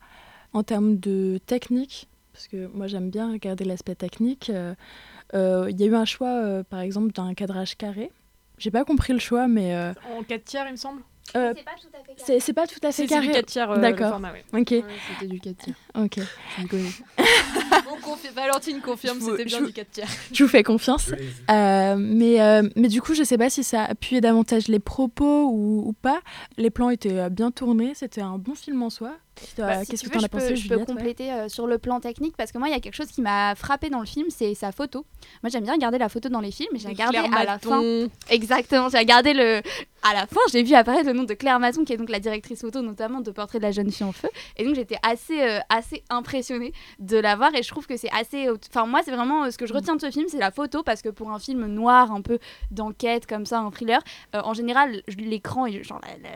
en 0.52 0.62
termes 0.62 0.98
de 0.98 1.38
technique. 1.46 2.08
Parce 2.32 2.48
que 2.48 2.66
moi 2.66 2.88
j'aime 2.88 3.10
bien 3.10 3.30
regarder 3.30 3.64
l'aspect 3.64 3.94
technique. 3.94 4.48
Il 4.48 5.34
y 5.34 5.36
a 5.84 5.86
eu 5.86 5.94
un 5.94 6.04
choix, 6.04 6.64
par 6.64 6.80
exemple, 6.80 7.12
d'un 7.12 7.34
cadrage 7.34 7.76
carré. 7.76 8.10
J'ai 8.58 8.70
pas 8.70 8.84
compris 8.84 9.12
le 9.12 9.20
choix, 9.20 9.46
mais 9.46 9.94
En 10.18 10.22
4 10.24 10.44
tiers, 10.44 10.66
il 10.66 10.72
me 10.72 10.76
semble? 10.76 11.02
Euh, 11.36 11.52
C'est 11.56 11.64
pas 11.64 11.70
tout 11.72 11.86
à 11.94 12.04
fait 12.04 12.14
c'est 12.16 12.40
c'est 12.40 12.52
pas 12.52 12.66
tout 12.66 12.74
à 12.82 12.86
fait 12.88 12.92
C'est 12.92 13.08
c'est 13.08 13.20
du 13.20 13.26
carré. 13.28 13.32
4 13.40 13.46
tiers. 13.46 13.70
euh, 13.72 13.78
D'accord. 13.78 14.10
format, 14.10 14.32
ouais. 14.32 14.44
Ok, 14.52 14.70
Ouais, 14.70 14.84
C'était 15.14 15.26
du 15.26 15.40
4 15.40 15.56
tiers. 15.56 15.74
ok. 15.94 16.10
Tu 16.56 16.62
me 16.62 16.68
connais. 16.68 16.90
On 17.90 17.96
confie- 17.96 18.32
Valentine 18.34 18.80
confirme, 18.80 19.18
Je 19.20 19.24
c'était 19.30 19.44
bien 19.44 19.58
je- 19.60 19.64
du 19.66 19.72
4 19.72 19.90
tiers. 19.90 20.08
Je 20.32 20.42
vous 20.44 20.48
fais 20.50 20.62
confiance. 20.62 21.10
Euh, 21.50 21.96
mais, 21.98 22.40
euh, 22.40 22.68
mais 22.76 22.88
du 22.88 23.00
coup, 23.02 23.14
je 23.14 23.22
sais 23.24 23.38
pas 23.38 23.50
si 23.50 23.64
ça 23.64 23.84
appuyait 23.84 24.20
davantage 24.20 24.68
les 24.68 24.78
propos 24.78 25.48
ou, 25.50 25.82
ou 25.88 25.92
pas. 25.92 26.20
Les 26.56 26.70
plans 26.70 26.90
étaient 26.90 27.18
euh, 27.18 27.28
bien 27.30 27.50
tournés. 27.50 27.92
C'était 27.94 28.20
un 28.22 28.38
bon 28.38 28.54
film 28.54 28.82
en 28.82 28.90
soi. 28.90 29.12
Bah, 29.58 29.84
si 29.84 29.90
Qu'est-ce 29.90 30.02
tu 30.04 30.10
que 30.10 30.14
veux, 30.14 30.20
t'en 30.20 30.20
je 30.20 30.26
as 30.26 30.28
peux, 30.28 30.38
pensé, 30.38 30.48
je 30.56 30.62
peux 30.68 30.74
Juliette 30.74 30.88
ouais 30.88 30.94
compléter 30.94 31.32
euh, 31.32 31.48
sur 31.48 31.66
le 31.66 31.78
plan 31.78 32.00
technique 32.00 32.36
parce 32.36 32.52
que 32.52 32.58
moi, 32.58 32.68
il 32.68 32.72
y 32.72 32.76
a 32.76 32.80
quelque 32.80 32.94
chose 32.94 33.08
qui 33.10 33.20
m'a 33.22 33.54
frappé 33.54 33.90
dans 33.90 34.00
le 34.00 34.06
film, 34.06 34.26
c'est 34.30 34.54
sa 34.54 34.72
photo. 34.72 35.04
Moi, 35.42 35.50
j'aime 35.50 35.64
bien 35.64 35.72
regarder 35.74 35.98
la 35.98 36.08
photo 36.08 36.28
dans 36.28 36.40
les 36.40 36.50
films 36.50 36.74
et 36.74 36.78
j'ai 36.78 36.88
regardé 36.88 37.18
Claire 37.18 37.30
à 37.36 37.44
la 37.44 37.58
fin. 37.58 37.80
Exactement, 38.30 38.88
j'ai 38.88 38.98
regardé 38.98 39.32
le. 39.34 39.60
À 40.06 40.12
la 40.12 40.26
fin, 40.26 40.40
j'ai 40.52 40.62
vu 40.62 40.74
apparaître 40.74 41.06
le 41.06 41.14
nom 41.14 41.22
de 41.24 41.32
Claire 41.32 41.58
Maton, 41.58 41.82
qui 41.84 41.94
est 41.94 41.96
donc 41.96 42.10
la 42.10 42.20
directrice 42.20 42.60
photo, 42.60 42.82
notamment 42.82 43.20
de 43.22 43.30
Portrait 43.30 43.58
de 43.58 43.64
la 43.64 43.70
jeune 43.72 43.90
fille 43.90 44.04
en 44.06 44.12
feu. 44.12 44.28
Et 44.58 44.64
donc, 44.66 44.74
j'étais 44.74 44.98
assez, 45.02 45.40
euh, 45.42 45.60
assez 45.70 46.02
impressionnée 46.10 46.72
de 46.98 47.16
la 47.16 47.36
voir 47.36 47.54
et 47.54 47.62
je 47.62 47.68
trouve 47.70 47.86
que 47.86 47.96
c'est 47.96 48.10
assez. 48.12 48.48
Enfin, 48.70 48.84
moi, 48.86 49.00
c'est 49.02 49.12
vraiment 49.12 49.44
euh, 49.44 49.50
ce 49.50 49.56
que 49.56 49.66
je 49.66 49.72
retiens 49.72 49.96
de 49.96 50.00
ce 50.02 50.10
film, 50.10 50.26
c'est 50.28 50.38
la 50.38 50.50
photo 50.50 50.82
parce 50.82 51.00
que 51.00 51.08
pour 51.08 51.30
un 51.30 51.38
film 51.38 51.66
noir, 51.66 52.12
un 52.12 52.20
peu 52.20 52.38
d'enquête 52.70 53.26
comme 53.26 53.46
ça, 53.46 53.60
un 53.60 53.70
thriller, 53.70 54.02
euh, 54.34 54.42
en 54.44 54.52
général, 54.52 55.02
je- 55.08 55.16
l'écran, 55.16 55.64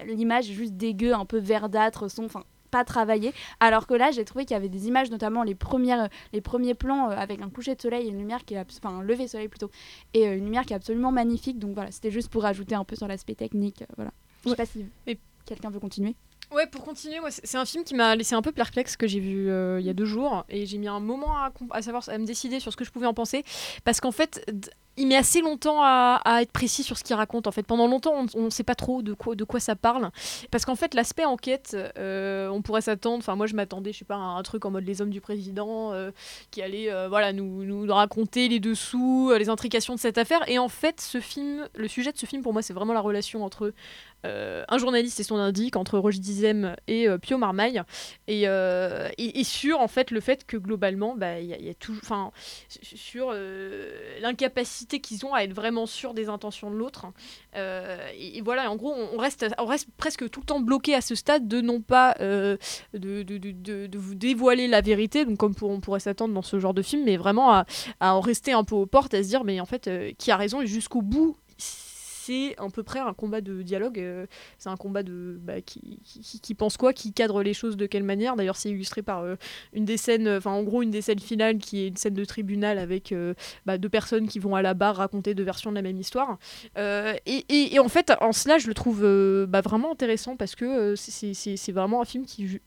l'image 0.06 0.48
est 0.50 0.54
juste 0.54 0.72
dégueu, 0.74 1.12
un 1.12 1.26
peu 1.26 1.38
verdâtre, 1.38 2.10
son. 2.10 2.24
Enfin, 2.24 2.44
pas 2.70 2.84
travaillé 2.84 3.32
alors 3.60 3.86
que 3.86 3.94
là 3.94 4.10
j'ai 4.10 4.24
trouvé 4.24 4.44
qu'il 4.44 4.54
y 4.54 4.56
avait 4.56 4.68
des 4.68 4.86
images 4.88 5.10
notamment 5.10 5.42
les 5.42 5.54
premières 5.54 6.08
les 6.32 6.40
premiers 6.40 6.74
plans 6.74 7.10
euh, 7.10 7.14
avec 7.16 7.40
un 7.42 7.50
coucher 7.50 7.74
de 7.74 7.80
soleil 7.80 8.06
et 8.06 8.10
une 8.10 8.18
lumière 8.18 8.44
qui 8.44 8.54
est 8.54 8.58
enfin 8.60 8.96
un 8.98 9.02
lever 9.02 9.24
de 9.24 9.30
soleil 9.30 9.48
plutôt 9.48 9.70
et 10.14 10.26
euh, 10.28 10.36
une 10.36 10.44
lumière 10.44 10.64
qui 10.66 10.72
est 10.72 10.76
absolument 10.76 11.12
magnifique. 11.12 11.58
Donc 11.58 11.74
voilà 11.74 11.90
c'était 11.90 12.10
juste 12.10 12.28
pour 12.30 12.42
rajouter 12.42 12.74
un 12.74 12.84
peu 12.84 12.96
sur 12.96 13.08
l'aspect 13.08 13.34
technique 13.34 13.82
euh, 13.82 13.86
voilà. 13.96 14.10
Je 14.44 14.50
sais 14.50 14.56
pas 14.56 14.66
si 14.66 14.86
Et- 15.06 15.18
quelqu'un 15.46 15.70
veut 15.70 15.80
continuer. 15.80 16.14
Ouais, 16.50 16.66
pour 16.66 16.82
continuer, 16.82 17.20
moi, 17.20 17.30
c'est 17.30 17.58
un 17.58 17.66
film 17.66 17.84
qui 17.84 17.94
m'a 17.94 18.16
laissé 18.16 18.34
un 18.34 18.40
peu 18.40 18.52
perplexe 18.52 18.96
que 18.96 19.06
j'ai 19.06 19.20
vu 19.20 19.50
euh, 19.50 19.80
il 19.80 19.86
y 19.86 19.90
a 19.90 19.92
deux 19.92 20.06
jours 20.06 20.46
et 20.48 20.64
j'ai 20.64 20.78
mis 20.78 20.88
un 20.88 20.98
moment 21.00 21.36
à, 21.36 21.52
à 21.72 21.82
savoir 21.82 22.08
à 22.08 22.16
me 22.16 22.24
décider 22.24 22.58
sur 22.58 22.72
ce 22.72 22.76
que 22.78 22.84
je 22.86 22.90
pouvais 22.90 23.06
en 23.06 23.12
penser 23.12 23.44
parce 23.84 24.00
qu'en 24.00 24.12
fait 24.12 24.50
il 24.98 25.06
met 25.06 25.16
assez 25.16 25.40
longtemps 25.40 25.78
à, 25.80 26.20
être 26.42 26.52
précis 26.52 26.82
sur 26.82 26.98
ce 26.98 27.04
qu'il 27.04 27.16
raconte. 27.16 27.46
En 27.46 27.52
fait, 27.52 27.62
pendant 27.62 27.86
longtemps, 27.86 28.26
on 28.34 28.44
ne 28.44 28.50
sait 28.50 28.64
pas 28.64 28.74
trop 28.74 29.02
de 29.02 29.14
quoi, 29.14 29.60
ça 29.60 29.76
parle. 29.76 30.10
Parce 30.50 30.64
qu'en 30.64 30.76
fait, 30.76 30.94
l'aspect 30.94 31.24
enquête, 31.24 31.76
euh, 31.98 32.48
on 32.48 32.62
pourrait 32.62 32.80
s'attendre. 32.80 33.18
Enfin, 33.18 33.36
moi, 33.36 33.46
je 33.46 33.54
m'attendais, 33.54 33.92
je 33.92 33.98
sais 33.98 34.04
pas, 34.04 34.16
à 34.16 34.18
un 34.18 34.42
truc 34.42 34.64
en 34.64 34.70
mode 34.70 34.84
les 34.84 35.00
hommes 35.00 35.10
du 35.10 35.20
président 35.20 35.92
euh, 35.92 36.10
qui 36.50 36.62
allait, 36.62 36.92
euh, 36.92 37.08
voilà, 37.08 37.32
nous, 37.32 37.64
nous 37.64 37.92
raconter 37.92 38.48
les 38.48 38.60
dessous, 38.60 39.32
les 39.38 39.48
intrications 39.48 39.94
de 39.94 40.00
cette 40.00 40.18
affaire. 40.18 40.48
Et 40.48 40.58
en 40.58 40.68
fait, 40.68 41.00
ce 41.00 41.20
film, 41.20 41.68
le 41.74 41.88
sujet 41.88 42.12
de 42.12 42.18
ce 42.18 42.26
film, 42.26 42.42
pour 42.42 42.52
moi, 42.52 42.62
c'est 42.62 42.74
vraiment 42.74 42.92
la 42.92 43.00
relation 43.00 43.44
entre 43.44 43.72
euh, 44.26 44.64
un 44.68 44.78
journaliste 44.78 45.20
et 45.20 45.22
son 45.22 45.36
indique 45.36 45.76
entre 45.76 45.98
Roche 45.98 46.18
Dizem 46.18 46.74
et 46.88 47.08
euh, 47.08 47.18
Pio 47.18 47.38
Marmaille. 47.38 47.82
Et, 48.26 48.42
euh, 48.48 49.08
et, 49.18 49.44
sur 49.44 49.80
en 49.80 49.88
fait 49.88 50.10
le 50.10 50.20
fait 50.20 50.44
que 50.46 50.56
globalement 50.56 51.14
bah, 51.16 51.40
il 51.40 51.46
y, 51.46 51.54
a- 51.54 51.58
il 51.58 51.64
y 51.66 51.70
a 51.70 51.74
toujours 51.74 52.00
enfin 52.02 52.30
sur 52.82 53.32
l'incapacité 54.20 55.00
qu'ils 55.00 55.24
ont 55.26 55.34
à 55.34 55.42
être 55.42 55.54
vraiment 55.54 55.86
sûrs 55.86 56.14
des 56.14 56.28
intentions 56.28 56.70
de 56.70 56.76
l'autre 56.76 57.06
Euh, 57.56 57.96
et, 58.14 58.38
et 58.38 58.40
voilà 58.42 58.70
en 58.70 58.76
gros 58.76 58.92
on 58.94 59.16
reste 59.16 59.46
on 59.58 59.64
reste 59.66 59.88
presque 59.96 60.28
tout 60.30 60.40
le 60.40 60.46
temps 60.46 60.60
bloqué 60.60 60.94
à 60.94 61.00
ce 61.00 61.14
stade 61.14 61.48
de 61.48 61.60
non 61.60 61.80
pas 61.80 62.14
de, 62.18 62.58
de, 62.92 63.22
de, 63.22 63.98
vous 63.98 64.14
dévoiler 64.14 64.68
la 64.68 64.80
vérité 64.80 65.24
donc 65.24 65.38
comme 65.38 65.54
on 65.62 65.80
pourrait 65.80 66.00
s'attendre 66.00 66.34
dans 66.34 66.42
ce 66.42 66.58
genre 66.60 66.74
de 66.74 66.82
film 66.82 67.04
mais 67.04 67.16
vraiment 67.16 67.50
à, 67.52 67.64
à 68.00 68.14
en 68.14 68.20
rester 68.20 68.52
un 68.52 68.64
peu 68.64 68.74
aux 68.74 68.86
portes 68.86 69.14
à 69.14 69.22
se 69.22 69.28
dire 69.28 69.44
mais 69.44 69.60
en 69.60 69.66
fait 69.66 69.90
qui 70.18 70.30
a 70.30 70.36
raison 70.36 70.60
et 70.60 70.66
jusqu'au 70.66 71.00
bout 71.02 71.36
c'est 72.28 72.54
à 72.58 72.68
peu 72.68 72.82
près 72.82 72.98
un 72.98 73.14
combat 73.14 73.40
de 73.40 73.62
dialogue. 73.62 73.98
euh, 73.98 74.26
c'est 74.58 74.68
un 74.68 74.76
combat 74.76 75.02
de 75.02 75.38
bah, 75.40 75.60
qui, 75.62 75.98
qui, 76.42 76.54
pense 76.54 76.76
quoi, 76.76 76.92
qui 76.92 77.12
cadre 77.12 77.42
les 77.42 77.54
choses 77.54 77.76
de 77.78 77.86
quelle 77.86 78.02
manière. 78.02 78.36
D'ailleurs, 78.36 78.56
c'est 78.56 78.68
illustré 78.70 79.00
par 79.02 79.22
euh, 79.22 79.36
une 79.72 79.84
des 79.86 79.96
scènes, 79.96 80.28
enfin 80.28 80.50
en 80.50 80.62
gros 80.62 80.82
une 80.82 80.90
des 80.90 81.00
scènes 81.00 81.18
finales 81.20 81.56
qui 81.58 81.80
est 81.84 81.88
une 81.88 81.96
scène 81.96 82.14
de 82.14 82.24
tribunal 82.24 82.78
avec 82.78 83.12
euh, 83.12 83.32
bah, 83.64 83.78
deux 83.78 83.88
personnes 83.88 84.28
qui 84.28 84.38
vont 84.40 84.54
à 84.54 84.60
la 84.62 84.74
barre 84.74 84.96
raconter 84.96 85.34
deux 85.34 85.42
versions 85.42 85.70
de 85.70 85.76
la 85.76 85.82
même 85.82 85.98
histoire. 85.98 86.38
Et, 86.76 87.78
en 87.78 87.88
fait, 87.88 88.12
en 88.20 88.32
cela, 88.32 88.58
je 88.58 88.66
le 88.68 88.74
trouve 88.74 89.00
bah, 89.48 89.60
vraiment 89.60 89.92
intéressant 89.92 90.36
parce 90.36 90.54
que 90.54 90.94
c'est- 90.96 91.72
vraiment 91.72 92.00
un 92.02 92.04
film 92.04 92.24
qui, 92.26 92.46
ju- 92.46 92.62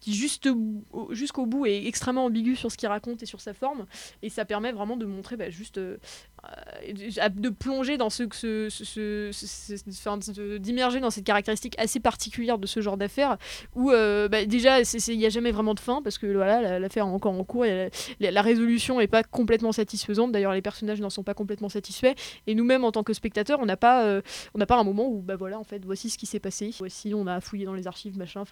qui 0.00 0.14
juste 0.14 0.48
au- 0.92 1.14
jusqu'au 1.14 1.46
bout 1.46 1.66
est 1.66 1.86
extrêmement 1.86 2.24
ambigu 2.26 2.56
sur 2.56 2.70
ce 2.70 2.76
qu'il 2.76 2.88
raconte 2.88 3.22
et 3.22 3.26
sur 3.26 3.40
sa 3.40 3.54
forme. 3.54 3.86
Et 4.22 4.28
ça 4.30 4.44
permet 4.44 4.72
vraiment 4.72 4.96
de 4.96 5.06
montrer 5.06 5.36
juste 5.50 5.78
de 5.78 7.48
plonger 7.50 7.96
dans 7.98 8.10
ce, 8.10 8.24
ce, 8.32 8.68
d'immerger 10.58 11.00
dans 11.00 11.10
cette 11.10 11.24
caractéristique 11.24 11.74
assez 11.78 12.00
particulière 12.00 12.58
de 12.58 12.66
ce 12.66 12.80
genre 12.80 12.96
d'affaires 12.96 13.36
où 13.74 13.90
euh, 13.90 14.28
bah, 14.28 14.44
déjà 14.44 14.80
il 14.80 15.18
n'y 15.18 15.26
a 15.26 15.30
jamais 15.30 15.50
vraiment 15.52 15.74
de 15.74 15.80
fin 15.80 16.02
parce 16.02 16.18
que 16.18 16.26
voilà 16.26 16.60
la- 16.60 16.78
l'affaire 16.78 17.06
est 17.06 17.10
encore 17.10 17.32
en 17.32 17.44
cours 17.44 17.64
et 17.64 17.90
la, 18.20 18.30
la- 18.30 18.42
résolution 18.42 18.98
n'est 18.98 19.06
pas 19.06 19.22
complètement 19.22 19.72
satisfaisante. 19.72 20.32
D'ailleurs 20.32 20.52
les 20.52 20.62
personnages 20.62 21.00
n'en 21.00 21.10
sont 21.10 21.22
pas 21.22 21.34
complètement 21.34 21.68
satisfaits 21.68 22.14
et 22.46 22.54
nous-mêmes 22.54 22.84
en 22.84 22.92
tant 22.92 23.02
que 23.02 23.12
spectateurs 23.12 23.60
on 23.60 23.66
n'a 23.66 23.76
pas 23.76 24.04
euh, 24.04 24.20
on 24.54 24.58
n'a 24.58 24.66
pas 24.66 24.78
un 24.78 24.84
moment 24.84 25.08
où 25.08 25.22
bah 25.22 25.36
voilà 25.36 25.58
en 25.58 25.64
fait 25.64 25.84
voici 25.84 26.10
ce 26.10 26.18
qui 26.18 26.26
s'est 26.26 26.40
passé 26.40 26.70
voici 26.78 27.14
on 27.14 27.26
a 27.26 27.40
fouillé 27.40 27.64
dans 27.64 27.74
les 27.74 27.86
archives 27.86 28.18
machin 28.18 28.44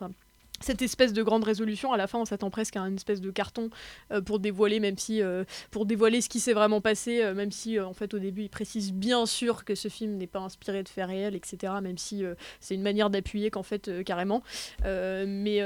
cette 0.61 0.83
espèce 0.83 1.15
de 1.15 1.23
grande 1.23 1.45
résolution, 1.45 1.93
à 1.93 1.97
la 1.97 2.07
fin, 2.07 2.19
on 2.19 2.27
s'attend 2.27 2.51
presque 2.51 2.77
à 2.77 2.81
une 2.81 2.97
espèce 2.97 3.23
de 3.23 3.31
carton 3.31 3.71
euh, 4.13 4.21
pour 4.21 4.39
dévoiler, 4.39 4.79
même 4.79 4.99
si 4.99 5.23
euh, 5.23 5.45
pour 5.71 5.87
dévoiler 5.87 6.21
ce 6.21 6.29
qui 6.29 6.39
s'est 6.39 6.53
vraiment 6.53 6.83
passé, 6.83 7.23
euh, 7.23 7.35
même 7.35 7.51
si 7.51 7.81
en 7.81 7.95
fait 7.95 8.13
au 8.13 8.19
début 8.19 8.43
il 8.43 8.51
précise 8.51 8.93
bien 8.93 9.25
sûr 9.25 9.65
que 9.65 9.75
ce 9.75 9.89
film 9.89 10.17
n'est 10.17 10.27
pas 10.27 10.41
inspiré 10.41 10.83
de 10.83 10.89
faits 10.89 11.07
réels, 11.07 11.35
etc. 11.35 11.73
Même 11.83 11.97
si 11.97 12.25
c'est 12.61 12.75
une 12.75 12.83
manière 12.83 13.09
d'appuyer 13.09 13.51
qu'en 13.51 13.63
fait 13.63 14.05
carrément. 14.05 14.43
Mais 14.85 15.61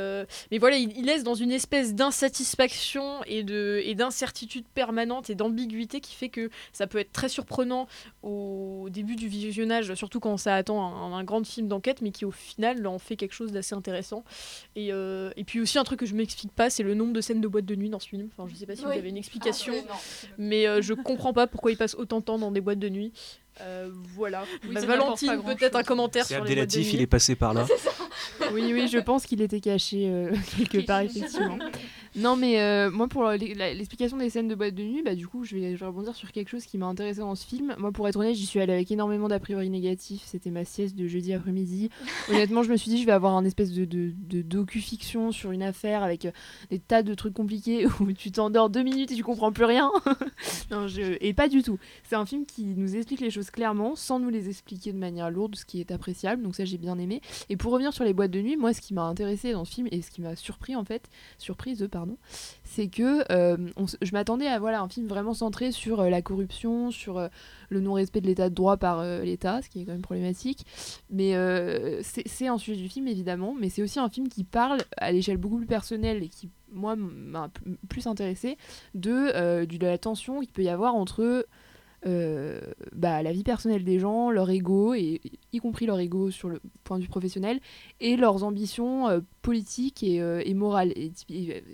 mais 0.51 0.59
voilà, 0.59 0.77
il, 0.77 1.05
laisse 1.05 1.25
dans 1.25 1.35
une 1.35 1.51
espèce 1.51 1.95
d'insatisfaction 1.95 3.23
et 3.25 3.43
de 3.43 3.81
et 3.85 3.95
d'incertitude 3.95 4.65
permanente 4.75 5.29
et 5.29 5.35
d'ambiguïté 5.35 6.01
qui 6.01 6.15
fait 6.15 6.29
que 6.29 6.51
ça 6.73 6.87
peut 6.87 6.99
être 6.99 7.13
très 7.13 7.29
surprenant 7.29 7.89
au 8.23 8.89
début 8.91 9.17
du 9.17 9.29
visionnage, 9.29 9.95
surtout 9.95 10.21
quand 10.21 10.37
ça 10.37 10.55
attend 10.55 10.83
un, 10.83 11.15
un 11.15 11.25
grand 11.25 11.45
film 11.45 11.69
d'enquête, 11.69 12.01
mais 12.01 12.11
qui 12.11 12.25
au 12.25 12.31
final 12.31 12.87
en 12.87 12.99
fait 12.99 13.17
quelque 13.17 13.35
chose 13.35 13.53
d'assez 13.53 13.75
intéressant. 13.75 14.25
Euh, 14.93 15.31
et 15.37 15.45
puis 15.45 15.61
aussi 15.61 15.79
un 15.79 15.85
truc 15.85 16.01
que 16.01 16.07
je 16.07 16.15
m'explique 16.15 16.53
pas, 16.53 16.71
c'est 16.71 16.83
le 16.83 16.95
nombre 16.95 17.13
de 17.13 17.21
scènes 17.21 17.41
de 17.41 17.49
boîte 17.49 17.65
de 17.67 17.75
nuit 17.75 17.89
dans 17.91 17.99
ce 18.01 18.09
film. 18.09 18.29
Enfin, 18.37 18.49
je 18.51 18.57
sais 18.59 18.67
pas 18.67 18.77
si 18.77 18.83
vous 18.85 18.91
avez 18.91 19.09
une 19.09 19.17
explication, 19.17 19.75
Ah, 19.91 19.95
mais 20.39 20.67
euh, 20.67 20.83
je 20.83 20.95
comprends 20.95 21.33
pas 21.33 21.47
pourquoi 21.47 21.71
il 21.73 21.77
passe 21.77 21.95
autant 21.95 22.21
de 22.21 22.25
temps 22.25 22.39
dans 22.39 22.51
des 22.51 22.61
boîtes 22.61 22.79
de 22.79 22.89
nuit. 22.89 23.13
Euh, 23.61 23.89
voilà. 24.17 24.45
Oui, 24.65 24.75
Bah, 24.75 24.81
Valentine, 24.85 25.41
peut-être 25.45 25.77
un 25.77 25.85
commentaire 25.85 26.27
sur 26.27 26.35
les 26.37 26.41
boîtes 26.41 26.49
de 26.49 26.53
Abdelatif, 26.63 26.93
il 26.93 26.97
nuit. 26.97 27.03
est 27.05 27.07
passé 27.07 27.35
par 27.35 27.55
là. 27.55 27.67
Oui, 28.53 28.73
oui, 28.73 28.87
je 28.89 28.99
pense 28.99 29.27
qu'il 29.27 29.43
était 29.43 29.61
caché 29.61 30.09
euh, 30.09 30.33
quelque 30.57 30.85
part, 30.87 31.01
effectivement. 31.01 31.59
Non, 32.17 32.37
mais 32.37 32.61
euh, 32.61 32.91
moi, 32.91 33.09
pour 33.09 33.25
l'explication 33.29 34.17
des 34.17 34.31
scènes 34.31 34.47
de 34.47 34.55
boîte 34.55 34.75
de 34.75 34.85
nuit, 34.85 35.03
bah, 35.03 35.15
du 35.15 35.27
coup, 35.27 35.45
je 35.45 35.57
vais, 35.57 35.75
je 35.75 35.81
vais 35.81 35.87
rebondir 35.87 36.15
sur 36.15 36.31
quelque 36.31 36.49
chose 36.49 36.65
qui 36.65 36.79
m'a 36.79 36.87
intéressé 36.87 37.21
dans 37.21 37.35
ce 37.35 37.45
film. 37.45 37.75
Moi, 37.79 37.91
pour 37.91 38.07
être 38.09 38.17
honnête, 38.17 38.37
j'y 38.37 38.47
suis 38.47 38.61
allée 38.61 38.73
avec 38.73 38.91
énormément 38.93 39.27
d'a 39.27 39.41
priori 39.41 39.69
négatifs. 39.69 40.23
C'était 40.25 40.51
ma 40.51 40.65
sieste 40.65 40.95
de 40.95 41.09
jeudi 41.09 41.33
après-midi. 41.33 41.91
Honnêtement, 42.29 42.63
je 42.63 42.71
me 42.71 42.77
suis 42.77 42.91
dit, 42.91 43.01
je 43.01 43.07
vais 43.07 43.13
avoir 43.13 43.35
un 43.35 43.45
espèce 43.45 43.73
de, 43.73 43.85
de, 43.85 44.13
de 44.17 44.43
docu-fiction 44.43 45.33
sur 45.33 45.51
une 45.51 45.63
affaire 45.63 46.05
avec 46.05 46.27
euh, 46.27 46.31
des 46.71 46.79
tas 46.79 47.03
de 47.03 47.15
trucs 47.15 47.35
compliqués 47.35 47.87
où 48.01 48.13
tu 48.13 48.31
t'endors 48.31 48.71
deux 48.71 48.83
minutes 48.83 49.11
et 49.11 49.17
tu 49.17 49.25
comprends 49.25 49.53
plus 49.53 49.65
rien. 49.65 49.91
non, 50.71 50.87
je... 50.87 51.17
Et 51.21 51.35
pas 51.35 51.49
du 51.49 51.63
tout. 51.63 51.79
C'est 52.05 52.17
un 52.17 52.27
film 52.27 52.47
qui 52.47 52.65
nous 52.65 52.95
explique 52.95 53.21
les 53.21 53.31
choses 53.31 53.51
clairement, 53.51 53.97
sans 53.97 54.21
nous 54.21 54.31
les 54.31 54.49
expliquer 54.49 54.93
de 54.93 54.99
manière 54.99 55.31
lourde, 55.31 55.57
ce 55.57 55.65
qui 55.65 55.81
est 55.81 55.91
appréciable. 55.91 56.43
Donc 56.43 56.55
ça, 56.55 56.65
j'ai 56.65 56.79
bien 56.79 56.99
aimé. 56.99 57.21
Et 57.49 57.57
pour 57.57 57.73
revenir 57.73 57.93
sur 57.93 58.05
les 58.05 58.13
boîtes 58.13 58.31
de 58.31 58.41
nuit, 58.41 58.57
moi, 58.57 58.73
ce 58.73 58.81
qui 58.81 58.95
m'a 58.95 59.03
intéressé 59.03 59.53
dans 59.53 59.65
ce 59.65 59.75
film 59.75 59.89
et 59.91 60.01
ce 60.01 60.13
qui 60.13 60.21
m'a 60.21 60.37
surpris 60.37 60.77
en 60.77 60.85
fait, 60.85 61.09
surprise, 61.39 61.83
euh, 61.83 61.89
c'est 62.75 62.89
que 62.89 63.25
euh, 63.31 63.57
je 64.03 64.13
m'attendais 64.13 64.47
à 64.47 64.59
voilà 64.59 64.81
un 64.81 64.89
film 64.89 65.07
vraiment 65.07 65.35
centré 65.35 65.71
sur 65.71 66.01
euh, 66.01 66.09
la 66.09 66.23
corruption, 66.23 66.91
sur 66.91 67.19
euh, 67.19 67.29
le 67.69 67.81
non-respect 67.81 68.21
de 68.21 68.27
l'état 68.27 68.49
de 68.49 68.55
droit 68.55 68.77
par 68.77 69.05
l'État, 69.23 69.63
ce 69.63 69.69
qui 69.69 69.81
est 69.81 69.85
quand 69.85 69.93
même 69.93 70.03
problématique. 70.03 70.67
Mais 71.11 71.35
c'est 72.03 72.47
un 72.47 72.59
sujet 72.59 72.81
du 72.81 72.89
film 72.89 73.09
évidemment, 73.09 73.55
mais 73.59 73.69
c'est 73.69 73.83
aussi 73.83 73.99
un 73.99 74.09
film 74.09 74.29
qui 74.29 74.45
parle 74.45 74.79
à 74.97 75.11
l'échelle 75.11 75.39
beaucoup 75.39 75.59
plus 75.59 75.67
personnelle 75.67 76.23
et 76.23 76.29
qui 76.29 76.51
moi 76.73 76.95
m'a 76.97 77.51
plus 77.89 78.07
intéressé 78.07 78.59
de, 78.95 79.65
de 79.65 79.87
la 79.87 79.99
tension 79.99 80.41
qu'il 80.41 80.53
peut 80.53 80.63
y 80.63 80.69
avoir 80.69 80.95
entre 80.95 81.47
euh, 82.07 82.61
bah, 82.95 83.23
la 83.23 83.33
vie 83.33 83.45
personnelle 83.45 83.85
des 83.85 83.99
gens, 83.99 84.31
leur 84.31 84.51
ego, 84.51 84.95
et 84.95 85.21
y 85.53 85.59
compris 85.59 85.87
leur 85.87 85.99
ego 85.99 86.31
sur 86.31 86.49
le 86.49 86.61
point 86.83 86.99
de 86.99 87.03
vue 87.03 87.09
professionnel, 87.09 87.61
et 88.01 88.17
leurs 88.17 88.45
ambitions 88.45 89.09
euh, 89.09 89.21
politiques 89.43 90.03
et, 90.03 90.21
euh, 90.21 90.43
et 90.45 90.55
morales. 90.55 90.93
Et, 90.97 91.13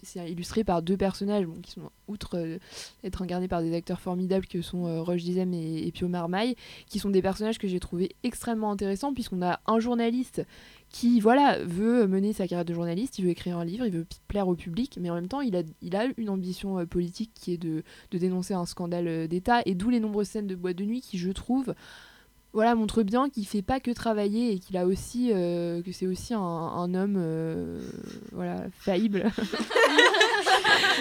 c'est 0.02 0.30
illustré 0.30 0.62
par 0.62 0.82
deux 0.82 0.96
personnages 0.96 1.46
qui 1.62 1.72
sont, 1.72 1.90
outre 2.06 2.58
être 3.04 3.22
incarnés 3.22 3.48
par 3.48 3.62
des 3.62 3.74
acteurs 3.74 4.00
formidables 4.00 4.46
que 4.46 4.62
sont 4.62 5.02
Roche 5.02 5.22
Dizem 5.22 5.52
et, 5.52 5.86
et 5.86 5.92
Pio 5.92 6.08
Marmaille, 6.08 6.54
qui 6.88 6.98
sont 6.98 7.10
des 7.10 7.22
personnages 7.22 7.58
que 7.58 7.68
j'ai 7.68 7.80
trouvé 7.80 8.14
extrêmement 8.22 8.70
intéressants, 8.70 9.12
puisqu'on 9.12 9.42
a 9.42 9.60
un 9.66 9.80
journaliste 9.80 10.42
qui 10.90 11.20
voilà 11.20 11.58
veut 11.62 12.06
mener 12.06 12.32
sa 12.32 12.48
carrière 12.48 12.64
de 12.64 12.74
journaliste, 12.74 13.18
il 13.18 13.24
veut 13.24 13.30
écrire 13.30 13.58
un 13.58 13.64
livre, 13.64 13.86
il 13.86 13.92
veut 13.92 14.06
plaire 14.28 14.48
au 14.48 14.54
public, 14.54 14.98
mais 15.00 15.10
en 15.10 15.14
même 15.14 15.28
temps 15.28 15.40
il 15.40 15.54
a, 15.56 15.62
il 15.82 15.96
a 15.96 16.06
une 16.16 16.28
ambition 16.28 16.78
euh, 16.78 16.86
politique 16.86 17.30
qui 17.34 17.52
est 17.52 17.58
de, 17.58 17.82
de 18.10 18.18
dénoncer 18.18 18.54
un 18.54 18.66
scandale 18.66 19.06
euh, 19.06 19.26
d'État, 19.28 19.62
et 19.66 19.74
d'où 19.74 19.90
les 19.90 20.00
nombreuses 20.00 20.28
scènes 20.28 20.48
de 20.48 20.56
boîte 20.56 20.76
de 20.76 20.84
nuit 20.84 21.00
qui 21.00 21.18
je 21.18 21.30
trouve 21.30 21.74
voilà 22.52 22.74
montrent 22.74 23.04
bien 23.04 23.30
qu'il 23.30 23.46
fait 23.46 23.62
pas 23.62 23.78
que 23.78 23.92
travailler 23.92 24.52
et 24.52 24.58
qu'il 24.58 24.76
a 24.76 24.84
aussi 24.84 25.30
euh, 25.32 25.80
que 25.82 25.92
c'est 25.92 26.08
aussi 26.08 26.34
un, 26.34 26.94
homme 26.94 27.80
voilà 28.32 28.66
faillible. 28.72 29.30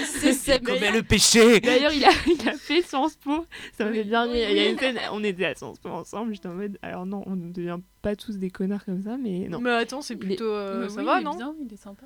C'est 0.05 0.63
Commet 0.63 0.91
le 0.91 1.03
péché 1.03 1.59
D'ailleurs, 1.59 1.93
il 1.93 2.03
a, 2.05 2.09
il 2.27 2.47
a 2.49 2.53
fait 2.53 2.81
Sciences 2.81 3.15
Po. 3.15 3.45
Ça 3.77 3.85
m'a 3.85 3.91
fait 3.93 4.03
bien 4.03 4.23
rire. 4.23 4.49
Il 4.49 4.57
y 4.57 4.59
a 4.59 4.69
une 4.69 4.77
scène, 4.77 4.97
on 5.11 5.23
était 5.23 5.45
à 5.45 5.55
Sciences 5.55 5.79
Po 5.79 5.89
ensemble. 5.89 6.33
J'étais 6.33 6.47
en 6.47 6.53
mode, 6.55 6.77
alors 6.81 7.05
non, 7.05 7.23
on 7.25 7.35
ne 7.35 7.51
devient 7.51 7.77
pas 8.01 8.15
tous 8.15 8.37
des 8.37 8.49
connards 8.49 8.85
comme 8.85 9.01
ça, 9.03 9.17
mais 9.17 9.47
non. 9.49 9.59
Mais 9.59 9.71
attends, 9.71 10.01
c'est 10.01 10.15
plutôt. 10.15 10.45
euh, 10.45 10.83
Mais 10.83 10.89
ça 10.89 10.99
oui, 10.99 11.05
va, 11.05 11.19
il 11.19 11.23
non 11.23 11.35
bien, 11.35 11.55
il 11.65 11.73
est 11.73 11.77
sympa. 11.77 12.05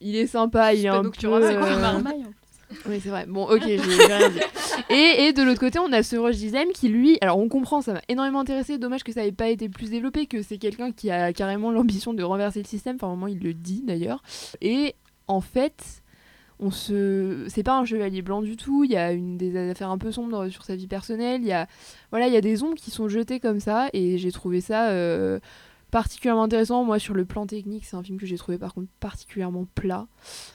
Il 0.00 0.16
est 0.16 0.26
sympa, 0.26 0.74
il 0.74 0.84
est 0.84 0.88
un 0.88 1.02
peu. 1.02 1.28
ramasses, 1.28 1.50
C'est 1.50 1.58
quoi, 1.58 1.66
euh, 1.68 1.80
Marmaille 1.80 2.24
en 2.24 2.30
plus 2.72 2.80
Oui, 2.88 3.00
c'est 3.02 3.10
vrai. 3.10 3.26
Bon, 3.28 3.44
ok, 3.44 3.62
j'ai 3.62 3.78
j'ai 3.78 4.06
rien 4.06 4.30
dit. 4.30 4.40
Et, 4.88 5.26
et 5.26 5.32
de 5.32 5.42
l'autre 5.42 5.60
côté, 5.60 5.78
on 5.78 5.92
a 5.92 6.02
ce 6.02 6.16
Roche 6.16 6.36
Dizem 6.36 6.68
qui, 6.72 6.88
lui, 6.88 7.16
alors 7.20 7.38
on 7.38 7.48
comprend, 7.48 7.80
ça 7.80 7.92
m'a 7.92 8.00
énormément 8.08 8.40
intéressé. 8.40 8.76
Dommage 8.78 9.04
que 9.04 9.12
ça 9.12 9.22
n'ait 9.22 9.30
pas 9.30 9.48
été 9.48 9.68
plus 9.68 9.90
développé, 9.90 10.26
que 10.26 10.42
c'est 10.42 10.58
quelqu'un 10.58 10.90
qui 10.90 11.10
a 11.10 11.32
carrément 11.32 11.70
l'ambition 11.70 12.12
de 12.14 12.22
renverser 12.24 12.60
le 12.60 12.66
système. 12.66 12.96
Enfin, 12.96 13.06
au 13.08 13.10
moment, 13.10 13.28
il 13.28 13.38
le 13.40 13.54
dit 13.54 13.82
d'ailleurs. 13.86 14.22
Et 14.62 14.94
en 15.28 15.40
fait, 15.40 15.99
on 16.60 16.70
se, 16.70 17.46
c'est 17.48 17.62
pas 17.62 17.78
un 17.78 17.84
chevalier 17.84 18.22
blanc 18.22 18.42
du 18.42 18.56
tout. 18.56 18.84
Il 18.84 18.90
y 18.90 18.96
a 18.96 19.14
des 19.14 19.70
affaires 19.70 19.90
un 19.90 19.98
peu 19.98 20.12
sombres 20.12 20.48
sur 20.48 20.64
sa 20.64 20.76
vie 20.76 20.86
personnelle. 20.86 21.40
Il 21.40 21.48
y 21.48 21.52
a, 21.52 21.66
voilà, 22.10 22.26
il 22.28 22.34
y 22.34 22.36
a 22.36 22.40
des 22.40 22.62
ombres 22.62 22.76
qui 22.76 22.90
sont 22.90 23.08
jetées 23.08 23.40
comme 23.40 23.60
ça, 23.60 23.88
et 23.92 24.18
j'ai 24.18 24.32
trouvé 24.32 24.60
ça. 24.60 24.90
euh, 24.90 25.40
particulièrement 25.90 26.44
intéressant 26.44 26.84
moi 26.84 26.98
sur 26.98 27.14
le 27.14 27.24
plan 27.24 27.46
technique 27.46 27.84
c'est 27.84 27.96
un 27.96 28.02
film 28.02 28.18
que 28.18 28.26
j'ai 28.26 28.36
trouvé 28.36 28.58
par 28.58 28.74
contre 28.74 28.88
particulièrement 29.00 29.66
plat 29.74 30.06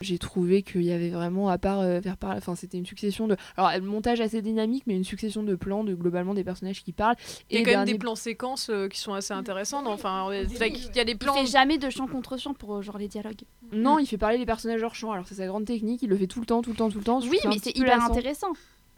j'ai 0.02 0.18
trouvé 0.18 0.64
qu'il 0.64 0.84
y 0.84 0.92
avait 0.92 1.10
vraiment 1.10 1.50
à 1.50 1.58
part 1.58 1.80
euh, 1.82 2.02
faire 2.02 2.18
par 2.18 2.36
enfin 2.36 2.56
c'était 2.56 2.78
une 2.78 2.86
succession 2.86 3.28
de 3.28 3.36
alors 3.58 3.72
le 3.74 3.82
montage 3.82 4.22
assez 4.22 4.42
dynamique 4.42 4.84
mais 4.88 4.96
une 4.96 5.04
succession 5.04 5.44
de 5.44 5.56
plans 5.56 5.84
de 5.84 5.94
globalement 5.94 6.34
des 6.34 6.44
personnages 6.44 6.84
qui 6.84 6.92
parlent 6.94 7.16
Il 7.50 7.56
y 7.56 7.58
a 7.58 7.62
et 7.62 7.64
quand 7.64 7.72
même 7.72 7.86
des 7.86 7.98
plans 7.98 8.16
séquences 8.16 8.70
euh, 8.70 8.88
qui 8.88 9.00
sont 9.00 9.14
assez 9.14 9.34
intéressants. 9.34 9.82
non? 9.82 9.92
Enfin, 9.92 10.28
qu'il 10.32 10.96
y 10.96 11.00
a 11.00 11.04
des 11.06 11.12
Il 11.12 11.18
plans. 11.18 11.34
fait 11.34 11.46
jamais 11.46 11.78
de 11.78 11.90
chant 11.90 12.08
contre 12.08 12.38
chant 12.40 12.54
pour 12.54 12.76
euh, 12.76 12.82
genre 12.82 12.98
les 12.98 13.08
dialogues. 13.08 13.42
non 13.72 14.00
il 14.00 14.06
fait 14.06 14.18
parler 14.18 14.38
les 14.38 14.46
personnages 14.46 14.82
hors 14.84 14.96
champ 14.96 15.12
alors 15.12 15.28
c'est 15.28 15.36
sa 15.36 15.48
grande 15.48 15.66
technique 15.66 16.02
il 16.04 16.10
le 16.10 16.18
fait 16.18 16.28
tout 16.28 16.40
le 16.40 16.46
temps 16.46 16.62
tout 16.62 16.72
le 16.72 16.76
temps 16.78 16.90
tout 16.90 16.98
le 17.00 17.04
temps 17.04 17.20
Oui, 17.22 17.40
mais 17.48 17.58
c'est 17.62 17.76
hyper 17.78 17.98
lassant. 17.98 18.12
intéressant. 18.12 18.54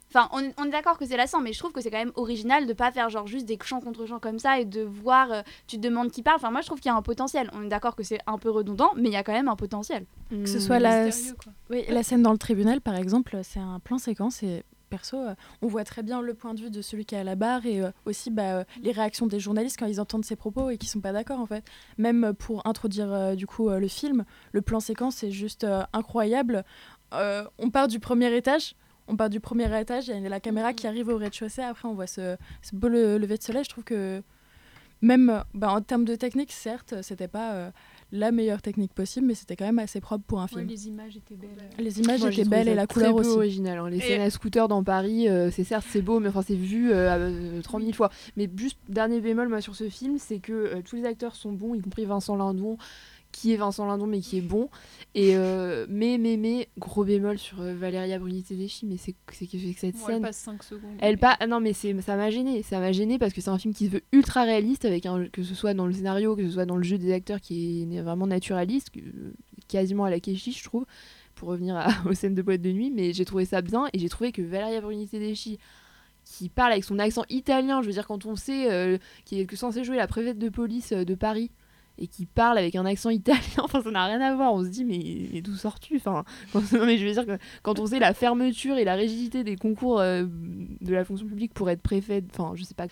Enfin, 0.10 0.30
on, 0.32 0.52
on 0.58 0.65
est 0.65 0.72
d'accord 0.72 0.98
que 0.98 1.06
c'est 1.06 1.17
lassant, 1.17 1.41
mais 1.41 1.54
je 1.54 1.60
trouve 1.60 1.72
que 1.72 1.82
c'est 1.82 1.91
quand 1.91 1.98
même 1.98 2.13
original 2.15 2.65
de 2.65 2.74
pas 2.74 2.91
faire 2.91 3.10
genre 3.10 3.28
juste 3.28 3.46
des 3.46 3.58
chants 3.63 3.82
contre 3.82 4.06
chants 4.06 4.20
comme 4.20 4.39
ça 4.39 4.60
et 4.60 4.65
de 4.65 4.82
voir, 4.82 5.32
euh, 5.32 5.41
tu 5.67 5.78
te 5.78 5.82
demandes 5.82 6.12
qui 6.12 6.24
parle. 6.24 6.38
Enfin, 6.38 6.52
moi 6.52 6.62
je 6.62 6.67
trouve 6.67 6.80
qu'il 6.80 6.89
y 6.89 6.93
a 6.93 6.98
un 6.98 7.02
potentiel. 7.02 7.50
On 7.54 7.63
est 7.63 7.70
d'accord 7.70 7.96
que 7.96 8.04
c'est 8.04 8.20
un 8.26 8.38
peu 8.38 8.50
redondant, 8.50 8.91
mais 8.96 9.10
il 9.10 9.13
y 9.13 9.17
a 9.17 9.24
quand 9.24 9.34
même 9.34 9.50
un 9.50 9.56
potentiel. 9.56 10.06
Que 10.30 10.46
ce 10.46 10.60
soit 10.60 10.80
la, 10.80 11.06
Mystérieux, 11.06 11.36
quoi. 11.41 11.54
oui, 11.70 11.84
la 11.89 12.04
scène 12.04 12.22
dans 12.24 12.32
le 12.32 12.38
tribunal, 12.38 12.82
par 12.82 12.96
exemple, 12.96 13.38
c'est 13.43 13.60
un 13.60 13.80
plan 13.80 13.98
séquence 13.98 14.43
et 14.43 14.63
perso, 14.89 15.17
euh, 15.17 15.36
on 15.62 15.67
voit 15.67 15.84
très 15.84 16.02
bien 16.02 16.22
le 16.22 16.34
point 16.34 16.54
de 16.54 16.62
vue 16.62 16.70
de 16.70 16.82
celui 16.82 17.04
qui 17.06 17.13
est 17.15 17.17
à 17.17 17.24
la 17.26 17.36
barre 17.36 17.65
et 17.65 17.82
euh, 17.82 17.91
aussi 18.06 18.32
bah, 18.32 18.60
euh, 18.60 18.63
les 18.82 18.93
réactions 18.93 19.28
des 19.28 19.38
journalistes 19.38 19.78
quand 19.78 19.86
ils 19.86 20.00
entendent 20.00 20.24
ses 20.24 20.38
propos 20.38 20.70
et 20.70 20.78
qui 20.78 20.88
sont 20.88 21.02
pas 21.02 21.12
d'accord 21.12 21.41
en 21.41 21.46
fait. 21.46 21.65
Même 21.98 22.34
pour 22.34 22.65
introduire 22.65 23.12
euh, 23.12 23.36
du 23.36 23.46
coup 23.48 23.70
euh, 23.70 23.80
le 23.80 23.89
film, 23.89 24.24
le 24.54 24.62
plan 24.62 24.80
séquence 24.80 25.24
est 25.24 25.32
juste 25.32 25.65
euh, 25.65 25.84
incroyable. 25.91 26.63
Euh, 27.13 27.43
on 27.58 27.70
part 27.70 27.89
du 27.89 28.00
premier 28.00 28.34
étage. 28.36 28.76
On 29.08 29.15
part 29.15 29.30
du 29.30 29.39
premier 29.39 29.65
étage, 29.80 30.08
il 30.10 30.22
y 30.22 30.26
a 30.26 30.30
la 30.30 30.39
caméra 30.39 30.74
qui 30.74 30.86
arrive 30.88 31.08
au 31.10 31.17
rez-de-chaussée, 31.17 31.62
après 31.62 31.88
on 31.88 31.93
voit 31.93 32.08
ce, 32.08 32.36
ce 32.62 32.76
beau 32.76 32.88
le- 32.89 33.17
lever 33.17 33.38
de 33.38 33.43
soleil. 33.43 33.63
Je 33.63 33.70
trouve 33.70 33.84
que 33.86 34.22
même 35.02 35.30
euh, 35.30 35.39
bah, 35.54 35.72
en 35.72 35.82
termes 35.82 36.06
de 36.06 36.15
technique, 36.15 36.52
certes, 36.52 36.96
c'était 37.04 37.28
pas 37.28 37.54
euh, 37.54 37.72
la 38.12 38.32
meilleure 38.32 38.62
technique 38.62 38.93
possible, 38.93 39.28
mais 39.28 39.36
c'était 39.36 39.56
quand 39.56 39.65
même 39.65 39.78
assez 39.80 40.02
propre 40.02 40.24
pour 40.26 40.39
un 40.39 40.43
Ouais, 40.46 40.50
film. 40.50 40.67
les 40.67 40.88
images 40.88 41.15
étaient 41.15 41.36
belles. 41.36 41.50
Les 41.78 42.00
images 42.02 42.20
Moi, 42.22 42.32
étaient 42.32 42.46
belles 42.46 42.67
et 42.67 42.74
la 42.76 42.88
couleur 42.88 43.15
aussi. 43.15 43.30
original. 43.30 43.78
hein. 43.78 43.89
Les 43.89 43.98
Et- 43.98 44.02
scènes 44.02 44.22
à 44.22 44.30
scooter 44.30 44.67
dans 44.67 44.84
Paris, 44.84 45.30
euh, 45.30 45.52
c'est 45.52 45.63
certes 45.63 45.86
c'est 45.89 46.02
beau, 46.02 46.20
mais 46.20 46.30
enfin 46.30 46.41
c'est 46.41 46.56
vu 46.56 46.91
euh, 46.91 47.12
à, 47.12 47.17
euh, 47.17 47.62
30 47.62 47.82
000 47.84 47.93
fois. 47.93 48.10
Mais 48.38 48.50
juste 48.58 48.80
dernier 48.89 49.22
bémol 49.22 49.48
moi 49.50 49.62
sur 49.62 49.76
ce 49.76 49.88
film, 49.88 50.17
c'est 50.17 50.39
que 50.39 50.52
euh, 50.52 50.82
tous 50.84 50.96
les 50.96 51.06
acteurs 51.06 51.36
sont 51.36 51.52
bons, 51.54 51.76
y 51.76 51.82
compris 51.82 52.06
Vincent 52.06 52.36
Lindon, 52.36 52.78
qui 53.39 53.54
est 53.54 53.58
Vincent 53.58 53.86
Lindon 53.86 54.08
mais 54.08 54.19
qui 54.19 54.38
est 54.39 54.41
bon. 54.41 54.69
Et 55.13 55.36
euh, 55.36 55.86
mais 55.89 56.17
mais 56.17 56.38
mais 56.38 56.67
gros 56.78 57.04
bémol 57.04 57.38
sur 57.38 57.62
euh, 57.62 57.76
Valéria 57.76 58.17
Bruni 58.17 58.41
Tedeschi, 58.41 58.86
mais 58.88 58.97
c'est 58.97 59.13
que 59.13 59.45
que 59.45 59.58
cette 59.78 59.95
Bon, 59.95 60.08
elle 60.08 60.13
scène. 60.15 60.21
passe 60.23 60.38
5 60.38 60.63
secondes. 60.63 60.95
Elle 61.00 61.17
pas 61.19 61.38
non 61.47 61.60
mais 61.60 61.73
c'est 61.73 62.00
ça 62.02 62.15
m'a 62.15 62.30
gêné 62.32 62.63
ça 62.63 62.80
m'a 62.80 62.91
gêné 62.91 63.19
parce 63.19 63.34
que 63.34 63.41
c'est 63.41 63.50
un 63.52 63.58
film 63.60 63.73
qui 63.73 63.86
se 63.86 63.91
veut 63.91 64.02
ultra 64.12 64.43
réaliste 64.43 64.86
avec 64.86 65.06
un 65.06 65.28
que 65.28 65.43
ce 65.43 65.54
soit 65.56 65.73
dans 65.73 65.86
le 65.86 65.93
scénario 65.93 66.36
que 66.36 66.45
ce 66.47 66.52
soit 66.54 66.65
dans 66.65 66.78
le 66.78 66.84
jeu 66.84 66.97
des 66.97 67.13
acteurs 67.13 67.39
qui 67.41 67.88
est 67.93 68.02
vraiment 68.02 68.26
naturaliste 68.28 68.89
quasiment 69.67 70.06
à 70.06 70.10
la 70.10 70.19
Keshi 70.19 70.52
je 70.52 70.63
trouve 70.63 70.86
pour 71.36 71.50
revenir 71.50 71.76
à- 71.78 71.88
aux 72.10 72.13
scènes 72.13 72.36
de 72.36 72.41
boîte 72.41 72.62
de 72.62 72.71
nuit 72.71 72.91
mais 72.93 73.13
j'ai 73.13 73.26
trouvé 73.26 73.45
ça 73.45 73.62
bien 73.62 73.88
et 73.93 74.00
j'ai 74.00 74.10
trouvé 74.10 74.32
que 74.32 74.41
Valeria 74.41 74.82
Bruni 74.82 75.08
Tedeschi 75.08 75.60
qui 76.26 76.50
parle 76.50 76.71
avec 76.73 76.84
son 76.84 77.00
accent 77.00 77.23
italien 77.30 77.82
je 77.82 77.88
veux 77.88 77.93
dire 77.93 78.08
quand 78.08 78.26
on 78.26 78.36
sait 78.36 78.71
euh, 78.71 78.97
qu'il 79.26 79.39
est 79.39 79.56
censé 79.56 79.84
jouer 79.84 79.95
la 79.97 80.08
préfète 80.08 80.38
de 80.39 80.50
police 80.50 80.91
euh, 80.91 81.06
de 81.06 81.15
Paris 81.15 81.52
et 81.97 82.07
qui 82.07 82.25
parle 82.25 82.57
avec 82.57 82.75
un 82.75 82.86
accent 82.86 83.10
italien, 83.10 83.41
enfin 83.63 83.81
ça 83.81 83.91
n'a 83.91 84.05
rien 84.05 84.21
à 84.21 84.36
voir, 84.36 84.53
on 84.53 84.63
se 84.63 84.69
dit 84.69 84.86
mais, 84.86 85.41
d'où 85.41 85.55
sors-tu? 85.55 85.97
Enfin, 85.97 86.23
non, 86.53 86.86
mais 86.86 86.97
je 86.97 87.05
veux 87.05 87.12
dire 87.12 87.25
que 87.25 87.38
quand 87.63 87.79
on 87.79 87.88
sait 87.88 87.99
la 87.99 88.13
fermeture 88.13 88.77
et 88.77 88.83
la 88.83 88.95
rigidité 88.95 89.43
des 89.43 89.55
concours 89.55 89.99
euh, 89.99 90.25
de 90.25 90.93
la 90.93 91.05
fonction 91.05 91.27
publique 91.27 91.53
pour 91.53 91.69
être 91.69 91.81
préfet, 91.81 92.23
enfin 92.31 92.53
je 92.55 92.63
sais 92.63 92.75
pas. 92.75 92.88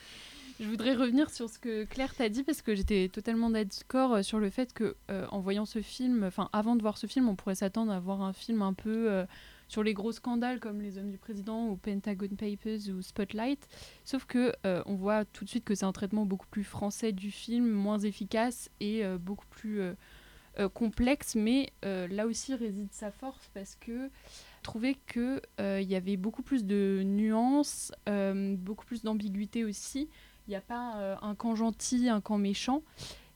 Je 0.59 0.69
voudrais 0.69 0.93
revenir 0.93 1.29
sur 1.29 1.49
ce 1.49 1.59
que 1.59 1.83
Claire 1.83 2.15
t'a 2.15 2.29
dit 2.29 2.43
parce 2.43 2.61
que 2.61 2.75
j'étais 2.75 3.09
totalement 3.09 3.49
d'accord 3.49 4.15
euh, 4.15 4.21
sur 4.21 4.39
le 4.39 4.49
fait 4.49 4.73
que 4.73 4.95
euh, 5.11 5.25
en 5.31 5.39
voyant 5.41 5.65
ce 5.65 5.81
film, 5.81 6.23
enfin 6.23 6.49
avant 6.53 6.75
de 6.75 6.81
voir 6.81 6.97
ce 6.97 7.07
film, 7.07 7.27
on 7.27 7.35
pourrait 7.35 7.55
s'attendre 7.55 7.91
à 7.91 7.99
voir 7.99 8.21
un 8.21 8.31
film 8.33 8.61
un 8.61 8.73
peu 8.73 9.25
sur 9.67 9.83
les 9.83 9.93
gros 9.93 10.11
scandales 10.11 10.59
comme 10.59 10.81
Les 10.81 10.97
Hommes 10.97 11.11
du 11.11 11.17
Président 11.17 11.67
ou 11.67 11.77
Pentagon 11.77 12.35
Papers 12.37 12.89
ou 12.89 13.01
Spotlight. 13.01 13.67
Sauf 14.03 14.25
que 14.25 14.53
euh, 14.65 14.83
on 14.85 14.95
voit 14.95 15.25
tout 15.25 15.43
de 15.43 15.49
suite 15.49 15.65
que 15.65 15.75
c'est 15.75 15.85
un 15.85 15.91
traitement 15.91 16.25
beaucoup 16.25 16.47
plus 16.47 16.63
français 16.63 17.11
du 17.11 17.31
film, 17.31 17.69
moins 17.69 17.99
efficace 17.99 18.69
et 18.79 19.03
euh, 19.03 19.17
beaucoup 19.17 19.47
plus 19.47 19.81
euh, 19.81 19.95
complexe. 20.73 21.35
Mais 21.35 21.71
là 21.83 22.25
aussi 22.25 22.55
réside 22.55 22.91
sa 22.91 23.11
force 23.11 23.49
parce 23.53 23.75
que 23.75 24.09
trouvais 24.63 24.95
que 25.07 25.41
il 25.59 25.87
y 25.87 25.95
avait 25.95 26.17
beaucoup 26.17 26.43
plus 26.43 26.65
de 26.65 27.01
nuances, 27.03 27.91
beaucoup 28.07 28.85
plus 28.85 29.03
d'ambiguïté 29.03 29.65
aussi. 29.65 30.09
Il 30.47 30.51
n'y 30.51 30.55
a 30.55 30.61
pas 30.61 31.17
un 31.21 31.35
camp 31.35 31.55
gentil, 31.55 32.07
un 32.07 32.21
camp 32.21 32.37
méchant. 32.37 32.83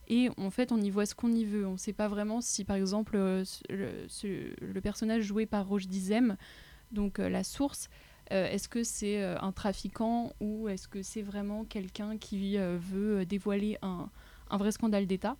Et 0.09 0.29
en 0.37 0.49
fait, 0.49 0.71
on 0.71 0.81
y 0.81 0.89
voit 0.89 1.05
ce 1.05 1.13
qu'on 1.13 1.31
y 1.31 1.45
veut. 1.45 1.67
On 1.67 1.73
ne 1.73 1.77
sait 1.77 1.93
pas 1.93 2.07
vraiment 2.07 2.41
si, 2.41 2.65
par 2.65 2.75
exemple, 2.75 3.15
euh, 3.15 3.43
le, 3.69 4.79
personnage 4.81 5.23
joué 5.23 5.45
par 5.45 5.67
Roche 5.67 5.87
Dizem, 5.87 6.35
donc 6.91 7.19
euh, 7.19 7.29
la 7.29 7.43
source, 7.43 7.89
est-ce 8.31 8.69
que 8.69 8.83
c'est 8.83 9.23
un 9.23 9.51
trafiquant 9.51 10.33
ou 10.39 10.69
est-ce 10.69 10.87
que 10.87 11.01
c'est 11.01 11.23
vraiment 11.23 11.65
quelqu'un 11.65 12.15
qui 12.19 12.57
veut 12.57 13.25
dévoiler 13.25 13.79
un, 13.81 14.07
un 14.51 14.57
vrai 14.57 14.71
scandale 14.71 15.07
d'État? 15.07 15.35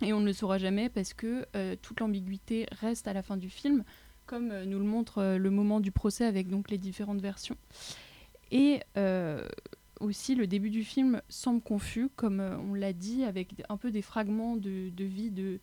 Et 0.00 0.14
on 0.14 0.20
ne 0.20 0.24
le 0.24 0.32
saura 0.32 0.56
jamais 0.56 0.88
parce 0.88 1.12
que 1.12 1.44
toute 1.82 2.00
l'ambiguïté 2.00 2.68
reste 2.80 3.06
à 3.06 3.12
la 3.12 3.22
fin 3.22 3.36
du 3.36 3.50
film, 3.50 3.84
comme 4.24 4.62
nous 4.62 4.78
le 4.78 4.86
montre 4.86 5.36
le 5.36 5.50
moment 5.50 5.78
du 5.78 5.92
procès 5.92 6.24
avec 6.24 6.48
donc 6.48 6.70
les 6.70 6.78
différentes 6.78 7.20
versions. 7.20 7.58
Et 8.50 8.80
aussi, 10.00 10.34
le 10.34 10.46
début 10.46 10.70
du 10.70 10.84
film 10.84 11.20
semble 11.28 11.60
confus, 11.60 12.08
comme 12.16 12.40
on 12.40 12.74
l'a 12.74 12.92
dit, 12.92 13.24
avec 13.24 13.62
un 13.68 13.76
peu 13.76 13.90
des 13.90 14.02
fragments 14.02 14.56
de, 14.56 14.90
vie 14.98 15.30
de, 15.30 15.58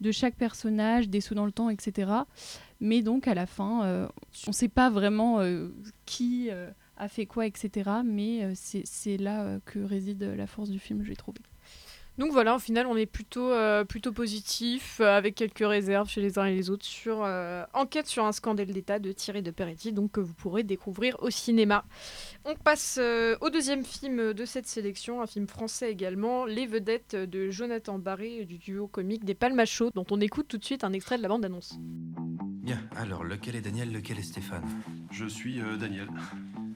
de 0.00 0.12
chaque 0.12 0.34
personnage, 0.34 1.08
des 1.08 1.20
sauts 1.20 1.34
dans 1.34 1.46
le 1.46 1.52
temps, 1.52 1.70
etc. 1.70 2.12
Mais 2.80 3.02
donc 3.02 3.28
à 3.28 3.34
la 3.34 3.46
fin, 3.46 3.84
euh, 3.84 4.08
on 4.46 4.50
ne 4.50 4.54
sait 4.54 4.68
pas 4.68 4.90
vraiment 4.90 5.40
euh, 5.40 5.68
qui 6.04 6.48
euh, 6.50 6.70
a 6.96 7.08
fait 7.08 7.26
quoi, 7.26 7.46
etc. 7.46 7.90
Mais 8.04 8.54
c'est 8.54 9.16
là 9.16 9.58
que 9.64 9.78
réside 9.78 10.22
la 10.22 10.46
force 10.46 10.70
du 10.70 10.78
film, 10.78 11.04
j'ai 11.04 11.16
trouvé. 11.16 11.40
Donc 12.18 12.32
voilà, 12.32 12.56
au 12.56 12.58
final, 12.58 12.86
on 12.86 12.96
est 12.96 13.06
plutôt, 13.06 13.50
euh, 13.50 13.84
plutôt 13.84 14.12
positif, 14.12 15.00
euh, 15.00 15.16
avec 15.18 15.34
quelques 15.34 15.66
réserves 15.66 16.08
chez 16.08 16.22
les 16.22 16.38
uns 16.38 16.46
et 16.46 16.54
les 16.54 16.70
autres, 16.70 16.86
sur 16.86 17.22
euh, 17.22 17.64
Enquête 17.74 18.06
sur 18.06 18.24
un 18.24 18.32
scandale 18.32 18.68
d'État 18.68 18.98
de 18.98 19.12
Thierry 19.12 19.42
de 19.42 19.50
Peretti, 19.50 19.92
donc 19.92 20.12
que 20.12 20.20
vous 20.20 20.32
pourrez 20.32 20.62
découvrir 20.62 21.16
au 21.20 21.28
cinéma. 21.28 21.84
On 22.46 22.54
passe 22.54 22.98
au 23.40 23.50
deuxième 23.50 23.84
film 23.84 24.32
de 24.32 24.44
cette 24.44 24.66
sélection, 24.66 25.20
un 25.20 25.26
film 25.26 25.46
français 25.46 25.90
également, 25.90 26.46
Les 26.46 26.66
Vedettes 26.66 27.16
de 27.16 27.50
Jonathan 27.50 27.98
Barré, 27.98 28.44
du 28.44 28.58
duo 28.58 28.86
comique 28.86 29.24
des 29.24 29.34
Palmachos, 29.34 29.90
dont 29.94 30.06
on 30.10 30.20
écoute 30.20 30.46
tout 30.48 30.58
de 30.58 30.64
suite 30.64 30.84
un 30.84 30.92
extrait 30.92 31.18
de 31.18 31.22
la 31.22 31.28
bande-annonce. 31.28 31.78
Bien, 32.66 32.80
alors 32.96 33.22
lequel 33.22 33.54
est 33.54 33.60
Daniel, 33.60 33.92
lequel 33.92 34.18
est 34.18 34.24
Stéphane? 34.24 34.64
Je 35.12 35.24
suis 35.24 35.60
Daniel. 35.78 36.08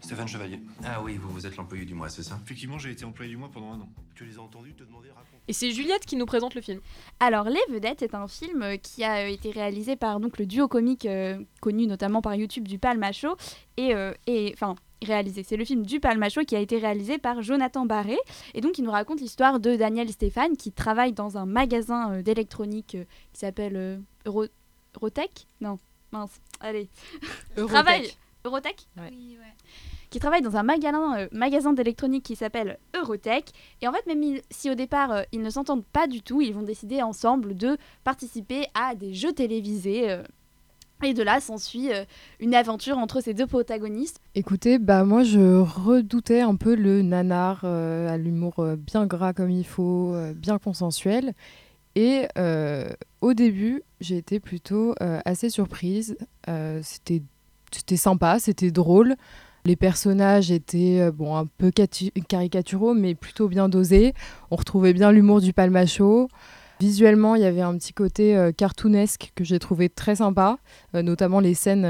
Stéphane 0.01 0.29
Chevalier. 0.29 0.61
Ah 0.85 1.03
oui, 1.03 1.17
vous, 1.17 1.29
vous 1.31 1.49
êtes 1.49 1.57
l'employé 1.57 1.85
du 1.85 1.95
mois, 1.95 2.09
c'est 2.09 2.23
ça? 2.23 2.39
Effectivement, 2.45 2.79
j'ai 2.79 2.93
été 2.93 3.05
employé 3.05 3.29
du 3.29 3.37
mois 3.37 3.51
pendant 3.53 3.73
un 3.73 3.81
an. 3.81 3.89
Tu 4.15 4.25
les 4.25 4.39
as 4.39 4.41
entendus 4.41 4.73
te 4.75 4.85
demander 4.85 5.09
et 5.49 5.53
c'est 5.53 5.73
Juliette 5.73 6.07
qui 6.07 6.15
nous 6.15 6.27
présente 6.27 6.55
le 6.55 6.61
film. 6.61 6.79
Alors, 7.19 7.47
Les 7.47 7.59
Vedettes 7.69 8.03
est 8.03 8.15
un 8.15 8.29
film 8.29 8.63
euh, 8.63 8.77
qui 8.77 9.03
a 9.03 9.25
euh, 9.25 9.33
été 9.33 9.51
réalisé 9.51 9.97
par 9.97 10.21
donc, 10.21 10.39
le 10.39 10.47
duo 10.47 10.69
comique 10.69 11.07
euh, 11.07 11.43
connu 11.61 11.89
notamment 11.89 12.23
par 12.23 12.37
YouTube 12.37 12.69
du 12.69 12.79
Palmacho 12.79 13.37
et, 13.77 13.93
et 14.29 14.53
enfin 14.55 14.77
réalisé. 15.03 15.43
C'est 15.43 15.57
le 15.57 15.65
film 15.65 15.85
du 15.85 15.99
Palmacho 15.99 16.43
qui 16.43 16.55
a 16.55 16.61
été 16.61 16.79
réalisé 16.79 17.19
par 17.19 17.43
Jonathan 17.43 17.85
Barré. 17.85 18.17
Et 18.55 18.61
donc, 18.61 18.79
il 18.79 18.85
nous 18.85 18.93
raconte 18.93 19.21
l'histoire 19.21 19.59
de 19.59 19.75
Daniel 19.75 20.09
Stéphane 20.11 20.57
qui 20.57 20.71
travaille 20.71 21.15
dans 21.15 21.37
un 21.37 21.47
magasin 21.47 22.23
d'électronique 22.23 22.97
qui 23.33 23.41
s'appelle 23.41 24.01
Eurotech 24.97 25.47
Non, 25.61 25.79
mince, 26.13 26.41
allez. 26.61 26.89
Eurotech. 27.57 28.17
Eurotech 28.45 28.87
Oui, 28.97 29.37
ouais 29.39 29.55
qui 30.11 30.19
travaille 30.19 30.43
dans 30.43 30.57
un 30.57 30.63
magasin, 30.63 31.17
euh, 31.17 31.29
magasin 31.33 31.73
d'électronique 31.73 32.25
qui 32.25 32.37
s'appelle 32.37 32.79
Eurotech. 32.95 33.47
Et 33.81 33.89
en 33.89 33.93
fait, 33.93 34.07
même 34.07 34.41
si 34.51 34.71
au 34.71 34.75
départ 34.75 35.13
euh, 35.13 35.23
ils 35.33 35.41
ne 35.41 35.51
s'entendent 35.51 35.85
pas 35.85 36.07
du 36.07 36.21
tout, 36.21 36.41
ils 36.43 36.53
vont 36.53 36.63
décider 36.63 37.01
ensemble 37.01 37.57
de 37.57 37.79
participer 38.05 38.67
à 38.75 38.95
des 38.95 39.15
jeux 39.15 39.33
télévisés. 39.33 40.11
Euh. 40.11 40.23
et 41.03 41.15
de 41.15 41.23
là 41.23 41.41
s'ensuit 41.41 41.89
une 42.41 42.55
aventure 42.55 42.99
entre 42.99 43.23
ces 43.23 43.33
deux 43.33 43.47
protagonistes. 43.47 44.21
Écoutez, 44.35 44.79
bah 44.79 45.05
moi 45.05 45.23
je 45.23 45.61
redoutais 45.61 46.41
un 46.41 46.57
peu 46.57 46.75
le 46.75 47.01
nanar 47.01 47.65
à 47.65 48.19
l'humour 48.19 48.63
bien 48.77 49.07
gras 49.07 49.33
comme 49.33 49.51
il 49.51 49.65
faut, 49.65 50.15
bien 50.35 50.59
consensuel. 50.59 51.33
Et 51.97 52.27
au 53.21 53.35
début, 53.35 53.83
j'ai 54.01 54.17
été 54.17 54.41
plutôt 54.41 54.95
assez 55.25 55.51
surprise. 55.51 56.17
c'était 56.83 57.97
sympa, 57.97 58.39
c'était 58.39 58.71
drôle. 58.71 59.17
Les 59.65 59.77
personnages 59.77 60.51
étaient 60.51 61.01
euh, 61.01 61.13
bon, 61.13 61.37
un 61.37 61.47
peu 61.47 61.71
caricaturaux, 61.71 62.95
mais 62.95 63.15
plutôt 63.15 63.49
bien 63.49 63.69
dosés. 63.69 64.15
On 64.51 64.57
retrouvait 64.57 64.93
bien 64.93 65.13
l'humour 65.13 65.41
du 65.41 65.53
palmacho. 65.53 66.29
Visuellement, 66.81 67.35
il 67.35 67.43
y 67.43 67.47
avait 67.47 67.61
un 67.61 67.77
petit 67.77 67.93
côté 67.93 68.35
euh, 68.35 68.53
cartoonesque 68.53 69.33
que 69.35 69.45
j'ai 69.45 69.59
trouvé 69.59 69.91
très 69.91 70.17
sympa, 70.17 70.59
euh, 70.95 71.03
notamment 71.03 71.41
les 71.41 71.53
scènes 71.53 71.87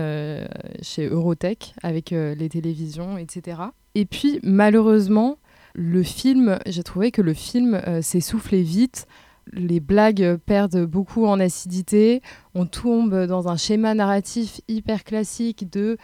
chez 0.83 1.07
Eurotech 1.07 1.75
avec 1.83 2.11
les 2.11 2.49
télévisions, 2.49 3.17
etc. 3.17 3.63
Et 3.95 4.05
puis, 4.05 4.41
malheureusement, 4.43 5.39
le 5.75 6.03
film, 6.03 6.59
j'ai 6.67 6.83
trouvé 6.83 7.13
que 7.13 7.23
le 7.23 7.35
film 7.35 7.81
s'essoufflait 8.03 8.63
vite. 8.63 9.07
Les 9.53 9.81
blagues 9.81 10.37
perdent 10.47 10.85
beaucoup 10.85 11.27
en 11.27 11.41
acidité. 11.41 12.23
On 12.55 12.67
tombe 12.67 13.27
dans 13.27 13.49
un 13.49 13.57
schéma 13.57 13.95
narratif 13.95 14.61
hyper 14.69 15.05
classique 15.05 15.71
de 15.71 15.97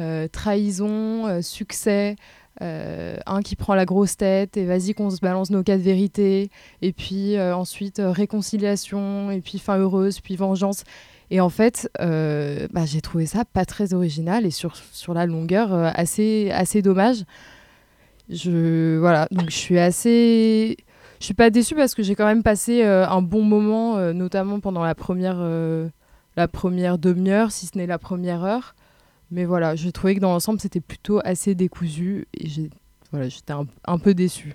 euh, 0.00 0.26
trahison, 0.26 1.28
euh, 1.28 1.40
succès, 1.40 2.16
euh, 2.62 3.16
un 3.26 3.42
qui 3.42 3.54
prend 3.54 3.76
la 3.76 3.84
grosse 3.84 4.16
tête 4.16 4.56
et 4.56 4.64
vas-y 4.64 4.92
qu'on 4.92 5.08
se 5.08 5.20
balance 5.20 5.50
nos 5.50 5.62
quatre 5.62 5.80
vérités, 5.80 6.50
et 6.82 6.92
puis 6.92 7.40
ensuite 7.40 8.02
réconciliation, 8.04 9.30
et 9.30 9.40
puis 9.40 9.60
fin 9.60 9.78
heureuse, 9.78 10.20
puis 10.20 10.34
vengeance. 10.34 10.82
Et 11.30 11.40
en 11.40 11.48
fait, 11.48 11.88
bah, 11.98 12.84
j'ai 12.84 13.00
trouvé 13.00 13.26
ça 13.26 13.44
pas 13.44 13.64
très 13.64 13.94
original 13.94 14.46
et 14.46 14.50
sur, 14.50 14.76
sur 14.76 15.14
la 15.14 15.26
longueur 15.26 15.72
assez, 15.72 16.50
assez 16.52 16.82
dommage. 16.82 17.24
Je, 18.28 18.98
voilà, 18.98 19.28
donc 19.30 19.50
je 19.50 19.56
suis 19.56 19.78
assez. 19.78 20.76
Je 21.24 21.28
suis 21.28 21.32
pas 21.32 21.48
déçue 21.48 21.74
parce 21.74 21.94
que 21.94 22.02
j'ai 22.02 22.14
quand 22.14 22.26
même 22.26 22.42
passé 22.42 22.82
un 22.82 23.22
bon 23.22 23.42
moment, 23.42 24.12
notamment 24.12 24.60
pendant 24.60 24.84
la 24.84 24.94
première, 24.94 25.38
la 26.36 26.48
première 26.48 26.98
demi-heure, 26.98 27.50
si 27.50 27.64
ce 27.64 27.78
n'est 27.78 27.86
la 27.86 27.98
première 27.98 28.44
heure. 28.44 28.74
Mais 29.30 29.46
voilà, 29.46 29.74
j'ai 29.74 29.90
trouvé 29.90 30.16
que 30.16 30.20
dans 30.20 30.32
l'ensemble, 30.32 30.60
c'était 30.60 30.82
plutôt 30.82 31.22
assez 31.24 31.54
décousu 31.54 32.28
et 32.34 32.46
j'ai, 32.46 32.68
voilà, 33.10 33.30
j'étais 33.30 33.54
un, 33.54 33.98
peu 33.98 34.12
déçue. 34.12 34.54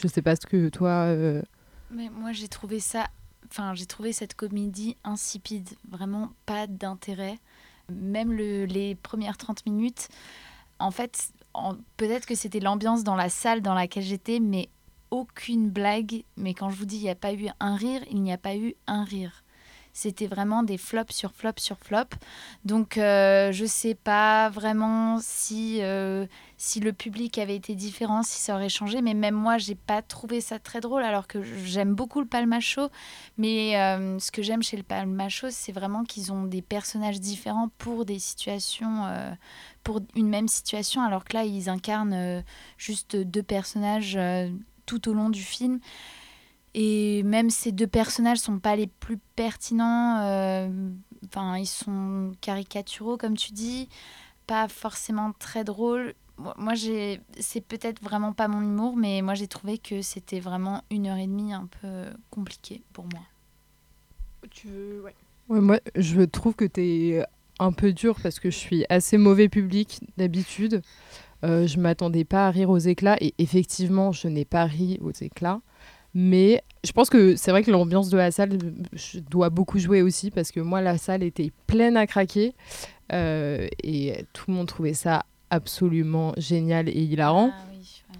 Je 0.00 0.08
sais 0.08 0.22
pas 0.22 0.34
ce 0.34 0.46
que 0.46 0.70
toi. 0.70 1.08
Euh, 1.08 1.42
Mais 1.90 2.08
moi, 2.08 2.32
j'ai 2.32 2.48
trouvé 2.48 2.80
ça. 2.80 3.08
Enfin, 3.50 3.74
j'ai 3.74 3.84
trouvé 3.84 4.14
cette 4.14 4.32
comédie 4.34 4.96
insipide, 5.04 5.68
vraiment 5.90 6.30
pas 6.46 6.66
d'intérêt. 6.66 7.38
Même 7.90 8.32
le, 8.32 8.64
les 8.64 8.94
premières 8.94 9.36
30 9.36 9.66
minutes, 9.66 10.08
en 10.78 10.90
fait, 10.90 11.32
peut-être 11.98 12.24
que 12.24 12.34
c'était 12.34 12.60
l'ambiance 12.60 13.04
dans 13.04 13.14
la 13.14 13.28
salle 13.28 13.60
dans 13.60 13.74
laquelle 13.74 14.04
j'étais, 14.04 14.40
mais 14.40 14.70
aucune 15.12 15.70
blague. 15.70 16.24
Mais 16.36 16.54
quand 16.54 16.70
je 16.70 16.76
vous 16.76 16.86
dis 16.86 16.96
il 16.96 17.02
n'y 17.02 17.10
a 17.10 17.14
pas 17.14 17.34
eu 17.34 17.48
un 17.60 17.76
rire, 17.76 18.02
il 18.10 18.22
n'y 18.22 18.32
a 18.32 18.38
pas 18.38 18.56
eu 18.56 18.74
un 18.88 19.04
rire 19.04 19.44
c'était 19.92 20.26
vraiment 20.26 20.62
des 20.62 20.78
flops 20.78 21.14
sur 21.14 21.32
flops 21.32 21.62
sur 21.62 21.78
flops. 21.78 22.16
Donc 22.64 22.96
euh, 22.96 23.52
je 23.52 23.64
sais 23.64 23.94
pas 23.94 24.48
vraiment 24.48 25.18
si, 25.20 25.78
euh, 25.82 26.26
si 26.56 26.80
le 26.80 26.92
public 26.92 27.38
avait 27.38 27.56
été 27.56 27.74
différent, 27.74 28.22
si 28.22 28.40
ça 28.40 28.54
aurait 28.54 28.68
changé, 28.68 29.02
mais 29.02 29.14
même 29.14 29.34
moi 29.34 29.58
j'ai 29.58 29.74
pas 29.74 30.02
trouvé 30.02 30.40
ça 30.40 30.58
très 30.58 30.80
drôle 30.80 31.02
alors 31.02 31.26
que 31.26 31.42
j'aime 31.42 31.94
beaucoup 31.94 32.20
le 32.20 32.26
Palmacho. 32.26 32.88
Mais 33.36 33.78
euh, 33.78 34.18
ce 34.18 34.30
que 34.30 34.42
j'aime 34.42 34.62
chez 34.62 34.76
le 34.76 34.82
Palmacho, 34.82 35.48
c'est 35.50 35.72
vraiment 35.72 36.04
qu'ils 36.04 36.32
ont 36.32 36.44
des 36.44 36.62
personnages 36.62 37.20
différents 37.20 37.68
pour 37.78 38.04
des 38.04 38.18
situations, 38.18 39.04
pour 39.82 40.00
une 40.14 40.28
même 40.28 40.48
situation, 40.48 41.02
alors 41.02 41.24
que 41.24 41.34
là 41.34 41.44
ils 41.44 41.68
incarnent 41.68 42.42
juste 42.78 43.16
deux 43.16 43.42
personnages 43.42 44.18
tout 44.86 45.08
au 45.08 45.14
long 45.14 45.30
du 45.30 45.42
film. 45.42 45.78
Et 46.74 47.22
même 47.22 47.50
ces 47.50 47.70
deux 47.72 47.86
personnages 47.86 48.38
sont 48.38 48.58
pas 48.58 48.76
les 48.76 48.86
plus 48.86 49.18
pertinents. 49.36 50.20
Euh, 50.22 50.90
enfin, 51.26 51.58
ils 51.58 51.66
sont 51.66 52.32
caricaturaux, 52.40 53.16
comme 53.16 53.36
tu 53.36 53.52
dis, 53.52 53.88
pas 54.46 54.68
forcément 54.68 55.32
très 55.38 55.64
drôles. 55.64 56.14
Moi, 56.56 56.74
j'ai, 56.74 57.20
c'est 57.38 57.60
peut-être 57.60 58.02
vraiment 58.02 58.32
pas 58.32 58.48
mon 58.48 58.62
humour, 58.62 58.96
mais 58.96 59.20
moi 59.22 59.34
j'ai 59.34 59.46
trouvé 59.46 59.78
que 59.78 60.00
c'était 60.02 60.40
vraiment 60.40 60.82
une 60.90 61.06
heure 61.06 61.18
et 61.18 61.26
demie 61.26 61.52
un 61.52 61.68
peu 61.80 62.06
compliqué 62.30 62.82
pour 62.94 63.04
moi. 63.04 63.22
Tu 64.50 64.66
veux, 64.68 65.02
ouais. 65.02 65.14
ouais. 65.50 65.60
Moi, 65.60 65.78
je 65.94 66.22
trouve 66.22 66.54
que 66.54 66.64
tu 66.64 66.80
es 66.80 67.26
un 67.58 67.72
peu 67.72 67.92
dur 67.92 68.16
parce 68.22 68.40
que 68.40 68.50
je 68.50 68.56
suis 68.56 68.84
assez 68.88 69.18
mauvais 69.18 69.48
public 69.48 70.00
d'habitude. 70.16 70.82
Euh, 71.44 71.66
je 71.66 71.78
m'attendais 71.78 72.24
pas 72.24 72.46
à 72.46 72.50
rire 72.50 72.70
aux 72.70 72.78
éclats 72.78 73.16
et 73.20 73.34
effectivement, 73.38 74.12
je 74.12 74.28
n'ai 74.28 74.44
pas 74.44 74.64
ri 74.64 74.98
aux 75.02 75.12
éclats. 75.12 75.60
Mais 76.14 76.62
je 76.84 76.92
pense 76.92 77.08
que 77.08 77.36
c'est 77.36 77.50
vrai 77.50 77.62
que 77.62 77.70
l'ambiance 77.70 78.10
de 78.10 78.18
la 78.18 78.30
salle 78.30 78.58
doit 79.30 79.50
beaucoup 79.50 79.78
jouer 79.78 80.02
aussi 80.02 80.30
parce 80.30 80.50
que 80.52 80.60
moi, 80.60 80.80
la 80.82 80.98
salle 80.98 81.22
était 81.22 81.52
pleine 81.66 81.96
à 81.96 82.06
craquer 82.06 82.54
euh, 83.12 83.66
et 83.82 84.24
tout 84.32 84.44
le 84.48 84.54
monde 84.54 84.68
trouvait 84.68 84.94
ça 84.94 85.24
absolument 85.48 86.34
génial 86.36 86.88
et 86.88 87.02
hilarant. 87.02 87.50
Ah 87.52 87.64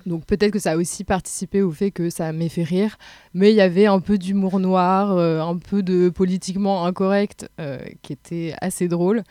Donc 0.07 0.25
peut-être 0.25 0.53
que 0.53 0.59
ça 0.59 0.73
a 0.73 0.77
aussi 0.77 1.05
participé 1.05 1.61
au 1.61 1.71
fait 1.71 1.91
que 1.91 2.09
ça 2.09 2.33
m'ait 2.33 2.49
fait 2.49 2.63
rire, 2.63 2.97
mais 3.35 3.51
il 3.51 3.57
y 3.57 3.61
avait 3.61 3.87
un 3.87 4.01
peu 4.01 4.17
d'humour 4.17 4.59
noir, 4.59 5.13
euh, 5.13 5.41
un 5.41 5.59
peu 5.59 5.83
de 5.83 6.09
politiquement 6.09 6.87
incorrect 6.87 7.51
euh, 7.61 7.79
qui 8.01 8.15
était 8.15 8.55
assez 8.63 8.89
drôle. 8.89 9.23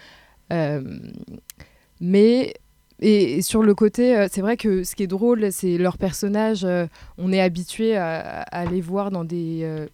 mais 1.99 2.53
et, 3.01 3.41
sur 3.41 3.63
le 3.63 3.73
côté, 3.73 4.15
euh, 4.15 4.27
c'est 4.31 4.41
vrai 4.41 4.57
que 4.57 4.83
ce 4.83 4.95
qui 4.95 5.03
est 5.03 5.07
drôle, 5.07 5.51
c'est 5.51 5.77
leurs 5.77 5.97
personnages. 5.97 6.63
Euh, 6.63 6.85
on 7.17 7.33
est 7.33 7.41
habitué 7.41 7.97
à, 7.97 8.65
les 8.69 8.81
voir 8.81 9.09
dans 9.09 9.23
des, 9.23 9.61
euh, 9.63 9.87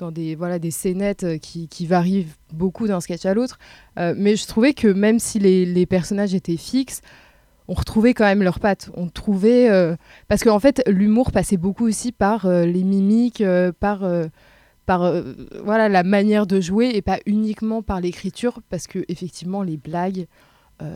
dans 0.00 0.10
des, 0.10 0.34
voilà, 0.34 0.58
des 0.58 0.72
scénettes 0.72 1.38
qui, 1.40 1.86
varient 1.86 2.26
beaucoup 2.52 2.88
d'un 2.88 3.00
sketch 3.00 3.24
à 3.24 3.34
l'autre. 3.34 3.58
mais 3.96 4.34
je 4.36 4.46
trouvais 4.46 4.74
que 4.74 4.88
même 4.88 5.20
si 5.20 5.38
les, 5.38 5.86
personnages 5.86 6.34
étaient 6.34 6.56
fixes, 6.56 7.02
on 7.68 7.74
retrouvait 7.74 8.14
quand 8.14 8.24
même 8.24 8.42
leurs 8.42 8.60
pattes. 8.60 8.90
On 8.94 9.08
trouvait 9.08 9.96
parce 10.28 10.42
qu'en 10.42 10.58
fait 10.58 10.82
l'humour 10.86 11.32
passait 11.32 11.56
beaucoup 11.56 11.86
aussi 11.86 12.12
par 12.12 12.48
les 12.48 12.82
mimiques, 12.82 13.42
par 13.80 14.06
par 14.86 15.22
voilà 15.62 15.88
la 15.88 16.02
manière 16.02 16.46
de 16.46 16.60
jouer 16.60 16.90
et 16.94 17.00
pas 17.00 17.18
uniquement 17.24 17.82
par 17.82 18.00
l'écriture 18.00 18.60
parce 18.68 18.86
que 18.86 19.04
effectivement 19.08 19.62
les 19.62 19.78
blagues 19.78 20.26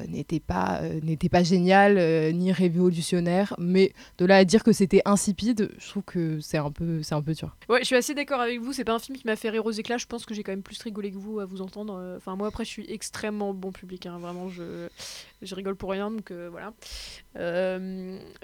n'était 0.08 0.40
pas, 0.40 0.80
euh, 0.82 1.00
n'était 1.02 1.28
pas 1.28 1.42
génial 1.42 1.98
euh, 1.98 2.32
ni 2.32 2.52
révolutionnaire, 2.52 3.54
mais 3.58 3.92
de 4.18 4.24
là 4.24 4.38
à 4.38 4.44
dire 4.44 4.64
que 4.64 4.72
c'était 4.72 5.02
insipide, 5.04 5.70
je 5.78 5.88
trouve 5.88 6.02
que 6.02 6.40
c'est 6.40 6.58
un 6.58 6.70
peu, 6.70 7.02
c'est 7.02 7.14
un 7.14 7.22
peu 7.22 7.34
dur. 7.34 7.56
Ouais, 7.68 7.80
je 7.80 7.84
suis 7.84 7.96
assez 7.96 8.14
d'accord 8.14 8.40
avec 8.40 8.60
vous. 8.60 8.72
C'est 8.72 8.84
pas 8.84 8.94
un 8.94 8.98
film 8.98 9.16
qui 9.16 9.26
m'a 9.26 9.36
fait 9.36 9.50
rire 9.50 9.64
aux 9.66 9.70
éclats. 9.70 9.98
Je 9.98 10.06
pense 10.06 10.26
que 10.26 10.34
j'ai 10.34 10.42
quand 10.42 10.52
même 10.52 10.62
plus 10.62 10.80
rigolé 10.82 11.10
que 11.10 11.16
vous 11.16 11.40
à 11.40 11.44
vous 11.44 11.62
entendre. 11.62 12.14
Enfin, 12.16 12.36
moi 12.36 12.48
après, 12.48 12.64
je 12.64 12.70
suis 12.70 12.90
extrêmement 12.90 13.54
bon 13.54 13.72
public. 13.72 14.06
Hein. 14.06 14.18
Vraiment, 14.18 14.48
je, 14.48 14.88
je 15.42 15.54
rigole 15.54 15.76
pour 15.76 15.90
rien, 15.90 16.10
donc 16.10 16.32
voilà. 16.32 16.72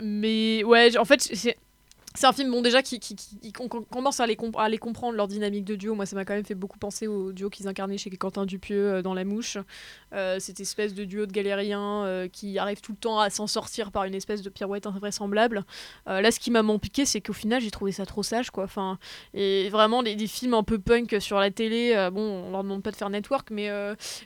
mais 0.02 0.64
ouais, 0.64 0.96
en 0.96 1.04
fait, 1.04 1.20
c'est 1.20 1.56
c'est 2.16 2.26
un 2.28 2.32
film 2.32 2.52
bon 2.52 2.62
déjà 2.62 2.80
qui, 2.80 3.00
commence 3.90 4.20
à 4.20 4.26
les, 4.28 4.36
comprendre 4.36 5.16
leur 5.16 5.26
dynamique 5.26 5.64
de 5.64 5.74
duo. 5.74 5.96
Moi 5.96 6.06
ça 6.06 6.14
m'a 6.14 6.24
quand 6.24 6.34
même 6.34 6.44
fait 6.44 6.54
beaucoup 6.54 6.78
penser 6.78 7.08
au 7.08 7.32
duo 7.32 7.50
qu'ils 7.50 7.66
incarnaient 7.66 7.98
chez 7.98 8.08
Quentin 8.10 8.46
Dupieux 8.46 8.94
euh, 8.94 9.02
dans 9.02 9.14
La 9.14 9.24
Mouche. 9.24 9.58
Euh, 10.12 10.38
cette 10.38 10.60
espèce 10.60 10.94
de 10.94 11.04
duo 11.04 11.26
de 11.26 11.32
galériens 11.32 12.04
euh, 12.04 12.28
qui 12.28 12.56
arrive 12.56 12.80
tout 12.80 12.92
le 12.92 12.98
temps 12.98 13.18
à 13.18 13.30
s'en 13.30 13.48
sortir 13.48 13.90
par 13.90 14.04
une 14.04 14.14
espèce 14.14 14.42
de 14.42 14.48
pirouette 14.48 14.86
invraisemblable. 14.86 15.64
Là 16.06 16.30
ce 16.30 16.38
qui 16.38 16.52
m'a 16.52 16.62
piqué 16.78 17.04
c'est 17.04 17.20
qu'au 17.20 17.32
final 17.32 17.60
j'ai 17.60 17.72
trouvé 17.72 17.90
ça 17.90 18.06
trop 18.06 18.22
sage 18.22 18.50
quoi. 18.50 18.64
Enfin 18.64 18.98
et 19.32 19.68
vraiment 19.70 20.04
des, 20.04 20.16
films 20.28 20.54
un 20.54 20.62
peu 20.62 20.78
punk 20.78 21.16
sur 21.20 21.40
la 21.40 21.50
télé 21.50 22.08
bon 22.12 22.22
on 22.46 22.50
leur 22.52 22.62
demande 22.62 22.82
pas 22.82 22.92
de 22.92 22.96
faire 22.96 23.10
network 23.10 23.50
mais 23.50 23.70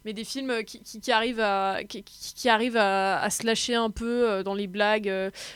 mais 0.05 0.13
des 0.13 0.25
films 0.25 0.63
qui, 0.65 1.11
arrivent 1.11 1.41
à 1.41 1.79
qui, 1.85 2.49
arrivent 2.49 2.77
à, 2.77 3.29
se 3.31 3.47
lâcher 3.47 3.75
un 3.75 3.91
peu 3.91 4.43
dans 4.45 4.55
les 4.55 4.67
blagues 4.67 5.11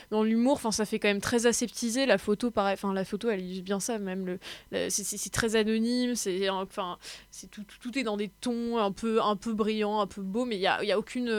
dans 0.09 0.23
l'humour. 0.23 0.53
Enfin 0.53 0.71
ça 0.71 0.85
fait 0.85 0.97
quand 0.97 1.07
même 1.07 1.21
très 1.21 1.45
aseptisé 1.45 2.05
la 2.05 2.17
photo, 2.23 2.51
pareil, 2.51 2.73
enfin 2.73 2.93
la 2.93 3.05
photo, 3.05 3.29
elle 3.29 3.41
illustre 3.41 3.63
bien 3.63 3.79
ça, 3.79 3.99
même 3.99 4.25
le, 4.71 4.89
c'est 4.89 5.31
très 5.31 5.55
anonyme, 5.55 6.15
c'est 6.15 6.49
enfin 6.49 6.97
c'est 7.31 7.49
tout, 7.49 7.63
tout, 7.81 7.97
est 7.97 8.03
dans 8.03 8.17
des 8.17 8.29
tons 8.29 8.77
un 8.77 8.91
peu 8.91 9.21
un 9.21 9.35
peu 9.35 9.53
brillants, 9.53 9.99
un 9.99 10.07
peu 10.07 10.21
beaux, 10.21 10.45
mais 10.45 10.55
il 10.55 10.61
y 10.61 10.67
a, 10.67 10.83
y 10.83 10.91
a 10.91 10.97
aucune 10.97 11.29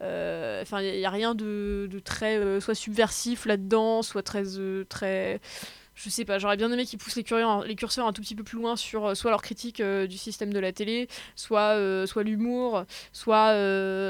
euh, 0.00 0.62
enfin 0.62 0.80
il 0.82 0.98
y, 0.98 1.04
a 1.04 1.10
rien 1.10 1.34
de, 1.34 1.88
de 1.90 1.98
très 2.00 2.36
euh, 2.36 2.60
soit 2.60 2.74
subversif 2.74 3.46
là-dedans, 3.46 4.02
soit 4.02 4.22
très 4.22 4.42
très 4.88 5.40
je 5.94 6.08
sais 6.08 6.24
pas, 6.24 6.38
j'aurais 6.38 6.56
bien 6.56 6.72
aimé 6.72 6.86
qu'ils 6.86 6.98
poussent 6.98 7.16
les, 7.16 7.22
curseurs, 7.22 7.64
les 7.64 7.76
curseurs 7.76 8.06
un 8.06 8.14
tout 8.14 8.22
petit 8.22 8.34
peu 8.34 8.42
plus 8.42 8.58
loin 8.58 8.76
sur 8.76 9.08
euh, 9.08 9.14
soit 9.14 9.30
leur 9.30 9.42
critique 9.42 9.82
du 9.82 10.16
système 10.16 10.52
de 10.52 10.58
la 10.58 10.72
télé, 10.72 11.06
soit, 11.36 11.76
soit 12.06 12.22
l'humour, 12.22 12.84
soit, 13.12 13.52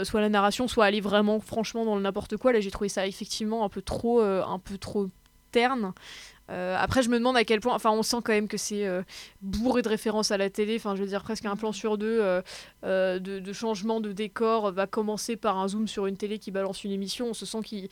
soit 0.05 0.21
la 0.21 0.29
narration, 0.29 0.69
soit 0.69 0.85
aller 0.87 1.01
vraiment 1.01 1.41
franchement 1.41 1.85
dans 1.85 1.97
le 1.97 2.03
n'importe 2.03 2.37
quoi. 2.37 2.53
Là, 2.53 2.61
j'ai 2.61 2.71
trouvé 2.71 2.89
ça 2.89 3.07
effectivement 3.07 3.65
un 3.65 3.69
peu 3.69 3.83
trop, 3.83 4.21
un 4.21 4.59
peu 4.61 4.79
trop 4.79 5.09
terne. 5.53 5.93
Euh, 6.51 6.77
après, 6.79 7.03
je 7.03 7.09
me 7.09 7.19
demande 7.19 7.37
à 7.37 7.45
quel 7.45 7.61
point. 7.61 7.75
Enfin, 7.75 7.91
on 7.91 8.03
sent 8.03 8.19
quand 8.25 8.33
même 8.33 8.49
que 8.49 8.57
c'est 8.57 8.87
euh, 8.87 9.03
bourré 9.41 9.83
de 9.83 9.89
références 9.89 10.31
à 10.31 10.37
la 10.37 10.51
télé. 10.51 10.77
Enfin, 10.77 10.97
je 10.97 11.03
veux 11.03 11.09
dire, 11.09 11.23
presque 11.23 11.47
un 11.47 11.57
plan 11.57 11.73
sur 11.73 11.99
deux 11.99 12.21
euh, 12.21 12.43
de, 12.83 13.53
changement 13.53 14.01
de 14.01 14.13
décor 14.13 14.73
va 14.73 14.87
commencer 14.87 15.37
par 15.37 15.59
un 15.59 15.69
zoom 15.69 15.87
sur 15.89 16.07
une 16.07 16.17
télé 16.17 16.39
qui 16.39 16.51
balance 16.51 16.85
une 16.85 16.93
émission. 16.93 17.29
On 17.29 17.35
se 17.35 17.47
sent 17.47 17.59
qu'ils, 17.63 17.89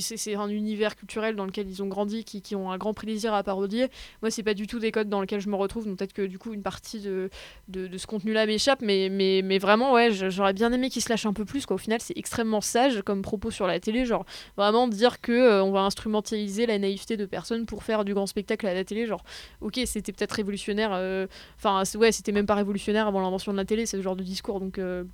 c'est 0.00 0.34
un 0.34 0.48
univers 0.48 0.96
culturel 0.96 1.36
dans 1.36 1.44
lequel 1.44 1.68
ils 1.68 1.82
ont 1.82 1.86
grandi, 1.86 2.24
qui, 2.24 2.56
ont 2.56 2.70
un 2.70 2.78
grand 2.78 2.94
plaisir 2.94 3.34
à 3.34 3.42
parodier. 3.42 3.88
Moi, 4.22 4.30
c'est 4.30 4.42
pas 4.42 4.54
du 4.54 4.66
tout 4.66 4.78
des 4.78 4.92
codes 4.92 5.08
dans 5.08 5.20
lesquels 5.20 5.40
je 5.40 5.48
me 5.48 5.56
retrouve. 5.56 5.86
Donc, 5.86 5.98
peut-être 5.98 6.12
que 6.12 6.22
du 6.22 6.38
coup, 6.38 6.52
une 6.52 6.62
partie 6.62 7.00
de, 7.00 7.30
de, 7.68 7.96
ce 7.96 8.06
contenu-là 8.06 8.46
m'échappe. 8.46 8.80
Mais, 8.82 9.08
mais, 9.10 9.42
mais 9.42 9.58
vraiment, 9.58 9.92
ouais, 9.92 10.10
j'aurais 10.12 10.52
bien 10.52 10.72
aimé 10.72 10.90
qu'ils 10.90 11.02
se 11.02 11.08
lâchent 11.08 11.26
un 11.26 11.32
peu 11.32 11.44
plus. 11.44 11.66
Quoi. 11.66 11.76
Au 11.76 11.78
final, 11.78 12.00
c'est 12.00 12.16
extrêmement 12.16 12.60
sage 12.60 13.02
comme 13.02 13.22
propos 13.22 13.50
sur 13.50 13.66
la 13.66 13.80
télé. 13.80 14.04
Genre, 14.04 14.24
vraiment 14.56 14.88
dire 14.88 15.20
que 15.20 15.60
on 15.60 15.72
va 15.72 15.80
instrumentaliser 15.80 16.66
la 16.66 16.78
naïveté 16.78 17.16
de 17.16 17.26
personnes 17.26 17.66
pour 17.66 17.82
faire 17.82 18.04
du 18.04 18.14
grand 18.14 18.26
spectacle 18.26 18.66
à 18.66 18.74
la 18.74 18.84
télé. 18.84 19.06
Genre, 19.06 19.22
ok, 19.60 19.80
c'était 19.86 20.12
peut-être 20.12 20.32
révolutionnaire. 20.32 20.90
Euh, 20.92 21.26
enfin, 21.56 21.82
ouais, 21.98 22.12
c'était 22.12 22.32
même 22.32 22.46
pas 22.46 22.54
révolutionnaire 22.54 23.06
avant 23.06 23.20
l'invention 23.20 23.52
de 23.52 23.56
la 23.56 23.64
télé, 23.64 23.86
ce 23.86 24.00
genre 24.00 24.16
discours. 24.24 24.60
Donc. 24.60 24.78
Euh, 24.78 25.04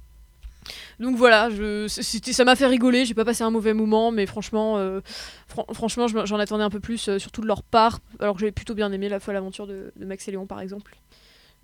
donc 0.99 1.15
voilà, 1.15 1.49
je, 1.49 1.87
ça 1.87 2.45
m'a 2.45 2.57
fait 2.57 2.67
rigoler, 2.67 3.05
j'ai 3.05 3.15
pas 3.15 3.25
passé 3.25 3.45
un 3.45 3.51
mauvais 3.51 3.73
moment, 3.73 4.11
mais 4.11 4.27
franchement, 4.27 4.79
euh, 4.79 5.01
franchement 5.73 6.09
j'en 6.09 6.41
attendais 6.41 6.65
un 6.65 6.71
peu 6.71 6.81
plus, 6.81 7.19
surtout 7.19 7.41
de 7.41 7.47
leur 7.47 7.63
part, 7.63 8.01
alors 8.19 8.35
que 8.35 8.41
j'avais 8.41 8.51
plutôt 8.51 8.75
bien 8.75 8.91
aimé 8.91 9.09
la 9.09 9.21
folle 9.21 9.37
aventure 9.37 9.69
de 9.69 9.93
Max 10.01 10.27
et 10.27 10.33
Léon 10.33 10.47
par 10.47 10.61
exemple. 10.61 10.97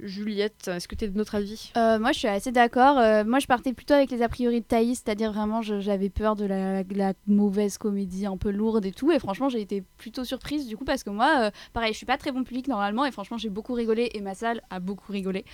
Juliette, 0.03 0.69
est-ce 0.69 0.88
que 0.88 0.95
tu 0.95 1.05
es 1.05 1.09
de 1.09 1.17
notre 1.17 1.37
avis? 1.37 1.73
Euh, 1.77 1.99
Moi, 1.99 2.12
je 2.12 2.19
suis 2.19 2.29
assez 2.29 2.51
d'accord. 2.53 2.99
Euh, 2.99 3.25
moi, 3.25 3.38
je 3.38 3.47
partais 3.47 3.73
plutôt 3.73 3.95
avec 3.95 4.11
les 4.11 4.23
a 4.23 4.29
priori 4.29 4.61
de 4.61 4.67
Thaïs, 4.67 5.03
c'est-à-dire 5.05 5.33
vraiment, 5.33 5.62
j'avais 5.62 6.11
peur 6.11 6.37
de 6.37 6.45
la, 6.45 7.12
mauvaise 7.27 7.79
comédie 7.79 8.27
un 8.27 8.37
peu 8.37 8.51
lourde 8.51 8.85
et 8.85 8.93
tout. 8.93 9.12
Et 9.12 9.19
franchement, 9.19 9.49
j'ai 9.49 9.61
été 9.61 9.83
plutôt 9.99 10.25
surprise 10.25 10.67
du 10.67 10.77
coup, 10.77 10.85
parce 10.85 11.05
que 11.05 11.11
moi, 11.11 11.47
euh, 11.47 11.51
pareil, 11.73 11.93
je 11.93 11.97
suis 11.97 12.07
pas 12.07 12.19
très 12.19 12.33
bon 12.33 12.43
public 12.43 12.69
normalement, 12.69 13.05
et 13.05 13.11
franchement, 13.12 13.37
j'ai 13.37 13.49
beaucoup 13.49 13.75
rigolé, 13.75 14.11
et 14.15 14.21
ma 14.21 14.35
salle 14.35 14.61
a 14.71 14.81
beaucoup 14.81 15.12
rigolé. 15.12 15.45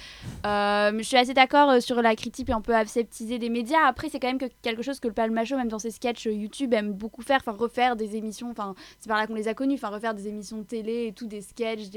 je 0.45 1.03
suis 1.03 1.17
assez 1.17 1.35
d'accord 1.35 1.81
sur 1.83 2.01
la 2.01 2.17
critique 2.17 2.51
un 2.51 2.61
peu 2.61 2.75
aseptisée 2.75 3.39
des 3.39 3.51
médias. 3.51 3.87
Après, 3.87 4.09
c'est 4.09 4.19
quand 4.19 4.29
même 4.29 4.39
que 4.39 4.47
quelque 4.63 4.83
chose 4.83 5.01
que 5.01 5.09
le 5.09 5.15
Palmacho, 5.15 5.57
même 5.57 5.69
dans 5.69 5.79
ses 5.79 5.91
sketchs 5.91 6.25
YouTube, 6.27 6.73
aime 6.73 6.93
beaucoup 6.93 7.23
faire, 7.23 7.41
enfin, 7.41 7.57
refaire 7.59 7.97
des 7.97 8.17
émissions, 8.17 8.51
enfin, 8.51 8.75
c'est 9.01 9.09
par 9.09 9.19
là 9.19 9.27
qu'on 9.27 9.35
les 9.35 9.49
a 9.49 9.55
connus, 9.55 9.75
enfin, 9.75 9.89
refaire 9.89 10.15
des 10.15 10.29
émissions 10.29 10.59
de 10.59 10.65
télé 10.65 11.07
et 11.09 11.13
tout, 11.13 11.27
des 11.27 11.43
sketchs, 11.43 11.89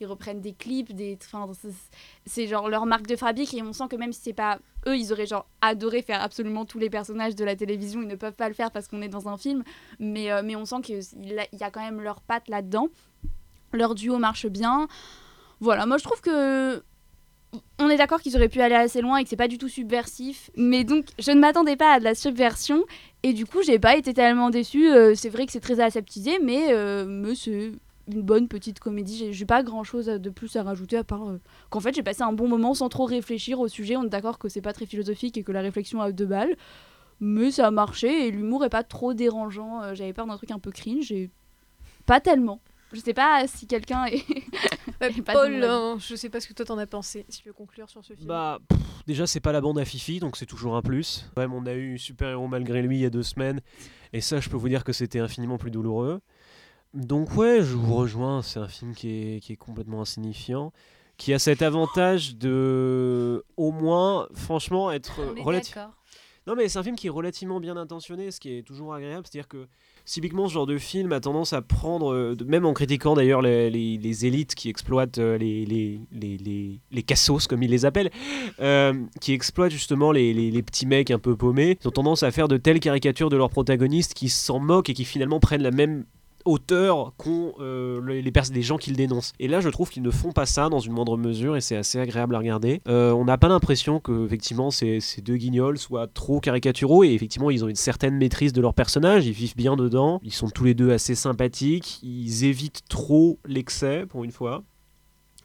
ils 0.00 0.06
reprennent 0.06 0.40
des 0.40 0.52
clips, 0.52 0.92
des 0.92 1.16
c'est 2.26 2.46
genre 2.46 2.68
leur 2.68 2.86
marque 2.86 3.06
de 3.06 3.16
fabrique 3.16 3.54
et 3.54 3.62
on 3.62 3.72
sent 3.72 3.84
que 3.90 3.96
même 3.96 4.12
si 4.12 4.20
c'est 4.22 4.32
pas 4.32 4.58
eux, 4.86 4.96
ils 4.96 5.12
auraient 5.12 5.26
genre 5.26 5.46
adoré 5.60 6.02
faire 6.02 6.22
absolument 6.22 6.64
tous 6.64 6.78
les 6.78 6.90
personnages 6.90 7.34
de 7.34 7.44
la 7.44 7.56
télévision, 7.56 8.02
ils 8.02 8.08
ne 8.08 8.14
peuvent 8.14 8.34
pas 8.34 8.48
le 8.48 8.54
faire 8.54 8.70
parce 8.70 8.88
qu'on 8.88 9.02
est 9.02 9.08
dans 9.08 9.28
un 9.28 9.36
film, 9.36 9.62
mais, 9.98 10.30
euh, 10.30 10.42
mais 10.44 10.56
on 10.56 10.64
sent 10.64 10.80
qu'il 10.82 11.00
y 11.52 11.62
a 11.62 11.70
quand 11.70 11.82
même 11.82 12.00
leur 12.00 12.20
patte 12.20 12.48
là-dedans. 12.48 12.88
Leur 13.72 13.94
duo 13.94 14.18
marche 14.18 14.46
bien. 14.46 14.88
Voilà, 15.60 15.86
moi 15.86 15.98
je 15.98 16.04
trouve 16.04 16.20
que 16.20 16.82
on 17.78 17.88
est 17.88 17.96
d'accord 17.96 18.20
qu'ils 18.20 18.36
auraient 18.36 18.48
pu 18.48 18.60
aller 18.60 18.74
assez 18.74 19.00
loin 19.00 19.18
et 19.18 19.24
que 19.24 19.28
c'est 19.28 19.36
pas 19.36 19.48
du 19.48 19.58
tout 19.58 19.68
subversif, 19.68 20.50
mais 20.56 20.84
donc 20.84 21.06
je 21.18 21.30
ne 21.32 21.40
m'attendais 21.40 21.76
pas 21.76 21.94
à 21.94 21.98
de 21.98 22.04
la 22.04 22.14
subversion 22.14 22.84
et 23.22 23.32
du 23.32 23.46
coup 23.46 23.62
j'ai 23.62 23.78
pas 23.78 23.96
été 23.96 24.14
tellement 24.14 24.50
déçue. 24.50 24.88
Euh, 24.88 25.14
c'est 25.14 25.28
vrai 25.28 25.46
que 25.46 25.52
c'est 25.52 25.60
très 25.60 25.80
aseptisé, 25.80 26.38
mais, 26.42 26.72
euh, 26.72 27.04
mais 27.06 27.34
une 28.12 28.22
bonne 28.22 28.48
petite 28.48 28.80
comédie. 28.80 29.32
J'ai 29.32 29.46
pas 29.46 29.62
grand 29.62 29.84
chose 29.84 30.06
de 30.06 30.30
plus 30.30 30.56
à 30.56 30.62
rajouter 30.62 30.96
à 30.96 31.04
part 31.04 31.28
euh, 31.28 31.40
qu'en 31.70 31.80
fait 31.80 31.94
j'ai 31.94 32.02
passé 32.02 32.22
un 32.22 32.32
bon 32.32 32.48
moment 32.48 32.74
sans 32.74 32.88
trop 32.88 33.04
réfléchir 33.04 33.60
au 33.60 33.68
sujet. 33.68 33.96
On 33.96 34.04
est 34.04 34.08
d'accord 34.08 34.38
que 34.38 34.48
c'est 34.48 34.60
pas 34.60 34.72
très 34.72 34.86
philosophique 34.86 35.36
et 35.36 35.42
que 35.42 35.52
la 35.52 35.60
réflexion 35.60 36.00
a 36.00 36.12
deux 36.12 36.26
balles, 36.26 36.56
mais 37.20 37.50
ça 37.50 37.66
a 37.66 37.70
marché 37.70 38.26
et 38.26 38.30
l'humour 38.30 38.64
est 38.64 38.70
pas 38.70 38.84
trop 38.84 39.14
dérangeant. 39.14 39.82
Euh, 39.82 39.94
j'avais 39.94 40.12
peur 40.12 40.26
d'un 40.26 40.36
truc 40.36 40.50
un 40.50 40.58
peu 40.58 40.70
cringe 40.70 41.10
et 41.12 41.30
pas 42.06 42.20
tellement. 42.20 42.60
Je 42.92 43.00
sais 43.00 43.14
pas 43.14 43.46
si 43.46 43.66
quelqu'un 43.66 44.06
est. 44.06 44.24
Paul, 45.24 45.64
hein, 45.64 45.96
je 45.98 46.14
sais 46.16 46.28
pas 46.28 46.40
ce 46.40 46.48
que 46.48 46.52
toi 46.52 46.66
t'en 46.66 46.78
as 46.78 46.86
pensé. 46.86 47.24
Si 47.28 47.42
tu 47.42 47.48
veux 47.48 47.54
conclure 47.54 47.88
sur 47.88 48.04
ce 48.04 48.14
film. 48.14 48.26
Bah, 48.26 48.58
déjà, 49.06 49.26
c'est 49.26 49.40
pas 49.40 49.52
la 49.52 49.60
bande 49.60 49.78
à 49.78 49.84
Fifi, 49.84 50.18
donc 50.18 50.36
c'est 50.36 50.46
toujours 50.46 50.76
un 50.76 50.82
plus. 50.82 51.30
Même, 51.36 51.52
on 51.52 51.64
a 51.66 51.74
eu 51.74 51.98
Super 51.98 52.30
Héros 52.30 52.48
malgré 52.48 52.82
lui 52.82 52.98
il 52.98 53.02
y 53.02 53.06
a 53.06 53.10
deux 53.10 53.22
semaines, 53.22 53.60
et 54.12 54.20
ça, 54.20 54.40
je 54.40 54.48
peux 54.48 54.56
vous 54.56 54.68
dire 54.68 54.82
que 54.82 54.92
c'était 54.92 55.20
infiniment 55.20 55.56
plus 55.56 55.70
douloureux. 55.70 56.20
Donc 56.94 57.36
ouais, 57.36 57.62
je 57.62 57.76
vous 57.76 57.94
rejoins, 57.94 58.42
c'est 58.42 58.58
un 58.58 58.68
film 58.68 58.94
qui 58.94 59.08
est, 59.08 59.40
qui 59.40 59.52
est 59.52 59.56
complètement 59.56 60.00
insignifiant, 60.00 60.72
qui 61.16 61.32
a 61.32 61.38
cet 61.38 61.62
avantage 61.62 62.36
de 62.36 63.44
au 63.56 63.70
moins, 63.70 64.26
franchement, 64.34 64.90
être 64.90 65.20
relativement... 65.42 65.92
Non 66.46 66.56
mais 66.56 66.68
c'est 66.68 66.78
un 66.78 66.82
film 66.82 66.96
qui 66.96 67.06
est 67.06 67.10
relativement 67.10 67.60
bien 67.60 67.76
intentionné, 67.76 68.30
ce 68.30 68.40
qui 68.40 68.56
est 68.56 68.62
toujours 68.62 68.94
agréable, 68.94 69.26
c'est-à-dire 69.30 69.46
que 69.46 69.68
typiquement 70.06 70.48
ce 70.48 70.54
genre 70.54 70.66
de 70.66 70.78
film 70.78 71.12
a 71.12 71.20
tendance 71.20 71.52
à 71.52 71.60
prendre, 71.60 72.12
euh, 72.12 72.34
même 72.46 72.64
en 72.64 72.72
critiquant 72.72 73.14
d'ailleurs 73.14 73.42
les, 73.42 73.70
les, 73.70 74.26
élites 74.26 74.54
qui 74.54 74.70
exploitent 74.70 75.18
euh, 75.18 75.36
les, 75.36 75.66
les, 75.66 76.00
les, 76.10 76.80
les, 76.90 77.02
cassos 77.02 77.46
comme 77.46 77.62
ils 77.62 77.70
les 77.70 77.84
appellent, 77.84 78.10
euh, 78.58 78.94
qui 79.20 79.34
exploitent 79.34 79.70
justement 79.70 80.12
les, 80.12 80.32
les, 80.32 80.62
petits 80.62 80.86
mecs 80.86 81.10
un 81.10 81.18
peu 81.18 81.36
paumés, 81.36 81.78
ils 81.80 81.86
ont 81.86 81.92
tendance 81.92 82.22
à 82.22 82.30
faire 82.30 82.48
de 82.48 82.56
telles 82.56 82.80
caricatures 82.80 83.28
de 83.28 83.36
leurs 83.36 83.50
protagonistes 83.50 84.14
qui 84.14 84.30
s'en 84.30 84.58
moquent 84.58 84.88
et 84.88 84.94
qui 84.94 85.04
finalement 85.04 85.40
prennent 85.40 85.62
la 85.62 85.70
même 85.70 86.04
hauteur 86.44 87.12
qu'ont 87.16 87.54
euh, 87.60 88.00
les, 88.06 88.22
les, 88.22 88.62
gens 88.62 88.78
qui 88.78 88.90
le 88.90 88.96
dénoncent. 88.96 89.32
Et 89.38 89.48
là, 89.48 89.60
je 89.60 89.68
trouve 89.68 89.90
qu'ils 89.90 90.02
ne 90.02 90.10
font 90.10 90.32
pas 90.32 90.46
ça 90.46 90.68
dans 90.68 90.78
une 90.78 90.92
moindre 90.92 91.16
mesure 91.16 91.56
et 91.56 91.60
c'est 91.60 91.76
assez 91.76 91.98
agréable 91.98 92.34
à 92.34 92.38
regarder. 92.38 92.80
Euh, 92.88 93.12
on 93.12 93.24
n'a 93.24 93.38
pas 93.38 93.48
l'impression 93.48 94.00
que 94.00 94.24
effectivement 94.24 94.70
ces, 94.70 95.00
ces, 95.00 95.20
deux 95.20 95.36
guignols 95.36 95.78
soient 95.78 96.06
trop 96.06 96.40
caricaturaux 96.40 97.04
et 97.04 97.12
effectivement 97.12 97.50
ils 97.50 97.64
ont 97.64 97.68
une 97.68 97.76
certaine 97.76 98.16
maîtrise 98.16 98.52
de 98.52 98.60
leur 98.60 98.74
personnage, 98.74 99.26
ils 99.26 99.32
vivent 99.32 99.56
bien 99.56 99.76
dedans, 99.76 100.20
ils 100.22 100.32
sont 100.32 100.48
tous 100.48 100.64
les 100.64 100.74
deux 100.74 100.92
assez 100.92 101.14
sympathiques, 101.14 102.00
ils 102.02 102.44
évitent 102.44 102.82
trop 102.88 103.38
l'excès 103.46 104.06
pour 104.08 104.24
une 104.24 104.32
fois. 104.32 104.62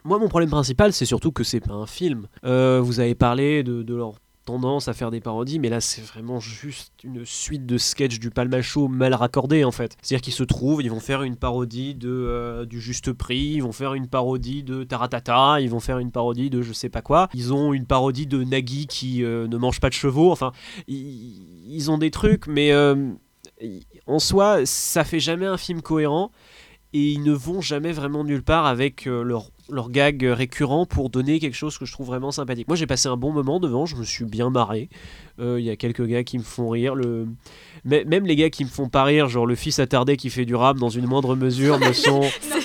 Moi, 0.03 0.19
mon 0.19 0.27
problème 0.27 0.51
principal, 0.51 0.93
c'est 0.93 1.05
surtout 1.05 1.31
que 1.31 1.43
c'est 1.43 1.59
pas 1.59 1.73
un 1.73 1.87
film. 1.87 2.27
Euh, 2.43 2.79
vous 2.79 2.99
avez 2.99 3.15
parlé 3.15 3.63
de, 3.63 3.81
de 3.81 3.95
leur 3.95 4.13
tendance 4.45 4.87
à 4.87 4.93
faire 4.93 5.11
des 5.11 5.19
parodies, 5.19 5.59
mais 5.59 5.69
là 5.69 5.81
c'est 5.81 6.01
vraiment 6.01 6.39
juste 6.39 6.93
une 7.03 7.25
suite 7.25 7.65
de 7.65 7.77
sketchs 7.77 8.19
du 8.19 8.29
Palmacho 8.29 8.87
mal 8.87 9.13
raccordés 9.13 9.63
en 9.63 9.71
fait. 9.71 9.97
C'est-à-dire 10.01 10.21
qu'ils 10.21 10.33
se 10.33 10.43
trouvent, 10.43 10.81
ils 10.81 10.91
vont 10.91 10.99
faire 10.99 11.23
une 11.23 11.35
parodie 11.35 11.95
de 11.95 12.09
euh, 12.09 12.65
du 12.65 12.79
juste 12.79 13.11
prix, 13.11 13.53
ils 13.55 13.63
vont 13.63 13.71
faire 13.71 13.95
une 13.95 14.07
parodie 14.07 14.63
de 14.63 14.83
Taratata, 14.83 15.59
ils 15.59 15.69
vont 15.69 15.79
faire 15.79 15.99
une 15.99 16.11
parodie 16.11 16.49
de 16.49 16.61
je 16.61 16.73
sais 16.73 16.89
pas 16.89 17.01
quoi. 17.01 17.29
Ils 17.33 17.53
ont 17.53 17.73
une 17.73 17.85
parodie 17.85 18.27
de 18.27 18.43
Nagui 18.43 18.87
qui 18.87 19.23
euh, 19.23 19.47
ne 19.47 19.57
mange 19.57 19.79
pas 19.79 19.89
de 19.89 19.93
chevaux. 19.93 20.31
Enfin, 20.31 20.51
ils, 20.87 21.89
ont 21.89 21.97
des 21.97 22.11
trucs, 22.11 22.47
mais 22.47 22.71
euh, 22.71 23.11
en 24.07 24.19
soi, 24.19 24.65
ça 24.65 25.03
fait 25.03 25.19
jamais 25.19 25.45
un 25.45 25.57
film 25.57 25.81
cohérent 25.81 26.31
et 26.95 27.11
ils 27.11 27.23
ne 27.23 27.33
vont 27.33 27.59
jamais 27.59 27.91
vraiment 27.91 28.23
nulle 28.23 28.41
part 28.41 28.65
avec 28.65 29.05
euh, 29.05 29.21
leur 29.21 29.49
leur 29.67 29.89
gag 29.89 30.23
récurrent 30.23 30.85
pour 30.85 31.09
donner 31.09 31.39
quelque 31.39 31.55
chose 31.55 31.77
que 31.77 31.85
je 31.85 31.91
trouve 31.91 32.07
vraiment 32.07 32.31
sympathique. 32.31 32.67
Moi 32.69 32.77
j'ai 32.77 32.87
passé 32.87 33.09
un 33.09 33.17
bon 33.17 33.33
moment 33.33 33.59
devant, 33.59 33.85
je 33.85 33.97
me 33.97 34.03
suis 34.03 34.23
bien 34.23 34.49
marré. 34.49 34.89
Euh, 35.39 35.59
Il 35.59 35.65
y 35.65 35.69
a 35.69 35.75
quelques 35.75 36.05
gars 36.05 36.23
qui 36.23 36.37
me 36.37 36.43
font 36.43 36.69
rire. 36.69 36.95
Le... 36.95 37.27
Mais, 37.83 38.05
même 38.05 38.25
les 38.25 38.37
gars 38.37 38.49
qui 38.49 38.63
me 38.63 38.69
font 38.69 38.87
pas 38.87 39.03
rire, 39.03 39.27
genre 39.27 39.45
le 39.45 39.55
fils 39.55 39.79
attardé 39.79 40.15
qui 40.15 40.29
fait 40.29 40.45
du 40.45 40.55
rap 40.55 40.77
dans 40.77 40.89
une 40.89 41.05
moindre 41.05 41.35
mesure, 41.35 41.79
me 41.79 41.91
sont, 41.91 42.21
ça, 42.41 42.59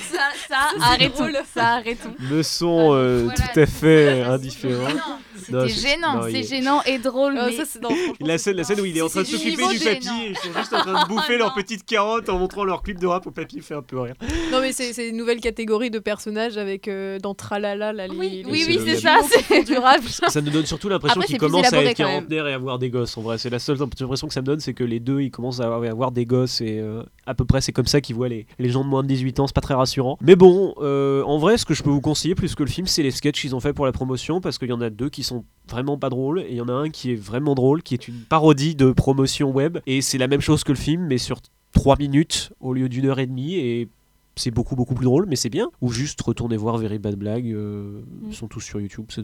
ça, 0.49 0.57
arrêtons. 0.81 1.27
Ça, 1.53 1.69
arrêtons. 1.77 2.15
me 2.21 2.43
sont 2.43 2.91
euh, 2.93 3.25
Voilà, 3.25 3.35
tout 3.35 3.61
à 3.61 3.67
fait 3.67 4.23
indifférents. 4.23 5.19
C'était 5.51 5.69
gênant, 5.89 6.23
c'est 6.23 6.41
est- 6.41 6.43
gênant 6.49 6.83
et 6.85 6.99
drôle. 6.99 7.37
Euh, 7.37 7.47
mais... 7.49 7.65
ça, 7.65 7.79
non, 7.81 7.91
La 8.21 8.39
scène, 8.39 8.57
la 8.57 8.65
scène 8.65 8.81
où 8.81 8.85
il 8.85 8.97
est 8.97 9.03
en 9.03 9.09
train 9.09 9.23
de 9.23 9.27
s'occuper 9.27 9.67
du 9.69 9.79
du 9.79 9.85
papy 9.85 10.09
et 10.25 10.29
ils 10.31 10.37
sont 10.37 10.53
juste 10.57 10.73
en 10.73 10.79
train 10.81 11.03
de 11.05 11.09
bouffer 11.15 11.35
Oh 11.37 11.39
leurs 11.39 11.55
petites 11.55 11.85
carottes 11.85 12.29
en 12.29 12.39
montrant 12.39 12.65
leur 12.65 12.83
clip 12.83 12.99
de 12.99 13.07
rap 13.07 13.27
au 13.27 13.31
papy, 13.31 13.57
il 13.57 13.63
fait 13.63 13.75
un 13.75 13.83
peu 13.83 13.99
rire. 14.01 14.15
Non 14.53 14.61
mais 14.61 14.73
c'est 14.73 14.93
c'est 14.93 15.09
une 15.09 15.17
nouvelle 15.17 15.41
catégorie 15.41 15.91
de 15.91 15.99
personnages 15.99 16.57
avec 16.59 16.89
euh, 16.89 17.19
dans 17.19 17.35
Tralala 17.35 17.93
là, 17.93 18.07
Oui, 18.11 18.43
les 18.45 18.51
oui, 18.51 18.63
c'est 18.85 18.95
oui, 18.95 19.01
ça. 19.01 19.17
c'est- 19.29 19.65
du 19.65 19.77
rap. 19.77 20.01
Ça 20.29 20.41
nous 20.41 20.51
donne 20.51 20.67
surtout 20.67 20.89
l'impression 20.89 21.21
qu'ils 21.23 21.39
commencent 21.39 21.73
à 21.73 21.83
être 21.83 21.97
quarantenaires 21.97 22.47
et 22.47 22.53
avoir 22.53 22.79
des 22.79 22.91
gosses. 22.91 23.17
En 23.17 23.23
vrai, 23.23 23.39
c'est 23.39 23.51
la 23.51 23.59
seule 23.59 23.81
impression 23.83 24.27
que 24.29 24.35
ça 24.35 24.41
me 24.41 24.47
donne, 24.47 24.61
c'est 24.61 24.75
que 24.75 24.85
les 24.85 25.01
deux, 25.01 25.21
ils 25.21 25.31
commencent 25.31 25.61
à 25.61 25.65
avoir 25.75 26.13
des 26.13 26.27
gosses 26.27 26.61
et 26.61 26.79
euh, 26.79 27.03
à 27.27 27.35
peu 27.35 27.45
près 27.45 27.61
c'est 27.61 27.73
comme 27.73 27.87
ça 27.87 28.01
qu'ils 28.01 28.15
voient 28.17 28.29
les, 28.29 28.47
les 28.59 28.69
gens 28.71 28.85
de 28.85 28.89
moins 28.89 29.03
de 29.03 29.09
18 29.09 29.41
ans. 29.41 29.47
C'est 29.47 29.55
pas 29.55 29.61
très 29.61 29.75
rassurant. 29.75 30.19
Mais 30.21 30.37
bon, 30.37 30.75
euh, 30.81 31.23
en 31.25 31.39
vrai, 31.39 31.59
ce 31.59 31.65
que 31.65 31.75
je 31.75 31.83
peux 31.83 31.91
vous 31.91 32.01
conseiller 32.01 32.35
plus 32.35 32.55
que 32.55 32.63
le 32.63 32.69
film, 32.71 32.87
c'est 32.87 33.03
les 33.03 33.11
sketchs 33.11 33.41
qu'ils 33.41 33.55
ont 33.55 33.61
fait 33.61 33.73
pour 33.73 33.87
la 33.87 33.93
promotion 33.93 34.41
parce 34.41 34.59
qu'il 34.59 34.69
y 34.69 34.73
en 34.73 34.81
a 34.81 34.91
deux 34.91 35.09
qui 35.09 35.23
sont 35.23 35.40
vraiment 35.69 35.97
pas 35.99 36.11
drôles 36.11 36.41
et 36.41 36.49
il 36.51 36.57
y 36.57 36.61
en 36.61 36.69
a 36.69 36.73
un 36.73 36.91
qui 36.91 37.13
est 37.13 37.17
vraiment 37.17 37.55
drôle, 37.55 37.83
qui 37.83 37.95
est 37.95 38.09
une 38.09 38.21
parodie 38.29 38.75
de 38.75 38.91
promotion 38.93 39.51
web 39.53 39.79
et 39.87 40.03
c'est 40.03 40.19
la 40.19 40.27
même 40.29 40.41
chose 40.41 40.65
que 40.65 40.73
le 40.73 40.79
film, 40.79 41.07
mais 41.07 41.19
sur 41.19 41.41
3 41.73 41.97
minutes 41.99 42.53
au 42.61 42.73
lieu 42.75 42.89
d'une 42.89 43.07
heure 43.07 43.21
et 43.21 43.27
demie 43.27 43.55
et 43.55 43.89
c'est 44.37 44.51
beaucoup 44.51 44.75
beaucoup 44.75 44.95
plus 44.95 45.05
drôle 45.05 45.27
mais 45.29 45.37
c'est 45.37 45.51
bien. 45.51 45.71
Ou 45.81 45.93
juste 45.93 46.21
retourner 46.23 46.57
voir 46.57 46.77
Very 46.79 46.99
Bad 46.99 47.15
Blague 47.17 47.47
euh, 47.53 48.01
ils 48.29 48.35
sont 48.35 48.49
tous 48.49 48.61
sur 48.61 48.81
YouTube 48.81 49.07
c'est- 49.11 49.23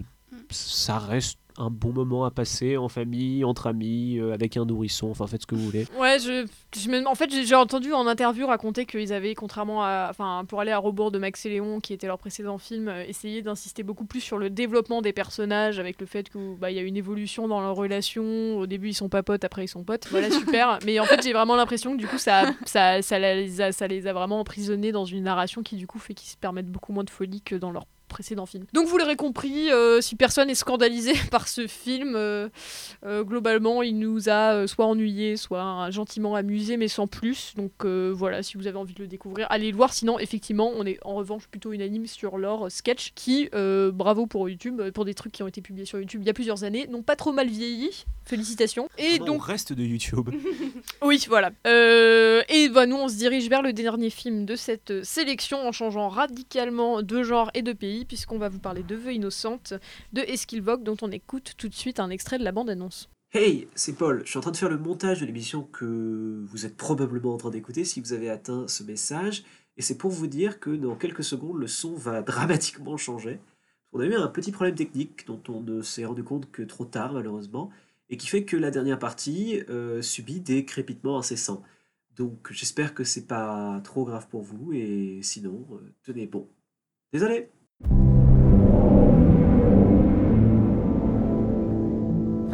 ça 0.50 0.98
reste 0.98 1.38
un 1.58 1.70
bon 1.70 1.90
moment 1.90 2.26
à 2.26 2.30
passer 2.30 2.76
en 2.76 2.90
famille 2.90 3.42
entre 3.42 3.66
amis 3.66 4.18
euh, 4.18 4.34
avec 4.34 4.58
un 4.58 4.66
nourrisson 4.66 5.08
enfin 5.10 5.26
faites 5.26 5.40
ce 5.40 5.46
que 5.46 5.54
vous 5.54 5.64
voulez 5.64 5.86
Ouais, 5.98 6.18
je, 6.18 6.46
je 6.78 6.90
me- 6.90 7.06
en 7.06 7.14
fait, 7.14 7.30
j'ai 7.30 7.54
entendu 7.54 7.94
en 7.94 8.06
interview 8.06 8.46
raconter 8.46 8.84
qu'ils 8.84 9.10
avaient, 9.14 9.34
contrairement 9.34 9.82
à. 9.82 10.08
Enfin, 10.10 10.44
pour 10.46 10.60
aller 10.60 10.72
à 10.72 10.76
rebours 10.76 11.10
de 11.10 11.18
Max 11.18 11.46
et 11.46 11.48
Léon, 11.48 11.80
qui 11.80 11.94
était 11.94 12.08
leur 12.08 12.18
précédent 12.18 12.58
film, 12.58 12.88
euh, 12.88 13.04
essayé 13.08 13.40
d'insister 13.40 13.82
beaucoup 13.82 14.04
plus 14.04 14.20
sur 14.20 14.36
le 14.36 14.50
développement 14.50 15.00
des 15.00 15.14
personnages, 15.14 15.78
avec 15.78 15.98
le 15.98 16.04
fait 16.06 16.28
qu'il 16.28 16.56
bah, 16.60 16.70
il 16.70 16.76
y 16.76 16.78
a 16.78 16.82
une 16.82 16.98
évolution 16.98 17.48
dans 17.48 17.62
leur 17.62 17.74
relation. 17.74 18.58
Au 18.58 18.66
début, 18.66 18.88
ils 18.90 18.94
sont 18.94 19.08
pas 19.08 19.22
potes, 19.22 19.44
après, 19.44 19.64
ils 19.64 19.68
sont 19.68 19.82
potes. 19.82 20.08
Voilà, 20.10 20.30
super. 20.38 20.78
Mais 20.84 21.00
en 21.00 21.04
fait, 21.06 21.22
j'ai 21.22 21.32
vraiment 21.32 21.56
l'impression 21.56 21.92
que 21.94 21.98
du 21.98 22.06
coup, 22.06 22.18
ça, 22.18 22.52
ça, 22.66 23.00
ça, 23.00 23.18
les 23.18 23.62
a, 23.62 23.72
ça 23.72 23.86
les 23.86 24.06
a 24.06 24.12
vraiment 24.12 24.40
emprisonnés 24.40 24.92
dans 24.92 25.06
une 25.06 25.22
narration 25.24 25.62
qui, 25.62 25.76
du 25.76 25.86
coup, 25.86 25.98
fait 25.98 26.12
qu'ils 26.12 26.28
se 26.28 26.36
permettent 26.36 26.70
beaucoup 26.70 26.92
moins 26.92 27.04
de 27.04 27.08
folie 27.10 27.40
que 27.40 27.54
dans 27.56 27.70
leur 27.70 27.86
précédent 28.06 28.46
film. 28.46 28.64
Donc 28.72 28.86
vous 28.86 28.98
l'aurez 28.98 29.16
compris, 29.16 29.70
euh, 29.70 30.00
si 30.00 30.16
personne 30.16 30.50
est 30.50 30.54
scandalisé 30.54 31.12
par 31.30 31.48
ce 31.48 31.66
film, 31.66 32.14
euh, 32.16 32.48
euh, 33.04 33.24
globalement 33.24 33.82
il 33.82 33.98
nous 33.98 34.28
a 34.28 34.66
soit 34.66 34.86
ennuyé, 34.86 35.36
soit 35.36 35.90
gentiment 35.90 36.34
amusé, 36.34 36.76
mais 36.76 36.88
sans 36.88 37.06
plus. 37.06 37.54
Donc 37.56 37.84
voilà, 37.84 38.42
si 38.42 38.56
vous 38.56 38.66
avez 38.66 38.76
envie 38.76 38.94
de 38.94 39.02
le 39.02 39.08
découvrir, 39.08 39.46
allez 39.50 39.70
le 39.70 39.76
voir. 39.76 39.92
Sinon, 39.92 40.18
effectivement, 40.18 40.72
on 40.74 40.84
est 40.86 40.98
en 41.02 41.14
revanche 41.14 41.46
plutôt 41.48 41.72
unanime 41.72 42.06
sur 42.06 42.38
leur 42.38 42.70
sketch 42.70 43.12
qui, 43.14 43.48
bravo 43.92 44.26
pour 44.26 44.48
YouTube, 44.48 44.90
pour 44.90 45.04
des 45.04 45.14
trucs 45.14 45.32
qui 45.32 45.42
ont 45.42 45.48
été 45.48 45.60
publiés 45.60 45.86
sur 45.86 45.98
YouTube 45.98 46.22
il 46.22 46.26
y 46.26 46.30
a 46.30 46.34
plusieurs 46.34 46.64
années, 46.64 46.86
n'ont 46.88 47.02
pas 47.02 47.16
trop 47.16 47.32
mal 47.32 47.48
vieilli. 47.48 48.04
Félicitations. 48.24 48.88
Et 48.98 49.18
Comment 49.18 49.32
donc 49.32 49.42
on 49.42 49.44
reste 49.44 49.72
de 49.72 49.84
YouTube 49.84 50.30
oui, 51.02 51.24
voilà. 51.28 51.50
Et 52.48 52.68
bah, 52.68 52.86
nous, 52.86 52.96
on 52.96 53.08
se 53.08 53.16
dirige 53.16 53.48
vers 53.48 53.62
le 53.62 53.72
dernier 53.72 54.10
film 54.10 54.44
de 54.46 54.56
cette 54.56 55.04
sélection 55.04 55.66
en 55.66 55.72
changeant 55.72 56.08
radicalement 56.08 57.02
de 57.02 57.22
genre 57.22 57.50
et 57.54 57.62
de 57.62 57.72
pays, 57.72 57.95
puisqu'on 58.04 58.38
va 58.38 58.48
vous 58.48 58.58
parler 58.58 58.82
de 58.82 58.94
Vœux 58.94 59.14
innocente 59.14 59.74
de 60.12 60.20
Eskilvog, 60.22 60.82
dont 60.82 60.96
on 61.02 61.10
écoute 61.10 61.54
tout 61.56 61.68
de 61.68 61.74
suite 61.74 62.00
un 62.00 62.10
extrait 62.10 62.38
de 62.38 62.44
la 62.44 62.52
bande-annonce. 62.52 63.08
Hey, 63.32 63.68
c'est 63.74 63.94
Paul. 63.94 64.22
Je 64.24 64.30
suis 64.30 64.38
en 64.38 64.40
train 64.40 64.50
de 64.50 64.56
faire 64.56 64.68
le 64.68 64.78
montage 64.78 65.20
de 65.20 65.26
l'émission 65.26 65.62
que 65.62 66.44
vous 66.46 66.64
êtes 66.64 66.76
probablement 66.76 67.34
en 67.34 67.36
train 67.36 67.50
d'écouter 67.50 67.84
si 67.84 68.00
vous 68.00 68.12
avez 68.12 68.30
atteint 68.30 68.66
ce 68.68 68.82
message. 68.82 69.44
Et 69.76 69.82
c'est 69.82 69.98
pour 69.98 70.10
vous 70.10 70.26
dire 70.26 70.58
que 70.60 70.70
dans 70.70 70.96
quelques 70.96 71.24
secondes, 71.24 71.58
le 71.58 71.66
son 71.66 71.94
va 71.94 72.22
dramatiquement 72.22 72.96
changer. 72.96 73.40
On 73.92 74.00
a 74.00 74.06
eu 74.06 74.14
un 74.14 74.28
petit 74.28 74.52
problème 74.52 74.74
technique 74.74 75.26
dont 75.26 75.42
on 75.48 75.60
ne 75.60 75.82
s'est 75.82 76.04
rendu 76.04 76.22
compte 76.24 76.50
que 76.50 76.62
trop 76.62 76.84
tard, 76.84 77.12
malheureusement, 77.12 77.70
et 78.08 78.16
qui 78.16 78.26
fait 78.26 78.44
que 78.44 78.56
la 78.56 78.70
dernière 78.70 78.98
partie 78.98 79.62
euh, 79.68 80.02
subit 80.02 80.40
des 80.40 80.64
crépitements 80.64 81.18
incessants. 81.18 81.62
Donc 82.16 82.50
j'espère 82.52 82.94
que 82.94 83.04
c'est 83.04 83.26
pas 83.26 83.80
trop 83.84 84.04
grave 84.04 84.28
pour 84.28 84.42
vous, 84.42 84.72
et 84.72 85.20
sinon, 85.22 85.66
euh, 85.72 85.92
tenez 86.02 86.26
bon. 86.26 86.48
Désolé! 87.12 87.50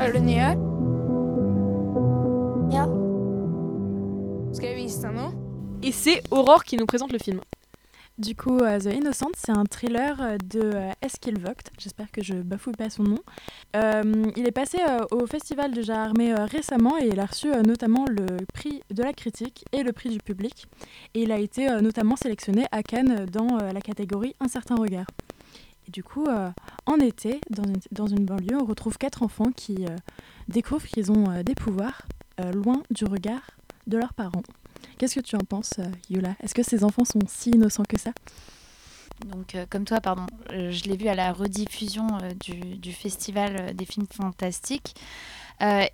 Är 0.02 0.12
du 0.12 0.20
ner? 0.20 0.56
Ja. 2.72 2.86
Ska 4.54 4.66
jag 4.66 4.76
visa 4.76 5.10
nu? 5.10 5.30
Et 5.82 5.92
c'est 5.92 6.22
Aurore 6.30 6.64
qui 6.64 6.76
nous 6.76 6.86
présente 6.86 7.12
le 7.12 7.18
film. 7.18 7.40
Du 8.18 8.36
coup, 8.36 8.58
euh, 8.58 8.78
The 8.78 8.94
Innocent, 8.94 9.30
c'est 9.34 9.52
un 9.52 9.64
thriller 9.64 10.20
euh, 10.20 10.36
de 10.36 10.60
euh, 10.60 10.92
Eskil 11.00 11.38
Vogt. 11.38 11.70
J'espère 11.78 12.10
que 12.10 12.22
je 12.22 12.34
bafoue 12.34 12.72
pas 12.72 12.90
son 12.90 13.04
nom. 13.04 13.18
Il 14.36 14.46
est 14.46 14.52
passé 14.52 14.78
au 15.10 15.26
Festival 15.26 15.72
de 15.72 15.80
Jarmé 15.80 16.32
euh, 16.32 16.44
récemment 16.44 16.98
et 16.98 17.06
il 17.06 17.18
a 17.20 17.24
reçu 17.24 17.48
notamment 17.66 18.04
le 18.06 18.44
prix 18.52 18.82
de 18.90 19.02
la 19.02 19.14
critique 19.14 19.64
et 19.72 19.82
le 19.82 19.92
prix 19.92 20.10
du 20.10 20.18
public. 20.18 20.66
Et 21.14 21.22
il 21.22 21.32
a 21.32 21.38
été 21.38 21.68
notamment 21.80 22.16
sélectionné 22.16 22.66
à 22.70 22.82
Cannes 22.82 23.24
dans 23.26 23.56
la 23.56 23.80
catégorie 23.80 24.34
Un 24.40 24.48
certain 24.48 24.76
regard. 24.76 25.06
Et 25.88 25.90
du 25.90 26.04
coup, 26.04 26.26
en 26.86 26.96
été, 26.96 27.40
dans 27.90 28.06
une, 28.06 28.26
banlieue, 28.26 28.58
on 28.60 28.66
retrouve 28.66 28.98
quatre 28.98 29.22
enfants 29.22 29.52
qui 29.56 29.86
découvrent 30.48 30.86
qu'ils 30.86 31.10
ont 31.10 31.42
des 31.42 31.54
pouvoirs 31.54 32.02
loin 32.52 32.82
du 32.90 33.04
regard 33.04 33.50
de 33.86 33.96
leurs 33.96 34.14
parents. 34.14 34.42
Qu'est-ce 34.98 35.16
que 35.16 35.20
tu 35.20 35.36
en 35.36 35.40
penses, 35.40 35.74
euh, 35.78 35.90
Yola? 36.10 36.36
Est-ce 36.42 36.54
que 36.54 36.62
ces 36.62 36.84
enfants 36.84 37.04
sont 37.04 37.20
si 37.26 37.50
innocents 37.50 37.84
que 37.88 37.98
ça? 37.98 38.12
Donc, 39.26 39.54
euh, 39.54 39.66
comme 39.68 39.84
toi, 39.84 40.00
pardon, 40.00 40.26
euh, 40.52 40.70
je 40.70 40.84
l'ai 40.84 40.96
vu 40.96 41.08
à 41.08 41.14
la 41.14 41.32
rediffusion 41.32 42.06
du, 42.40 42.92
festival 42.92 43.74
des 43.74 43.84
films 43.84 44.06
fantastiques. 44.10 44.94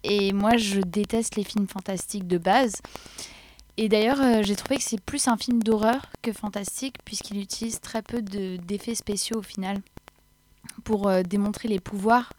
Et 0.02 0.32
moi, 0.32 0.56
je 0.56 0.80
déteste 0.80 1.36
les 1.36 1.44
films 1.44 1.66
fantastiques 1.68 2.26
de 2.26 2.38
base. 2.38 2.76
Et 3.76 3.90
d'ailleurs, 3.90 4.42
j'ai 4.42 4.56
trouvé 4.56 4.76
que 4.78 4.82
c'est 4.82 5.00
plus 5.00 5.28
un 5.28 5.36
film 5.36 5.62
d'horreur 5.62 6.06
que 6.22 6.32
fantastique, 6.32 6.96
puisqu'il 7.04 7.38
utilise 7.38 7.78
très 7.80 8.00
peu 8.00 8.22
de- 8.22 8.56
d'effets 8.56 8.94
spéciaux 8.94 9.40
au 9.40 9.42
final 9.42 9.82
pour 10.84 11.10
démontrer 11.22 11.68
les 11.68 11.80
pouvoirs. 11.80 12.32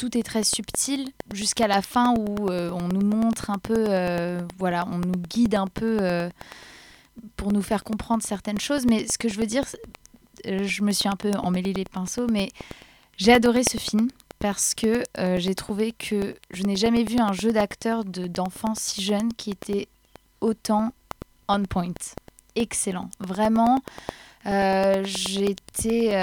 Tout 0.00 0.16
est 0.16 0.22
très 0.22 0.44
subtil 0.44 1.10
jusqu'à 1.34 1.68
la 1.68 1.82
fin 1.82 2.14
où 2.16 2.48
euh, 2.48 2.70
on 2.70 2.88
nous 2.88 3.04
montre 3.04 3.50
un 3.50 3.58
peu, 3.58 3.84
euh, 3.90 4.40
voilà, 4.58 4.86
on 4.90 4.96
nous 4.96 5.12
guide 5.28 5.54
un 5.54 5.66
peu 5.66 5.98
euh, 6.00 6.30
pour 7.36 7.52
nous 7.52 7.60
faire 7.60 7.84
comprendre 7.84 8.22
certaines 8.22 8.58
choses. 8.58 8.86
Mais 8.86 9.06
ce 9.06 9.18
que 9.18 9.28
je 9.28 9.38
veux 9.38 9.44
dire, 9.44 9.64
je 10.46 10.82
me 10.82 10.92
suis 10.92 11.06
un 11.06 11.16
peu 11.16 11.32
emmêlé 11.32 11.74
les 11.74 11.84
pinceaux, 11.84 12.26
mais 12.32 12.48
j'ai 13.18 13.34
adoré 13.34 13.62
ce 13.62 13.76
film 13.76 14.08
parce 14.38 14.74
que 14.74 15.02
j'ai 15.36 15.54
trouvé 15.54 15.92
que 15.92 16.34
je 16.50 16.62
n'ai 16.62 16.76
jamais 16.76 17.04
vu 17.04 17.18
un 17.18 17.34
jeu 17.34 17.52
d'acteur 17.52 18.06
de- 18.06 18.26
d'enfants 18.26 18.74
si 18.74 19.02
jeunes 19.02 19.34
qui 19.34 19.50
était 19.50 19.86
autant 20.40 20.94
on 21.46 21.62
point. 21.64 21.92
Excellent. 22.56 23.10
Vraiment, 23.18 23.82
j'étais 25.04 26.18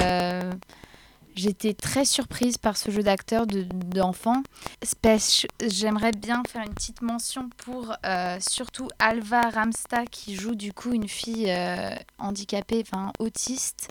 j'étais 1.37 1.73
très 1.73 2.03
surprise 2.05 2.57
par 2.57 2.75
ce 2.75 2.91
jeu 2.91 3.03
d'acteur 3.03 3.47
de- 3.47 3.63
d'enfants. 3.63 4.43
Spèche- 4.83 5.45
J'aimerais 5.65 6.11
bien 6.11 6.43
faire 6.47 6.63
une 6.65 6.73
petite 6.73 7.01
mention 7.01 7.49
pour 7.57 7.93
euh, 8.05 8.37
surtout 8.41 8.87
Alva 8.99 9.49
Ramsta 9.49 10.05
qui 10.05 10.35
joue 10.35 10.55
du 10.55 10.73
coup 10.73 10.91
une 10.93 11.07
fille 11.07 11.45
euh, 11.49 11.95
handicapée, 12.17 12.83
enfin 12.85 13.11
autiste. 13.19 13.87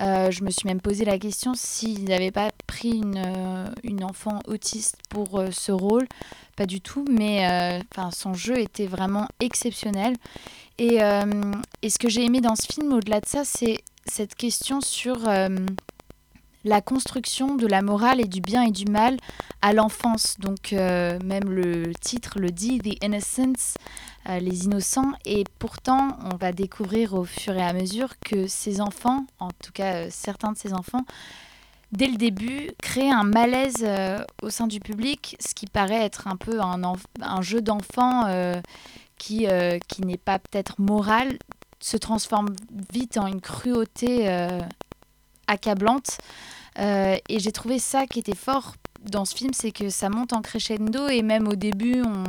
Euh, 0.00 0.30
je 0.30 0.44
me 0.44 0.50
suis 0.50 0.68
même 0.68 0.80
posé 0.80 1.04
la 1.04 1.18
question 1.18 1.54
s'il 1.54 2.04
n'avait 2.04 2.30
pas 2.30 2.50
pris 2.68 2.90
une, 2.90 3.20
une 3.82 4.04
enfant 4.04 4.38
autiste 4.46 4.96
pour 5.08 5.42
ce 5.50 5.72
rôle. 5.72 6.06
Pas 6.56 6.66
du 6.66 6.80
tout, 6.80 7.04
mais 7.10 7.80
son 8.12 8.32
jeu 8.32 8.58
était 8.60 8.86
vraiment 8.86 9.26
exceptionnel. 9.40 10.14
Et, 10.78 10.98
ce 11.00 11.98
que 11.98 12.08
j'ai 12.08 12.24
aimé 12.24 12.40
dans 12.40 12.54
ce 12.54 12.66
film, 12.72 12.92
au-delà 12.92 13.20
de 13.20 13.26
ça, 13.26 13.44
c'est 13.44 13.78
cette 14.06 14.36
question 14.36 14.80
sur 14.80 15.18
la 16.64 16.80
construction 16.80 17.56
de 17.56 17.66
la 17.66 17.82
morale 17.82 18.20
et 18.20 18.26
du 18.26 18.40
bien 18.40 18.62
et 18.62 18.70
du 18.70 18.84
mal 18.86 19.16
à 19.62 19.72
l'enfance. 19.72 20.36
Donc 20.38 20.72
euh, 20.72 21.18
même 21.24 21.50
le 21.50 21.92
titre 21.94 22.38
le 22.38 22.50
dit, 22.50 22.78
The 22.78 23.04
Innocents, 23.04 23.74
euh, 24.28 24.38
les 24.40 24.64
innocents. 24.64 25.12
Et 25.24 25.44
pourtant, 25.58 26.18
on 26.32 26.36
va 26.36 26.52
découvrir 26.52 27.14
au 27.14 27.24
fur 27.24 27.54
et 27.54 27.62
à 27.62 27.72
mesure 27.72 28.18
que 28.20 28.46
ces 28.46 28.80
enfants, 28.80 29.26
en 29.38 29.50
tout 29.50 29.72
cas 29.72 29.94
euh, 29.94 30.08
certains 30.10 30.52
de 30.52 30.58
ces 30.58 30.72
enfants, 30.74 31.04
dès 31.92 32.08
le 32.08 32.16
début, 32.16 32.70
créent 32.82 33.10
un 33.10 33.24
malaise 33.24 33.86
au 34.42 34.50
sein 34.50 34.66
du 34.66 34.78
public, 34.78 35.36
ce 35.40 35.54
qui 35.54 35.66
paraît 35.66 36.04
être 36.04 36.28
un 36.28 36.36
peu 36.36 36.60
un, 36.60 37.40
jeu 37.40 37.62
d'enfant 37.62 38.26
qui, 39.16 39.46
qui 39.88 40.02
n'est 40.02 40.18
pas 40.18 40.38
peut-être 40.38 40.78
morale 40.82 41.38
se 41.80 41.96
transforme 41.96 42.48
vite 42.92 43.16
en 43.16 43.26
une 43.26 43.40
cruauté 43.40 44.28
accablante. 45.48 46.18
Euh, 46.78 47.16
et 47.28 47.40
j'ai 47.40 47.52
trouvé 47.52 47.78
ça 47.78 48.06
qui 48.06 48.20
était 48.20 48.36
fort 48.36 48.74
dans 49.02 49.24
ce 49.24 49.34
film, 49.34 49.52
c'est 49.52 49.72
que 49.72 49.88
ça 49.90 50.08
monte 50.08 50.32
en 50.32 50.42
crescendo 50.42 51.08
et 51.08 51.22
même 51.22 51.48
au 51.48 51.56
début, 51.56 52.02
on, 52.02 52.24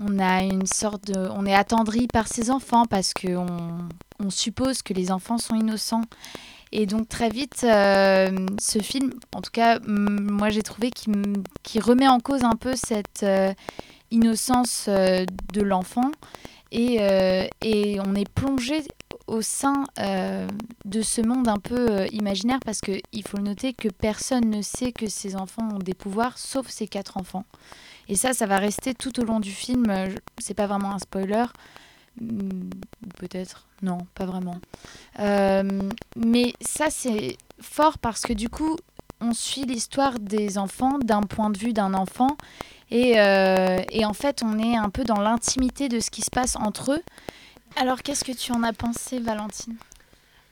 on 0.00 0.18
a 0.18 0.42
une 0.42 0.66
sorte 0.66 1.06
de, 1.06 1.28
on 1.30 1.46
est 1.46 1.54
attendri 1.54 2.06
par 2.08 2.26
ces 2.26 2.50
enfants 2.50 2.86
parce 2.86 3.12
que 3.12 3.36
on, 3.36 3.88
on 4.18 4.30
suppose 4.30 4.82
que 4.82 4.92
les 4.92 5.12
enfants 5.12 5.38
sont 5.38 5.54
innocents. 5.54 6.04
Et 6.72 6.86
donc 6.86 7.08
très 7.08 7.28
vite, 7.28 7.62
euh, 7.62 8.46
ce 8.60 8.80
film, 8.80 9.12
en 9.36 9.40
tout 9.40 9.52
cas, 9.52 9.78
moi 9.86 10.48
j'ai 10.48 10.62
trouvé 10.62 10.90
qu'il 10.90 11.82
remet 11.82 12.08
en 12.08 12.18
cause 12.18 12.42
un 12.42 12.56
peu 12.56 12.74
cette 12.74 13.22
euh, 13.22 13.52
innocence 14.10 14.88
de 14.88 15.62
l'enfant. 15.62 16.10
Et, 16.72 16.96
et 17.62 18.00
on 18.04 18.16
est 18.16 18.28
plongé 18.28 18.82
au 19.26 19.42
sein 19.42 19.84
euh, 19.98 20.46
de 20.84 21.02
ce 21.02 21.20
monde 21.20 21.48
un 21.48 21.58
peu 21.58 21.90
euh, 21.90 22.06
imaginaire 22.12 22.58
parce 22.64 22.80
qu'il 22.80 23.26
faut 23.26 23.38
noter 23.38 23.72
que 23.72 23.88
personne 23.88 24.50
ne 24.50 24.62
sait 24.62 24.92
que 24.92 25.08
ces 25.08 25.36
enfants 25.36 25.68
ont 25.72 25.78
des 25.78 25.94
pouvoirs 25.94 26.38
sauf 26.38 26.68
ces 26.68 26.86
quatre 26.86 27.16
enfants. 27.16 27.44
Et 28.08 28.16
ça, 28.16 28.34
ça 28.34 28.46
va 28.46 28.58
rester 28.58 28.94
tout 28.94 29.18
au 29.20 29.24
long 29.24 29.40
du 29.40 29.50
film. 29.50 29.86
C'est 30.38 30.54
pas 30.54 30.66
vraiment 30.66 30.92
un 30.92 30.98
spoiler. 30.98 31.46
Hmm, 32.20 32.68
Peut-être. 33.16 33.66
Non, 33.82 33.98
pas 34.14 34.26
vraiment. 34.26 34.56
Euh, 35.20 35.80
mais 36.16 36.52
ça, 36.60 36.90
c'est 36.90 37.38
fort 37.60 37.98
parce 37.98 38.20
que 38.22 38.34
du 38.34 38.50
coup, 38.50 38.76
on 39.20 39.32
suit 39.32 39.64
l'histoire 39.64 40.18
des 40.18 40.58
enfants 40.58 40.98
d'un 40.98 41.22
point 41.22 41.48
de 41.48 41.58
vue 41.58 41.72
d'un 41.72 41.94
enfant. 41.94 42.36
Et, 42.90 43.12
et 43.12 44.04
en 44.04 44.12
fait, 44.12 44.42
on 44.44 44.58
est 44.58 44.76
un 44.76 44.90
peu 44.90 45.02
dans 45.04 45.20
l'intimité 45.20 45.88
de 45.88 45.98
ce 45.98 46.10
qui 46.10 46.20
se 46.22 46.30
passe 46.30 46.56
entre 46.56 46.92
eux. 46.92 47.02
Alors, 47.76 48.02
qu'est-ce 48.02 48.24
que 48.24 48.32
tu 48.32 48.52
en 48.52 48.62
as 48.62 48.72
pensé, 48.72 49.18
Valentine? 49.18 49.76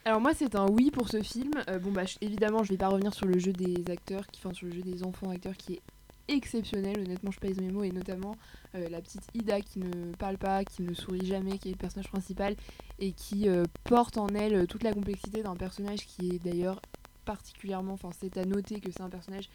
Alors 0.05 0.20
moi 0.20 0.33
c'est 0.35 0.57
un 0.57 0.66
oui 0.66 0.91
pour 0.91 1.09
ce 1.09 1.23
film. 1.23 1.53
Euh, 1.68 1.79
bon 1.79 1.93
bah 1.93 2.03
évidemment 2.20 2.64
je 2.64 2.70
vais 2.70 2.77
pas 2.77 2.89
revenir 2.89 3.14
sur 3.14 3.27
le 3.27 3.39
jeu 3.39 3.53
des 3.53 3.89
acteurs, 3.89 4.25
enfin 4.37 4.53
sur 4.53 4.66
le 4.66 4.73
jeu 4.73 4.83
des 4.83 5.05
enfants 5.05 5.31
acteurs 5.31 5.57
qui 5.57 5.75
est 5.75 5.81
exceptionnel. 6.27 6.99
Honnêtement 6.99 7.31
je 7.31 7.39
pèse 7.39 7.61
mes 7.61 7.70
mots 7.70 7.85
et 7.85 7.93
notamment 7.93 8.35
euh, 8.75 8.89
la 8.89 9.01
petite 9.01 9.23
Ida 9.33 9.61
qui 9.61 9.79
ne 9.79 10.12
parle 10.16 10.39
pas, 10.39 10.64
qui 10.64 10.83
ne 10.83 10.93
sourit 10.93 11.25
jamais, 11.25 11.57
qui 11.59 11.68
est 11.68 11.73
le 11.73 11.79
personnage 11.79 12.09
principal 12.09 12.57
et 12.99 13.12
qui 13.12 13.49
euh, 13.49 13.64
porte 13.85 14.18
en 14.18 14.27
elle 14.29 14.66
toute 14.66 14.83
la 14.83 14.93
complexité 14.93 15.45
d'un 15.45 15.55
personnage 15.55 16.05
qui 16.05 16.31
est 16.35 16.39
d'ailleurs 16.41 16.83
particulièrement, 17.25 17.93
enfin 17.93 18.11
c'est 18.20 18.37
à 18.39 18.45
noter 18.45 18.81
que 18.81 18.91
c'est 18.91 19.03
un 19.03 19.09
personnage 19.09 19.49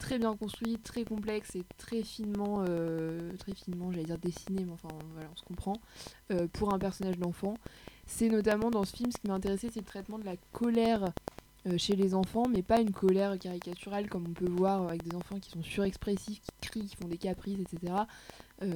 très 0.00 0.18
bien 0.18 0.34
construit, 0.34 0.78
très 0.78 1.04
complexe 1.04 1.54
et 1.54 1.62
très 1.76 2.02
finement, 2.02 2.64
euh, 2.66 3.36
très 3.38 3.54
finement, 3.54 3.92
j'allais 3.92 4.04
dire 4.04 4.18
dessiné, 4.18 4.64
mais 4.64 4.72
enfin 4.72 4.88
voilà, 5.12 5.28
on 5.32 5.36
se 5.36 5.44
comprend, 5.44 5.74
euh, 6.32 6.48
pour 6.52 6.74
un 6.74 6.78
personnage 6.78 7.18
d'enfant. 7.18 7.54
C'est 8.06 8.28
notamment 8.28 8.70
dans 8.70 8.82
ce 8.84 8.96
film, 8.96 9.12
ce 9.12 9.18
qui 9.18 9.28
m'a 9.28 9.34
intéressé, 9.34 9.68
c'est 9.72 9.80
le 9.80 9.86
traitement 9.86 10.18
de 10.18 10.24
la 10.24 10.36
colère 10.52 11.12
euh, 11.66 11.78
chez 11.78 11.94
les 11.94 12.14
enfants, 12.14 12.44
mais 12.48 12.62
pas 12.62 12.80
une 12.80 12.90
colère 12.90 13.38
caricaturale 13.38 14.08
comme 14.08 14.24
on 14.28 14.32
peut 14.32 14.50
voir 14.50 14.88
avec 14.88 15.04
des 15.04 15.14
enfants 15.14 15.38
qui 15.38 15.50
sont 15.50 15.62
surexpressifs, 15.62 16.40
qui 16.40 16.68
crient, 16.68 16.86
qui 16.86 16.96
font 16.96 17.08
des 17.08 17.18
caprices, 17.18 17.60
etc. 17.60 17.92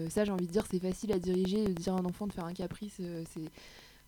Ça, 0.09 0.25
j'ai 0.25 0.33
envie 0.33 0.47
de 0.47 0.53
dire, 0.53 0.65
c'est 0.71 0.79
facile 0.79 1.13
à 1.13 1.19
diriger, 1.19 1.67
de 1.67 1.73
dire 1.75 1.95
à 1.95 1.99
un 1.99 2.07
enfant 2.07 2.27
de 2.27 2.33
faire 2.33 2.47
un 2.47 2.55
caprice, 2.55 2.95
c'est. 3.35 3.51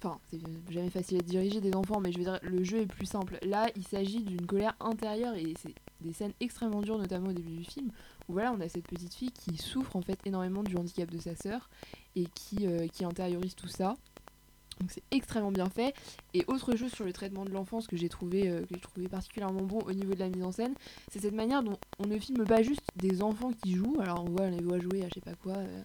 Enfin, 0.07 0.21
c'est 0.31 0.73
jamais 0.73 0.91
facile 0.91 1.19
à 1.19 1.23
diriger 1.23 1.61
des 1.61 1.75
enfants, 1.75 2.01
mais 2.01 2.13
je 2.13 2.19
veux 2.19 2.25
dire, 2.25 2.39
le 2.43 2.63
jeu 2.63 2.79
est 2.79 2.87
plus 2.87 3.07
simple. 3.07 3.39
Là, 3.43 3.69
il 3.75 3.85
s'agit 3.85 4.23
d'une 4.23 4.47
colère 4.47 4.77
intérieure 4.79 5.35
et 5.35 5.55
c'est 5.61 5.75
des 6.01 6.13
scènes 6.13 6.33
extrêmement 6.41 6.81
dures, 6.81 6.99
notamment 6.99 7.31
au 7.31 7.33
début 7.33 7.57
du 7.57 7.65
film, 7.65 7.91
où 8.29 8.35
voilà, 8.35 8.53
on 8.53 8.61
a 8.61 8.69
cette 8.69 8.87
petite 8.87 9.15
fille 9.15 9.33
qui 9.33 9.57
souffre 9.57 9.97
en 9.97 10.03
fait 10.03 10.19
énormément 10.25 10.63
du 10.63 10.77
handicap 10.77 11.11
de 11.11 11.19
sa 11.19 11.35
sœur 11.35 11.69
et 12.15 12.27
qui, 12.35 12.67
euh, 12.67 12.87
intériorise 13.03 13.57
tout 13.57 13.69
ça. 13.69 13.97
Donc 14.79 14.91
c'est 14.93 15.03
extrêmement 15.11 15.51
bien 15.51 15.71
fait. 15.71 15.95
Et 16.35 16.45
autre 16.47 16.77
chose 16.77 16.93
sur 16.93 17.05
le 17.05 17.13
traitement 17.13 17.45
de 17.45 17.51
l'enfance 17.51 17.89
que 17.89 17.97
j'ai 17.97 18.09
trouvé, 18.09 18.49
euh, 18.49 18.63
trouvé 18.83 19.09
particulièrement 19.09 19.63
bon 19.63 19.81
au 19.81 19.93
niveau 19.93 20.15
de 20.15 20.21
la 20.21 20.29
mise 20.29 20.45
en 20.45 20.53
scène, 20.53 20.75
c'est 21.11 21.21
cette 21.21 21.35
manière 21.35 21.63
dont 21.63 21.79
on 21.99 22.07
ne 22.07 22.19
filme 22.19 22.45
pas 22.45 22.63
juste 22.63 22.83
des 22.95 23.23
enfants 23.23 23.51
qui 23.65 23.75
jouent. 23.75 23.97
Alors 24.01 24.23
on 24.23 24.29
voit, 24.29 24.43
on 24.43 24.51
les 24.51 24.63
voit 24.63 24.79
jouer 24.79 25.03
à 25.03 25.09
je 25.09 25.15
sais 25.15 25.21
pas 25.21 25.35
quoi, 25.35 25.55
euh, 25.55 25.83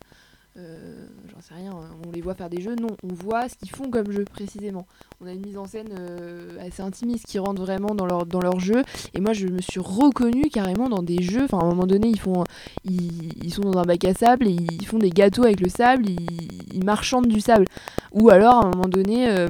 euh, 0.57 1.07
j'en 1.33 1.39
sais 1.41 1.53
rien, 1.53 1.73
on 2.05 2.11
les 2.11 2.19
voit 2.19 2.35
faire 2.35 2.49
des 2.49 2.61
jeux. 2.61 2.75
Non, 2.75 2.89
on 3.03 3.13
voit 3.13 3.47
ce 3.47 3.55
qu'ils 3.55 3.69
font 3.69 3.89
comme 3.89 4.11
jeu 4.11 4.25
précisément. 4.25 4.85
On 5.21 5.27
a 5.27 5.31
une 5.31 5.45
mise 5.45 5.57
en 5.57 5.65
scène 5.65 5.89
euh, 5.97 6.57
assez 6.59 6.81
intimiste 6.81 7.25
qui 7.25 7.39
rentre 7.39 7.61
vraiment 7.61 7.95
dans 7.95 8.05
leur, 8.05 8.25
dans 8.25 8.41
leur 8.41 8.59
jeu. 8.59 8.83
Et 9.13 9.21
moi 9.21 9.31
je 9.31 9.47
me 9.47 9.61
suis 9.61 9.79
reconnue 9.79 10.49
carrément 10.49 10.89
dans 10.89 11.03
des 11.03 11.21
jeux. 11.21 11.45
Enfin 11.45 11.59
à 11.59 11.63
un 11.63 11.69
moment 11.69 11.87
donné 11.87 12.09
ils 12.09 12.19
font, 12.19 12.43
ils, 12.83 13.33
ils 13.43 13.53
sont 13.53 13.61
dans 13.61 13.79
un 13.79 13.83
bac 13.83 14.03
à 14.03 14.13
sable 14.13 14.47
et 14.47 14.51
ils 14.51 14.85
font 14.85 14.99
des 14.99 15.09
gâteaux 15.09 15.43
avec 15.45 15.61
le 15.61 15.69
sable, 15.69 16.09
ils, 16.09 16.73
ils 16.73 16.83
marchandent 16.83 17.27
du 17.27 17.39
sable. 17.39 17.65
Ou 18.11 18.29
alors, 18.29 18.55
à 18.55 18.65
un 18.65 18.71
moment 18.71 18.89
donné, 18.89 19.29
euh, 19.29 19.47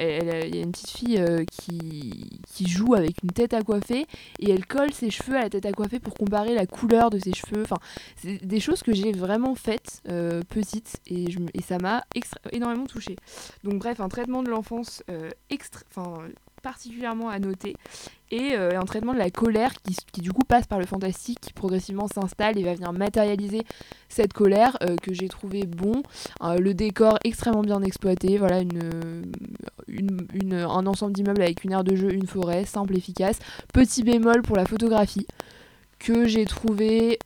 il 0.00 0.54
y 0.54 0.58
a 0.58 0.62
une 0.62 0.72
petite 0.72 0.90
fille 0.90 1.18
euh, 1.18 1.44
qui, 1.44 2.66
joue 2.66 2.94
avec 2.94 3.22
une 3.22 3.30
tête 3.30 3.54
à 3.54 3.62
coiffer 3.62 4.06
et 4.38 4.50
elle 4.50 4.66
colle 4.66 4.92
ses 4.92 5.10
cheveux 5.10 5.36
à 5.36 5.42
la 5.42 5.50
tête 5.50 5.64
à 5.64 5.72
coiffer 5.72 5.98
pour 5.98 6.14
comparer 6.14 6.54
la 6.54 6.66
couleur 6.66 7.08
de 7.08 7.18
ses 7.18 7.32
cheveux. 7.32 7.62
Enfin, 7.62 7.78
c'est 8.16 8.44
des 8.44 8.60
choses 8.60 8.82
que 8.82 8.92
j'ai 8.92 9.12
vraiment 9.12 9.54
faites 9.54 10.02
euh, 10.08 10.42
petite 10.48 11.00
et, 11.06 11.24
et 11.54 11.62
ça 11.62 11.78
m'a 11.78 12.04
énormément 12.52 12.86
touchée. 12.86 13.16
Donc, 13.64 13.78
bref, 13.78 14.00
un 14.00 14.08
traitement 14.08 14.42
de 14.42 14.50
l'enfance 14.50 15.02
extra- 15.50 15.84
particulièrement 16.62 17.28
à 17.28 17.38
noter. 17.38 17.74
Et 18.30 18.52
euh, 18.52 18.78
un 18.78 18.84
traitement 18.84 19.12
de 19.12 19.18
la 19.18 19.30
colère 19.30 19.72
qui, 19.82 20.20
du 20.20 20.32
coup 20.32 20.44
passe 20.44 20.66
par 20.66 20.78
le 20.78 20.86
fantastique 20.86 21.40
qui 21.40 21.52
progressivement 21.52 22.06
s'installe 22.06 22.58
et 22.58 22.62
va 22.62 22.74
venir 22.74 22.92
matérialiser 22.92 23.62
cette 24.08 24.32
colère 24.32 24.76
euh, 24.82 24.96
que 24.96 25.12
j'ai 25.12 25.28
trouvé 25.28 25.64
bon. 25.64 26.02
Euh, 26.42 26.58
le 26.58 26.72
décor 26.72 27.18
extrêmement 27.24 27.62
bien 27.62 27.82
exploité 27.82 28.38
voilà 28.38 28.60
une, 28.60 29.32
une, 29.88 30.54
un 30.54 30.86
ensemble 30.86 31.12
d'immeubles 31.12 31.42
avec 31.42 31.64
une 31.64 31.72
aire 31.72 31.82
de 31.82 31.96
jeu 31.96 32.12
une 32.12 32.28
forêt 32.28 32.64
simple 32.64 32.96
efficace. 32.96 33.40
Petit 33.72 34.04
bémol 34.04 34.42
pour 34.42 34.56
la 34.56 34.64
photographie 34.64 35.26
que 35.98 36.26
j'ai 36.26 36.44
trouvé 36.44 37.18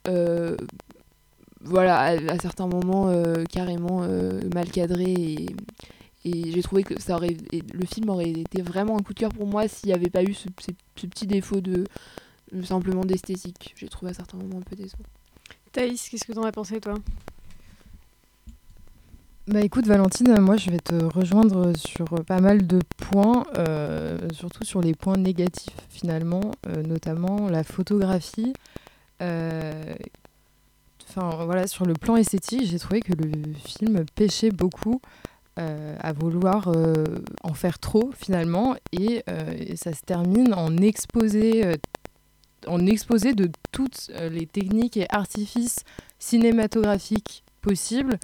voilà 1.61 1.99
à, 1.99 2.09
à 2.11 2.39
certains 2.39 2.67
moments 2.67 3.13
carrément 3.51 4.07
mal 4.55 4.71
cadré 4.71 5.05
et, 5.05 5.47
et 6.25 6.51
j'ai 6.53 6.63
trouvé 6.63 6.83
que 6.85 7.01
ça 7.01 7.17
aurait 7.17 7.37
et 7.53 7.63
le 7.73 7.87
film 7.87 8.09
aurait 8.11 8.31
été 8.31 8.63
vraiment 8.63 8.97
un 8.99 9.03
coup 9.03 9.15
de 9.15 9.19
cœur 9.21 9.33
pour 9.33 9.47
moi 9.47 9.69
s'il 9.69 9.89
n'y 9.89 9.95
avait 9.95 10.11
pas 10.11 10.23
eu 10.23 10.35
ce, 10.35 10.49
ce- 10.61 10.71
ce 10.97 11.07
petit 11.07 11.27
défaut 11.27 11.61
de 11.61 11.85
de 12.53 12.63
simplement 12.63 13.05
d'esthétique. 13.05 13.75
J'ai 13.77 13.89
trouvé 13.89 14.11
à 14.13 14.15
certains 14.15 14.37
moments 14.37 14.59
un 14.59 14.63
peu 14.63 14.77
décevant. 14.77 15.03
Thaïs, 15.73 16.09
qu'est-ce 16.09 16.25
que 16.25 16.33
t'en 16.33 16.45
as 16.45 16.53
pensé 16.53 16.81
toi? 16.81 16.95
Bah 19.47 19.61
écoute 19.61 19.87
Valentine, 19.87 20.41
moi 20.41 20.57
je 20.57 20.71
vais 20.71 20.79
te 20.79 20.95
rejoindre 20.95 21.77
sur 21.77 22.07
pas 22.25 22.41
mal 22.41 22.67
de 22.67 22.81
points, 22.97 23.45
euh, 23.59 24.19
surtout 24.33 24.65
sur 24.65 24.81
les 24.81 24.95
points 24.95 25.19
négatifs 25.19 25.77
finalement, 25.91 26.53
euh, 26.67 26.83
notamment 26.83 27.49
la 27.49 27.65
photographie. 27.65 28.53
Euh, 29.23 29.95
Enfin 31.17 31.45
voilà, 31.45 31.67
sur 31.69 31.85
le 31.87 31.93
plan 31.93 32.17
esthétique, 32.17 32.65
j'ai 32.65 32.79
trouvé 32.79 33.01
que 33.01 33.13
le 33.13 33.31
film 33.65 34.05
pêchait 34.17 34.51
beaucoup 34.51 35.01
euh, 35.59 35.97
à 36.01 36.13
vouloir 36.13 36.67
euh, 36.67 37.05
en 37.45 37.55
faire 37.55 37.79
trop 37.79 38.11
finalement, 38.17 38.75
et, 38.91 39.23
euh, 39.31 39.55
et 39.57 39.77
ça 39.77 39.93
se 39.93 40.03
termine 40.03 40.53
en 40.53 40.77
exposé, 40.79 41.77
en 42.67 42.85
exposé 42.87 43.35
de 43.35 43.51
toutes 43.71 44.11
les 44.31 44.47
techniques 44.47 44.97
et 44.97 45.07
artifices 45.11 45.85
cinématographiques 46.19 47.45
possibles. 47.61 48.19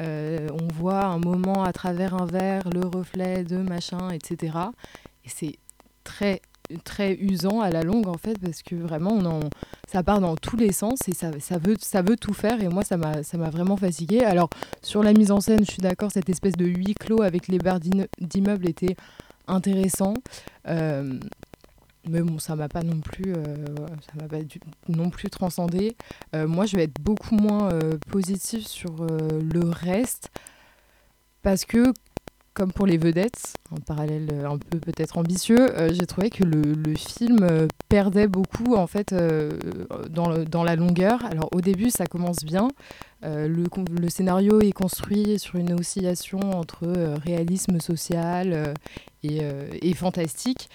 On 0.00 0.68
voit 0.74 1.04
un 1.04 1.18
moment 1.18 1.62
à 1.62 1.72
travers 1.72 2.14
un 2.14 2.26
verre, 2.26 2.68
le 2.70 2.80
reflet 2.80 3.44
de 3.44 3.58
machin, 3.58 4.10
etc. 4.10 4.58
Et 5.24 5.28
c'est 5.28 5.58
très 6.02 6.42
très 6.82 7.14
usant 7.14 7.60
à 7.60 7.70
la 7.70 7.82
longue 7.82 8.08
en 8.08 8.16
fait 8.16 8.38
parce 8.38 8.62
que 8.62 8.74
vraiment 8.74 9.12
on 9.12 9.26
en, 9.26 9.40
ça 9.94 10.02
part 10.02 10.20
dans 10.20 10.34
tous 10.34 10.56
les 10.56 10.72
sens 10.72 10.98
et 11.08 11.14
ça, 11.14 11.30
veut, 12.02 12.16
tout 12.16 12.34
faire 12.34 12.60
et 12.60 12.66
moi 12.66 12.82
ça 12.82 12.96
m'a 12.96 13.50
vraiment 13.50 13.76
fatigué 13.76 14.22
alors 14.22 14.50
sur 14.82 15.04
la 15.04 15.12
mise 15.12 15.30
en 15.30 15.40
scène 15.40 15.64
je 15.64 15.70
suis 15.70 15.82
d'accord 15.82 16.10
cette 16.10 16.28
espèce 16.28 16.54
de 16.54 16.64
huis 16.64 16.94
clos 16.94 17.22
avec 17.22 17.46
les 17.46 17.58
barres 17.58 17.78
d'immeubles 18.18 18.68
était 18.68 18.96
intéressant 19.46 20.14
Euh, 20.66 21.20
mais 22.08 22.20
bon, 22.22 22.38
ça 22.38 22.56
m'a 22.56 22.68
pas 22.68 22.82
non 22.82 23.00
plus, 23.00 23.34
euh, 23.34 23.64
ça 24.00 24.12
m'a 24.20 24.28
pas 24.28 24.38
non 24.88 25.10
plus 25.10 25.28
transcendé. 25.30 25.96
Euh, 26.34 26.46
moi, 26.46 26.64
je 26.64 26.76
vais 26.76 26.84
être 26.84 27.00
beaucoup 27.00 27.34
moins 27.34 27.68
positive 28.10 28.66
sur 28.66 29.06
le 29.06 29.68
reste 29.68 30.30
parce 31.42 31.64
que, 31.66 31.92
comme 32.54 32.72
pour 32.72 32.86
les 32.86 32.96
vedettes, 32.96 33.54
un 33.72 33.80
parallèle 33.80 34.28
euh, 34.32 34.48
un 34.48 34.58
peu 34.58 34.78
peut-être 34.78 35.18
ambitieux, 35.18 35.76
euh, 35.76 35.92
j'ai 35.92 36.06
trouvé 36.06 36.30
que 36.30 36.44
le, 36.44 36.94
film 36.96 37.38
euh, 37.42 37.66
perdait 37.88 38.28
beaucoup 38.28 38.76
en 38.76 38.86
fait 38.86 39.12
dans, 40.10 40.62
la 40.62 40.76
longueur. 40.76 41.24
Alors 41.24 41.48
au 41.52 41.60
début, 41.60 41.90
ça 41.90 42.06
commence 42.06 42.44
bien. 42.44 42.68
Le, 43.22 44.08
scénario 44.08 44.60
est 44.60 44.72
construit 44.72 45.38
sur 45.38 45.56
une 45.56 45.72
oscillation 45.72 46.38
entre 46.38 46.86
réalisme 47.24 47.80
social 47.80 48.74
et, 49.22 49.94
fantastique. 49.94 50.68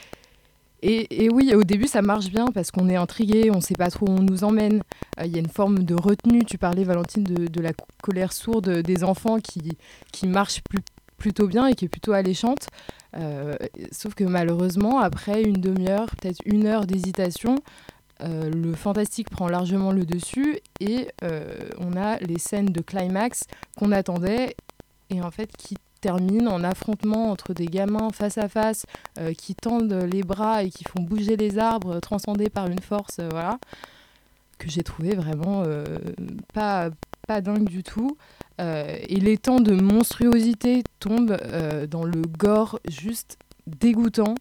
Et, 0.81 1.29
oui, 1.31 1.53
au 1.55 1.63
début, 1.63 1.87
ça 1.87 2.01
marche 2.01 2.29
bien 2.29 2.47
parce 2.47 2.71
qu'on 2.71 2.89
est 2.89 2.95
intrigué, 2.95 3.49
on 3.53 3.61
sait 3.61 3.75
pas 3.75 3.89
trop 3.89 4.07
où 4.07 4.11
on 4.11 4.23
nous 4.23 4.43
emmène. 4.43 4.81
Il 5.23 5.31
y 5.31 5.35
a 5.35 5.39
une 5.39 5.49
forme 5.49 5.83
de 5.83 5.95
retenue. 5.95 6.43
Tu 6.43 6.57
parlais, 6.57 6.83
Valentine, 6.83 7.23
de, 7.23 7.61
la 7.61 7.71
colère 8.01 8.33
sourde 8.33 8.81
des 8.81 9.03
enfants 9.03 9.39
qui, 9.39 9.77
qui 10.11 10.27
marche 10.27 10.61
plus- 10.69 10.83
plutôt 11.19 11.47
bien 11.47 11.67
et 11.67 11.75
qui 11.75 11.85
est 11.85 11.89
plutôt 11.89 12.13
alléchante. 12.13 12.67
Euh, 13.17 13.55
sauf 13.91 14.13
que 14.13 14.23
malheureusement, 14.23 14.99
après 14.99 15.43
une 15.43 15.61
demi-heure, 15.61 16.07
peut-être 16.15 16.41
une 16.45 16.65
heure 16.65 16.85
d'hésitation, 16.85 17.55
euh, 18.21 18.49
le 18.49 18.73
fantastique 18.73 19.29
prend 19.29 19.47
largement 19.47 19.91
le 19.91 20.05
dessus 20.05 20.59
et 20.79 21.07
euh, 21.23 21.69
on 21.77 21.95
a 21.95 22.17
les 22.17 22.37
scènes 22.37 22.67
de 22.67 22.81
climax 22.81 23.45
qu'on 23.77 23.91
attendait 23.91 24.55
et 25.09 25.21
en 25.21 25.31
fait 25.31 25.55
qui 25.57 25.75
terminent 26.01 26.51
en 26.51 26.63
affrontement 26.63 27.31
entre 27.31 27.53
des 27.53 27.65
gamins 27.65 28.09
face 28.11 28.37
à 28.37 28.47
face 28.47 28.85
qui 29.37 29.53
tendent 29.53 30.07
les 30.09 30.23
bras 30.23 30.63
et 30.63 30.69
qui 30.69 30.85
font 30.85 31.01
bouger 31.01 31.35
les 31.35 31.59
arbres 31.59 31.99
transcendés 31.99 32.49
par 32.49 32.67
une 32.67 32.79
force 32.79 33.19
voilà 33.19 33.59
que 34.57 34.69
j'ai 34.69 34.81
trouvé 34.81 35.15
vraiment 35.15 35.65
pas 36.53 36.89
pas 37.29 37.41
dingue 37.41 37.69
du 37.69 37.83
tout. 37.83 38.17
Euh, 38.59 38.97
et 39.07 39.19
les 39.19 39.37
temps 39.37 39.61
de 39.61 39.73
monstruosité 39.73 40.83
tombent 40.99 41.37
euh, 41.43 41.85
dans 41.85 42.03
le 42.03 42.23
gore 42.23 42.79
juste 42.89 43.37
dégoûtant 43.67 44.33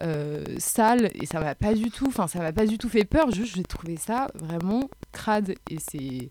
euh, 0.00 0.42
sale 0.56 1.10
et 1.14 1.26
ça 1.26 1.40
m'a 1.40 1.54
pas 1.54 1.74
du 1.74 1.90
tout 1.90 2.06
enfin 2.08 2.26
ça 2.26 2.38
m'a 2.40 2.52
pas 2.52 2.64
du 2.64 2.78
tout 2.78 2.88
fait 2.88 3.04
peur. 3.04 3.30
Juste 3.30 3.54
j'ai 3.56 3.64
trouvé 3.64 3.98
ça 3.98 4.28
vraiment 4.34 4.88
crade. 5.12 5.54
Et 5.70 5.76
c'est 5.78 6.30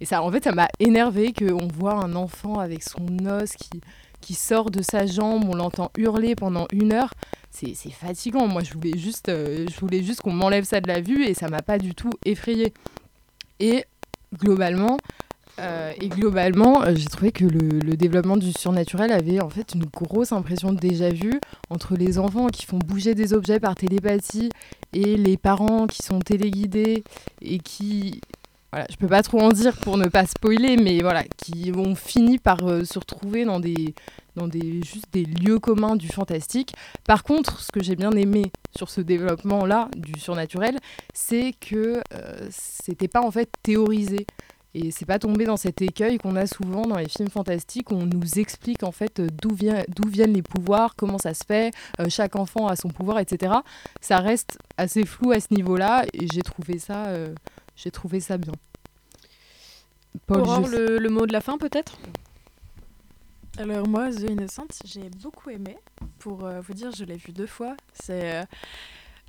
et 0.00 0.04
ça 0.04 0.22
en 0.22 0.30
fait 0.30 0.44
ça 0.44 0.52
m'a 0.52 0.68
énervé 0.80 1.32
qu'on 1.32 1.66
voit 1.66 1.94
un 1.94 2.14
enfant 2.14 2.58
avec 2.58 2.82
son 2.82 3.06
os 3.26 3.50
qui 3.54 3.80
qui 4.20 4.34
sort 4.34 4.70
de 4.70 4.82
sa 4.82 5.06
jambe. 5.06 5.46
On 5.48 5.54
l'entend 5.54 5.90
hurler 5.96 6.34
pendant 6.34 6.66
une 6.72 6.92
heure. 6.92 7.14
C'est 7.50 7.74
fatigant. 7.90 8.46
Moi 8.48 8.62
je 8.62 8.74
voulais 8.74 8.98
juste 8.98 9.28
je 9.28 9.80
voulais 9.80 10.02
juste 10.02 10.20
qu'on 10.20 10.34
m'enlève 10.34 10.64
ça 10.64 10.82
de 10.82 10.88
la 10.88 11.00
vue 11.00 11.24
et 11.24 11.32
ça 11.32 11.48
m'a 11.48 11.62
pas 11.62 11.78
du 11.78 11.94
tout 11.94 12.12
effrayé 12.26 12.74
et 13.60 13.86
globalement 14.34 14.98
euh, 15.58 15.92
et 16.00 16.08
globalement, 16.08 16.82
euh, 16.82 16.94
j'ai 16.94 17.06
trouvé 17.06 17.32
que 17.32 17.44
le, 17.44 17.96
développement 17.96 18.36
du 18.36 18.52
surnaturel 18.52 19.10
avait 19.10 19.40
en 19.40 19.50
fait 19.50 19.74
une 19.74 19.84
grosse 19.84 20.32
impression 20.32 20.72
de 20.72 20.78
déjà 20.78 21.10
vu 21.10 21.40
entre 21.68 21.96
les 21.96 22.18
enfants 22.18 22.46
qui 22.46 22.64
font 22.64 22.78
bouger 22.78 23.14
des 23.14 23.32
objets 23.32 23.58
par 23.58 23.74
télépathie 23.74 24.50
et 24.92 25.16
les 25.16 25.36
parents 25.36 25.86
qui 25.86 26.02
sont 26.02 26.20
téléguidés 26.20 27.02
et 27.42 27.58
qui 27.58 28.20
voilà, 28.70 28.86
je 28.90 28.96
peux 28.96 29.08
pas 29.08 29.22
trop 29.22 29.40
en 29.40 29.48
dire 29.48 29.76
pour 29.78 29.96
ne 29.96 30.06
pas 30.08 30.26
spoiler, 30.26 30.76
mais 30.76 31.00
voilà, 31.00 31.24
qui 31.24 31.72
ont 31.74 31.94
fini 31.94 32.38
par 32.38 32.64
euh, 32.68 32.84
se 32.84 32.98
retrouver 32.98 33.44
dans 33.44 33.58
des 33.60 33.94
dans 34.36 34.46
des 34.46 34.82
juste 34.84 35.06
des 35.12 35.24
lieux 35.24 35.58
communs 35.58 35.96
du 35.96 36.06
fantastique. 36.06 36.74
Par 37.04 37.24
contre, 37.24 37.60
ce 37.60 37.72
que 37.72 37.82
j'ai 37.82 37.96
bien 37.96 38.12
aimé 38.12 38.52
sur 38.76 38.90
ce 38.90 39.00
développement-là 39.00 39.88
du 39.96 40.20
surnaturel, 40.20 40.78
c'est 41.12 41.54
que 41.58 42.00
c'était 42.50 43.08
pas 43.08 43.22
en 43.22 43.32
fait 43.32 43.50
théorisé. 43.64 44.26
Et 44.80 44.92
c'est 44.92 45.06
pas 45.06 45.18
tombé 45.18 45.44
dans 45.44 45.56
cet 45.56 45.82
écueil 45.82 46.18
qu'on 46.18 46.36
a 46.36 46.46
souvent 46.46 46.82
dans 46.82 46.96
les 46.98 47.08
films 47.08 47.30
fantastiques 47.30 47.90
où 47.90 47.94
on 47.96 48.06
nous 48.06 48.38
explique 48.38 48.84
en 48.84 48.92
fait 48.92 49.20
d'où 49.20 49.52
vient, 49.52 49.82
d'où 49.88 50.08
viennent 50.08 50.34
les 50.34 50.42
pouvoirs, 50.42 50.94
comment 50.94 51.18
ça 51.18 51.34
se 51.34 51.42
fait, 51.44 51.74
euh, 51.98 52.06
chaque 52.08 52.36
enfant 52.36 52.68
a 52.68 52.76
son 52.76 52.88
pouvoir, 52.88 53.18
etc. 53.18 53.54
Ça 54.00 54.18
reste 54.18 54.56
assez 54.76 55.04
flou 55.04 55.32
à 55.32 55.40
ce 55.40 55.52
niveau-là 55.52 56.04
et 56.12 56.28
j'ai 56.32 56.42
trouvé 56.42 56.78
ça, 56.78 57.06
euh, 57.06 57.34
j'ai 57.74 57.90
trouvé 57.90 58.20
ça 58.20 58.38
bien. 58.38 58.52
Paul, 60.26 60.42
Aurore, 60.42 60.66
je- 60.66 60.76
le, 60.76 60.98
le 60.98 61.08
mot 61.08 61.26
de 61.26 61.32
la 61.32 61.40
fin 61.40 61.58
peut-être? 61.58 61.98
Alors 63.58 63.88
moi, 63.88 64.10
The 64.10 64.30
Innocent, 64.30 64.68
j'ai 64.84 65.10
beaucoup 65.20 65.50
aimé. 65.50 65.76
Pour 66.20 66.44
euh, 66.44 66.60
vous 66.60 66.74
dire, 66.74 66.92
je 66.92 67.04
l'ai 67.04 67.16
vu 67.16 67.32
deux 67.32 67.46
fois. 67.48 67.74
C'est 67.92 68.44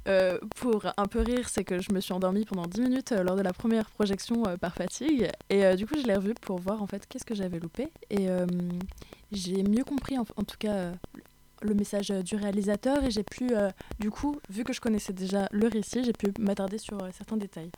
euh, 0.10 0.40
pour 0.56 0.86
un 0.98 1.06
peu 1.06 1.22
rire, 1.22 1.50
c'est 1.50 1.64
que 1.64 1.80
je 1.80 1.94
me 1.94 2.00
suis 2.00 2.14
endormie 2.14 2.46
pendant 2.46 2.66
10 2.66 2.82
minutes 2.82 3.12
euh, 3.12 3.24
lors 3.24 3.36
de 3.36 3.42
la 3.42 3.54
première 3.54 3.90
projection 3.92 4.44
euh, 4.48 4.58
par 4.58 4.74
fatigue. 4.74 5.30
Et 5.50 5.76
du 5.76 5.86
coup, 5.86 5.96
je 6.02 6.06
l'ai 6.06 6.16
revu 6.16 6.34
pour 6.34 6.60
voir 6.60 6.82
en 6.82 6.88
fait 6.88 7.06
qu'est-ce 7.08 7.26
que 7.26 7.36
j'avais 7.36 7.60
loupé. 7.60 7.90
Et 8.10 8.28
j'ai 9.32 9.64
mieux 9.64 9.84
compris 9.84 10.18
en, 10.18 10.26
tout 10.26 10.58
cas 10.58 10.94
le 11.62 11.74
message 11.74 12.10
du 12.10 12.36
réalisateur 12.36 13.04
et 13.04 13.12
j'ai 13.12 13.24
pu, 13.24 13.50
du 14.00 14.10
coup, 14.10 14.38
vu 14.50 14.64
que 14.64 14.74
je 14.74 14.82
connaissais 14.82 15.14
déjà 15.14 15.48
le 15.52 15.68
récit, 15.68 16.04
j'ai 16.04 16.14
pu 16.14 16.28
m'attarder 16.40 16.78
sur 16.78 16.98
certains 17.14 17.38
détails. 17.38 17.72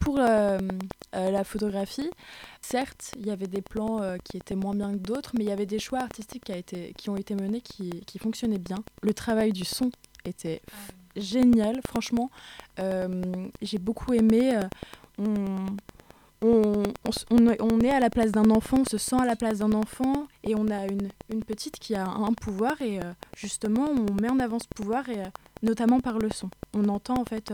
Pour 0.00 0.18
la 0.18 1.44
photographie, 1.44 2.10
certes, 2.60 3.12
il 3.18 3.26
y 3.26 3.30
avait 3.30 3.46
des 3.46 3.62
plans 3.62 4.16
qui 4.24 4.36
étaient 4.36 4.56
moins 4.56 4.74
bien 4.74 4.92
que 4.92 4.98
d'autres, 4.98 5.32
mais 5.36 5.44
il 5.44 5.48
y 5.48 5.52
avait 5.52 5.66
des 5.66 5.78
choix 5.78 6.00
artistiques 6.00 6.50
qui, 6.96 7.10
ont 7.10 7.16
été 7.16 7.34
menés 7.34 7.60
qui, 7.60 8.18
fonctionnaient 8.18 8.58
bien. 8.58 8.78
Le 9.02 9.14
travail 9.14 9.52
du 9.52 9.64
son 9.64 9.90
était 10.24 10.62
f- 10.70 11.03
génial, 11.16 11.80
franchement. 11.86 12.30
Euh, 12.78 13.22
J'ai 13.62 13.78
beaucoup 13.78 14.12
aimé. 14.12 14.56
euh, 14.56 15.66
on, 16.42 16.82
on, 17.30 17.80
est- 17.80 17.90
à 17.90 18.00
la 18.00 18.10
place 18.10 18.30
d'un 18.32 18.50
enfant, 18.50 18.78
on 18.80 18.84
se 18.84 18.98
sent 18.98 19.16
à 19.18 19.24
la 19.24 19.36
place 19.36 19.58
d'un 19.58 19.72
enfant, 19.72 20.26
et 20.42 20.54
on 20.54 20.68
a 20.68 20.86
une, 20.86 21.10
petite 21.46 21.78
qui 21.78 21.94
a 21.94 22.06
un 22.06 22.32
pouvoir, 22.34 22.82
et 22.82 23.00
euh, 23.00 23.04
justement, 23.36 23.88
on 23.88 24.12
met 24.20 24.28
en 24.28 24.38
avant 24.40 24.58
ce 24.58 24.68
pouvoir, 24.68 25.08
et 25.08 25.22
notamment 25.62 26.00
par 26.00 26.18
le 26.18 26.30
son. 26.30 26.50
On 26.74 26.88
entend 26.88 27.18
en 27.20 27.24
fait 27.24 27.52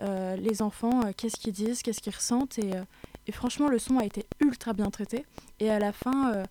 les 0.00 0.62
enfants, 0.62 1.00
qu'est-ce 1.16 1.36
qu'ils 1.36 1.54
disent, 1.54 1.82
qu'est-ce 1.82 2.00
qu'ils 2.00 2.14
ressentent, 2.14 2.58
et, 2.58 3.32
franchement, 3.32 3.68
le 3.68 3.78
son 3.78 3.98
a 3.98 4.04
été 4.04 4.26
ultra 4.40 4.72
bien 4.72 4.90
traité. 4.90 5.24
Et 5.60 5.70
à 5.70 5.78
la 5.78 5.92
fin, 5.92 6.42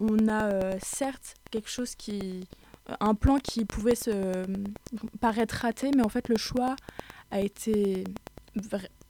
on 0.00 0.28
a 0.28 0.78
certes 0.80 1.34
quelque 1.50 1.68
chose 1.68 1.94
qui. 1.94 2.46
Un 3.00 3.14
plan 3.14 3.38
qui 3.38 3.64
pouvait 3.64 3.94
se 3.94 4.44
paraître 5.20 5.56
raté, 5.56 5.90
mais 5.94 6.02
en 6.02 6.08
fait, 6.08 6.28
le 6.28 6.36
choix 6.36 6.76
a 7.30 7.40
été. 7.40 8.04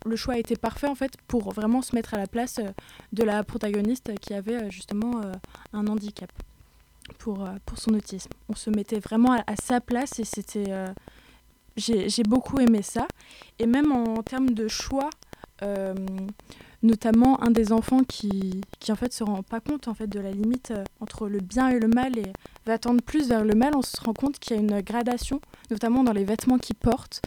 Le 0.07 0.17
choix 0.17 0.35
a 0.35 0.39
été 0.39 0.55
parfait 0.57 0.87
en 0.87 0.95
fait 0.95 1.13
pour 1.27 1.53
vraiment 1.53 1.83
se 1.83 1.95
mettre 1.95 2.15
à 2.15 2.19
la 2.19 2.29
place 2.29 2.59
euh, 2.61 2.71
de 3.13 3.25
la 3.25 3.43
protagoniste 3.43 4.17
qui 4.21 4.33
avait 4.33 4.55
euh, 4.55 4.71
justement 4.71 5.21
euh, 5.21 5.33
un 5.73 5.89
handicap 5.89 6.31
pour, 7.19 7.49
son 7.75 7.95
autisme. 7.95 8.31
On 8.49 8.55
se 8.55 8.71
mettait 8.71 9.01
vraiment 9.01 9.33
à, 9.33 9.57
sa 9.61 9.81
place 9.81 10.19
et 10.21 10.25
c'était. 10.25 10.73
j'ai 11.77 12.23
beaucoup 12.23 12.61
aimé 12.61 12.83
ça. 12.83 13.09
Et 13.59 13.67
même 13.67 13.93
en 13.93 14.23
termes 14.23 14.51
de 14.51 14.69
choix, 14.69 15.11
notamment 16.83 17.43
un 17.43 17.51
des 17.51 17.73
enfants 17.73 18.05
qui, 18.05 18.61
qui 18.79 18.93
en 18.93 18.97
fait 18.97 19.13
se 19.13 19.25
rend 19.25 19.43
pas 19.43 19.61
compte 19.61 19.89
en 19.89 19.95
fait 19.95 20.07
de 20.07 20.21
la 20.21 20.31
limite 20.31 20.71
euh, 20.71 20.85
entre 21.01 21.29
le 21.29 21.41
bien 21.41 21.69
et 21.69 21.79
le 21.79 21.89
mal 21.89 22.17
et 22.19 22.33
va 22.67 22.79
tendre 22.79 23.03
plus 23.03 23.29
vers 23.29 23.45
le 23.45 23.55
mal, 23.55 23.75
on 23.75 23.83
se 23.83 24.01
rend 24.01 24.13
compte 24.13 24.39
qu'il 24.39 24.57
y 24.57 24.59
a 24.59 24.63
une 24.63 24.81
gradation, 24.81 25.41
notamment 25.71 26.05
dans 26.05 26.13
les 26.13 26.25
vêtements 26.25 26.59
qu'il 26.59 26.77
porte. 26.77 27.23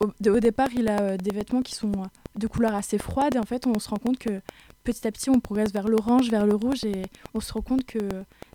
Au, 0.00 0.40
départ, 0.40 0.68
il 0.74 0.88
a 0.88 1.00
euh, 1.00 1.16
des 1.16 1.30
vêtements 1.30 1.62
qui 1.62 1.76
sont 1.76 1.92
euh, 1.92 2.06
de 2.36 2.48
couleur 2.48 2.74
assez 2.74 2.98
froide 2.98 3.36
et 3.36 3.38
en 3.38 3.44
fait, 3.44 3.68
on 3.68 3.78
se 3.78 3.88
rend 3.88 3.98
compte 3.98 4.18
que 4.18 4.40
petit 4.82 5.06
à 5.06 5.12
petit, 5.12 5.30
on 5.30 5.38
progresse 5.38 5.72
vers 5.72 5.86
l'orange, 5.86 6.28
vers 6.28 6.44
le 6.44 6.56
rouge 6.56 6.82
et 6.84 7.04
on 7.34 7.40
se 7.40 7.52
rend 7.52 7.60
compte 7.60 7.84
que 7.84 8.00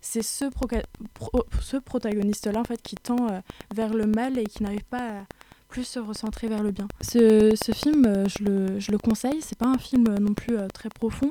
c'est 0.02 0.22
ce, 0.22 0.44
ce 1.62 1.76
protagoniste-là 1.78 2.60
en 2.60 2.64
fait 2.64 2.82
qui 2.82 2.96
tend 2.96 3.42
vers 3.74 3.94
le 3.94 4.04
mal 4.04 4.38
et 4.38 4.44
qui 4.44 4.62
n'arrive 4.62 4.84
pas 4.84 5.20
à 5.20 5.22
plus 5.68 5.84
se 5.84 5.98
recentrer 5.98 6.48
vers 6.48 6.62
le 6.62 6.70
bien. 6.70 6.88
Ce, 7.00 7.54
film, 7.74 8.06
euh, 8.06 8.24
je 8.28 8.42
le, 8.42 8.80
je 8.80 8.90
le 8.90 8.98
conseille, 8.98 9.40
c'est 9.42 9.58
pas 9.58 9.66
un 9.66 9.78
film 9.78 10.06
euh, 10.08 10.18
non 10.18 10.34
plus 10.34 10.56
euh, 10.56 10.66
très 10.68 10.88
profond. 10.88 11.30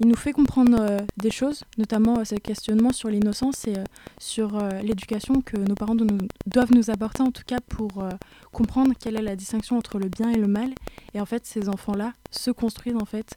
Il 0.00 0.08
nous 0.08 0.16
fait 0.16 0.32
comprendre 0.32 1.04
des 1.16 1.30
choses, 1.30 1.62
notamment 1.78 2.24
ce 2.24 2.34
questionnement 2.34 2.92
sur 2.92 3.08
l'innocence 3.10 3.68
et 3.68 3.74
sur 4.18 4.58
l'éducation 4.82 5.40
que 5.40 5.56
nos 5.56 5.76
parents 5.76 5.94
doivent 5.94 6.72
nous 6.72 6.90
apporter, 6.90 7.22
en 7.22 7.30
tout 7.30 7.44
cas 7.46 7.60
pour 7.68 8.04
comprendre 8.50 8.92
quelle 8.98 9.16
est 9.16 9.22
la 9.22 9.36
distinction 9.36 9.78
entre 9.78 10.00
le 10.00 10.08
bien 10.08 10.30
et 10.30 10.36
le 10.36 10.48
mal. 10.48 10.70
Et 11.14 11.20
en 11.20 11.26
fait, 11.26 11.46
ces 11.46 11.68
enfants-là 11.68 12.12
se 12.32 12.50
construisent 12.50 12.96
en 13.00 13.04
fait 13.04 13.36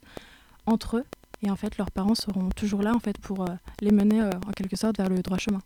entre 0.66 0.96
eux. 0.96 1.04
Et 1.42 1.50
en 1.50 1.56
fait, 1.56 1.78
leurs 1.78 1.92
parents 1.92 2.16
seront 2.16 2.48
toujours 2.48 2.82
là 2.82 2.92
en 2.92 2.98
fait 2.98 3.18
pour 3.18 3.44
les 3.80 3.92
mener 3.92 4.20
en 4.20 4.50
quelque 4.50 4.74
sorte 4.74 4.96
vers 4.96 5.08
le 5.08 5.22
droit 5.22 5.38
chemin. 5.38 5.60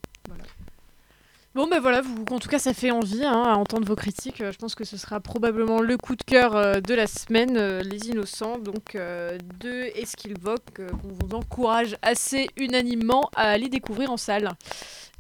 Bon 1.55 1.67
ben 1.69 1.81
voilà, 1.81 2.01
vous, 2.01 2.25
en 2.31 2.39
tout 2.39 2.49
cas 2.49 2.59
ça 2.59 2.73
fait 2.73 2.91
envie 2.91 3.25
hein, 3.25 3.43
à 3.45 3.57
entendre 3.57 3.87
vos 3.87 3.95
critiques. 3.95 4.41
Euh, 4.41 4.53
Je 4.53 4.57
pense 4.59 4.75
que 4.75 4.85
ce 4.85 4.97
sera 4.97 5.21
probablement 5.21 5.81
le 5.83 5.99
coup 5.99 6.17
de 6.17 6.23
cœur 6.23 6.57
euh, 6.57 6.81
de 6.81 6.95
la 6.95 7.07
semaine, 7.07 7.59
euh, 7.59 7.83
Les 7.83 8.09
Innocents, 8.09 8.59
donc 8.59 8.95
euh, 8.95 9.37
de 9.61 9.91
Esquilvoc, 10.01 10.63
euh, 10.81 10.89
qu'on 10.89 11.09
vous 11.09 11.35
encourage 11.37 11.99
assez 12.01 12.49
unanimement 12.57 13.29
à 13.37 13.51
aller 13.51 13.69
découvrir 13.69 14.11
en 14.11 14.17
salle. 14.17 14.51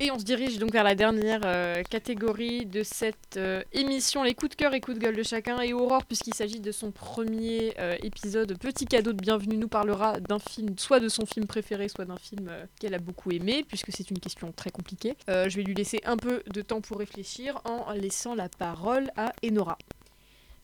Et 0.02 0.10
on 0.10 0.18
se 0.18 0.24
dirige 0.24 0.58
donc 0.58 0.72
vers 0.72 0.82
la 0.82 0.96
dernière 0.96 1.42
euh, 1.44 1.84
catégorie 1.84 2.66
de 2.66 2.82
cette 2.82 3.36
euh, 3.36 3.62
émission, 3.72 4.24
les 4.24 4.34
coups 4.34 4.50
de 4.50 4.56
cœur 4.56 4.74
et 4.74 4.80
coups 4.80 4.98
de 4.98 5.00
gueule 5.00 5.14
de 5.14 5.22
chacun. 5.22 5.60
Et 5.60 5.72
Aurore, 5.72 6.04
puisqu'il 6.04 6.34
s'agit 6.34 6.58
de 6.58 6.72
son 6.72 6.90
premier 6.90 7.72
euh, 7.78 7.94
épisode, 8.02 8.58
petit 8.58 8.86
cadeau 8.86 9.12
de 9.12 9.22
bienvenue, 9.22 9.56
nous 9.56 9.68
parlera 9.68 10.18
d'un 10.18 10.40
film, 10.40 10.76
soit 10.76 10.98
de 10.98 11.08
son 11.08 11.24
film 11.24 11.46
préféré, 11.46 11.88
soit 11.88 12.04
d'un 12.04 12.16
film 12.16 12.50
qu'elle 12.80 12.94
a 12.94 12.98
beaucoup 12.98 13.30
aimé, 13.30 13.64
puisque 13.68 13.92
c'est 13.92 14.10
une 14.10 14.18
question 14.18 14.50
très 14.50 14.70
compliquée. 14.70 15.14
Je 15.28 15.54
vais 15.54 15.62
lui 15.62 15.74
laisser 15.74 16.00
un 16.04 16.16
peu 16.16 16.42
de 16.52 16.62
temps 16.62 16.80
pour 16.80 16.98
réfléchir 16.98 17.60
en 17.64 17.92
laissant 17.92 18.34
la 18.34 18.48
parole 18.48 19.08
à 19.16 19.32
Enora. 19.46 19.78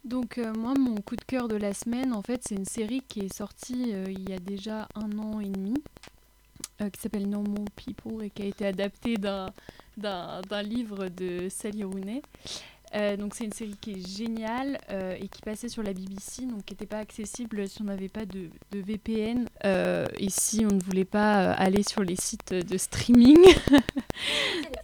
Donc 0.03 0.39
moi, 0.39 0.75
mon 0.77 0.97
coup 0.97 1.15
de 1.15 1.25
cœur 1.25 1.47
de 1.47 1.55
la 1.55 1.75
semaine, 1.75 2.13
en 2.13 2.23
fait, 2.23 2.43
c'est 2.45 2.57
une 2.57 2.65
série 2.65 3.03
qui 3.09 3.21
est 3.21 3.33
sortie 3.33 3.93
il 4.09 4.29
y 4.29 4.33
a 4.33 4.41
déjà 4.41 4.89
un 4.97 5.17
an 5.19 5.39
et 5.39 5.49
demi, 5.49 5.75
euh, 6.81 6.91
qui 6.91 7.01
s'appelle 7.01 7.29
Normal 7.29 7.65
People 7.75 8.25
et 8.25 8.31
qui 8.31 8.43
a 8.43 8.47
été 8.47 8.65
adaptée 8.67 9.17
d'un, 9.17 9.53
livre 10.63 11.09
de 11.09 11.49
Sally 11.49 11.83
Rooney. 11.83 12.23
Euh, 12.95 13.17
donc 13.17 13.35
c'est 13.35 13.45
une 13.45 13.53
série 13.53 13.77
qui 13.81 13.93
est 13.93 14.09
géniale 14.17 14.79
euh, 14.91 15.17
et 15.21 15.29
qui 15.29 15.43
passait 15.43 15.69
sur 15.69 15.83
la 15.83 15.93
BBC, 15.93 16.47
donc 16.47 16.65
qui 16.65 16.73
n'était 16.73 16.87
pas 16.87 16.99
accessible 16.99 17.69
si 17.69 17.83
on 17.83 17.87
n'avait 17.87 18.09
pas 18.09 18.25
de, 18.25 18.49
VPN 18.73 19.47
et 19.65 20.31
si 20.31 20.65
on 20.65 20.75
ne 20.75 20.81
voulait 20.81 21.05
pas 21.05 21.51
aller 21.53 21.83
sur 21.83 22.03
les 22.03 22.17
sites 22.17 22.55
de 22.55 22.79
streaming. 22.79 23.45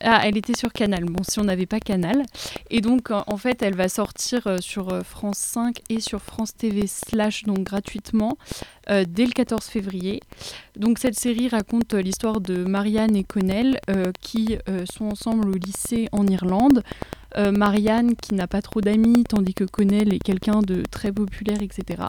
Ah, 0.00 0.22
elle 0.24 0.36
était 0.36 0.54
sur 0.54 0.72
Canal. 0.72 1.04
Bon, 1.04 1.22
si 1.22 1.40
on 1.40 1.44
n'avait 1.44 1.66
pas 1.66 1.80
Canal. 1.80 2.22
Et 2.70 2.80
donc, 2.80 3.10
en 3.10 3.36
fait, 3.36 3.62
elle 3.62 3.74
va 3.74 3.88
sortir 3.88 4.46
euh, 4.46 4.58
sur 4.60 4.92
euh, 4.92 5.02
France 5.02 5.38
5 5.38 5.80
et 5.88 6.00
sur 6.00 6.20
France 6.22 6.54
TV 6.54 6.86
slash, 6.86 7.44
donc 7.44 7.60
gratuitement, 7.60 8.38
euh, 8.88 9.04
dès 9.08 9.26
le 9.26 9.32
14 9.32 9.64
février. 9.64 10.20
Donc, 10.76 10.98
cette 10.98 11.18
série 11.18 11.48
raconte 11.48 11.94
l'histoire 11.94 12.40
de 12.40 12.64
Marianne 12.64 13.16
et 13.16 13.24
Connell 13.24 13.80
qui 14.20 14.56
sont 14.90 15.06
ensemble 15.06 15.48
au 15.48 15.54
lycée 15.54 16.08
en 16.12 16.26
Irlande. 16.26 16.82
Marianne 17.36 18.16
qui 18.16 18.34
n'a 18.34 18.46
pas 18.46 18.62
trop 18.62 18.80
d'amis, 18.80 19.24
tandis 19.24 19.54
que 19.54 19.64
Connell 19.64 20.14
est 20.14 20.18
quelqu'un 20.18 20.62
de 20.62 20.82
très 20.90 21.12
populaire, 21.12 21.62
etc. 21.62 22.04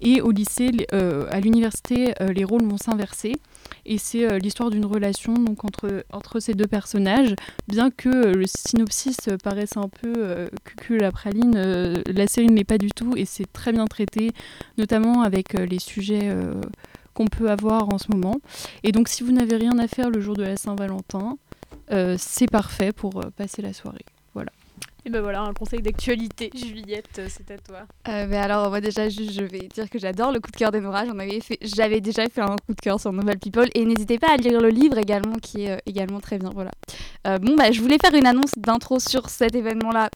Et 0.00 0.20
au 0.20 0.30
lycée, 0.30 0.70
euh, 0.92 1.26
à 1.30 1.40
l'université, 1.40 2.14
euh, 2.20 2.32
les 2.32 2.44
rôles 2.44 2.62
vont 2.62 2.76
s'inverser. 2.76 3.36
Et 3.84 3.98
c'est 3.98 4.24
euh, 4.24 4.38
l'histoire 4.38 4.70
d'une 4.70 4.84
relation 4.84 5.34
donc, 5.34 5.64
entre, 5.64 6.40
ces 6.40 6.54
deux 6.54 6.66
personnages. 6.66 7.34
Bien 7.66 7.90
que 7.90 8.08
le 8.08 8.44
synopsis 8.46 9.16
paraisse 9.42 9.76
un 9.76 9.88
peu 9.88 10.48
cucul 10.64 11.00
la 11.00 11.12
praline, 11.12 12.02
la 12.06 12.26
série 12.26 12.46
ne 12.46 12.56
l'est 12.56 12.64
pas 12.64 12.78
du 12.78 12.90
tout 12.90 13.14
et 13.16 13.24
c'est 13.24 13.50
très 13.52 13.72
bien 13.72 13.86
traité, 13.86 14.30
notamment 14.76 15.22
avec 15.22 15.54
les 15.54 15.78
sujets 15.78 16.30
qu'on 17.14 17.26
peut 17.26 17.50
avoir 17.50 17.92
en 17.92 17.98
ce 17.98 18.10
moment. 18.10 18.36
Et 18.84 18.92
donc, 18.92 19.08
si 19.08 19.22
vous 19.22 19.32
n'avez 19.32 19.56
rien 19.56 19.78
à 19.78 19.88
faire 19.88 20.10
le 20.10 20.20
jour 20.20 20.36
de 20.36 20.42
la 20.42 20.56
Saint-Valentin, 20.56 21.36
c'est 22.16 22.50
parfait 22.50 22.92
pour 22.92 23.20
passer 23.36 23.62
la 23.62 23.72
soirée. 23.72 24.04
Et 25.04 25.10
ben 25.10 25.20
voilà, 25.22 25.42
un 25.42 25.54
conseil 25.54 25.80
d'actualité. 25.80 26.50
Juliette, 26.54 27.20
c'est 27.28 27.50
à 27.50 27.58
toi. 27.58 27.86
Euh, 28.08 28.26
mais 28.28 28.36
alors, 28.36 28.68
moi, 28.68 28.80
déjà, 28.80 29.08
juste, 29.08 29.32
je 29.32 29.42
vais 29.42 29.68
dire 29.68 29.88
que 29.88 29.98
j'adore 29.98 30.32
le 30.32 30.40
coup 30.40 30.50
de 30.50 30.56
cœur 30.56 30.70
des 30.70 30.80
Nora. 30.80 31.04
J'avais 31.62 32.00
déjà 32.00 32.28
fait 32.28 32.40
un 32.40 32.56
coup 32.56 32.74
de 32.74 32.80
cœur 32.80 33.00
sur 33.00 33.12
Novel 33.12 33.38
People. 33.38 33.68
Et 33.74 33.84
n'hésitez 33.84 34.18
pas 34.18 34.32
à 34.32 34.36
lire 34.36 34.60
le 34.60 34.68
livre 34.68 34.98
également, 34.98 35.36
qui 35.40 35.64
est 35.64 35.70
euh, 35.70 35.78
également 35.86 36.20
très 36.20 36.38
bien. 36.38 36.50
Voilà. 36.52 36.72
Euh, 37.26 37.38
bon, 37.38 37.54
bah, 37.56 37.70
je 37.72 37.80
voulais 37.80 37.98
faire 37.98 38.14
une 38.14 38.26
annonce 38.26 38.52
d'intro 38.56 38.98
sur 38.98 39.28
cet 39.30 39.54
événement-là. 39.54 40.10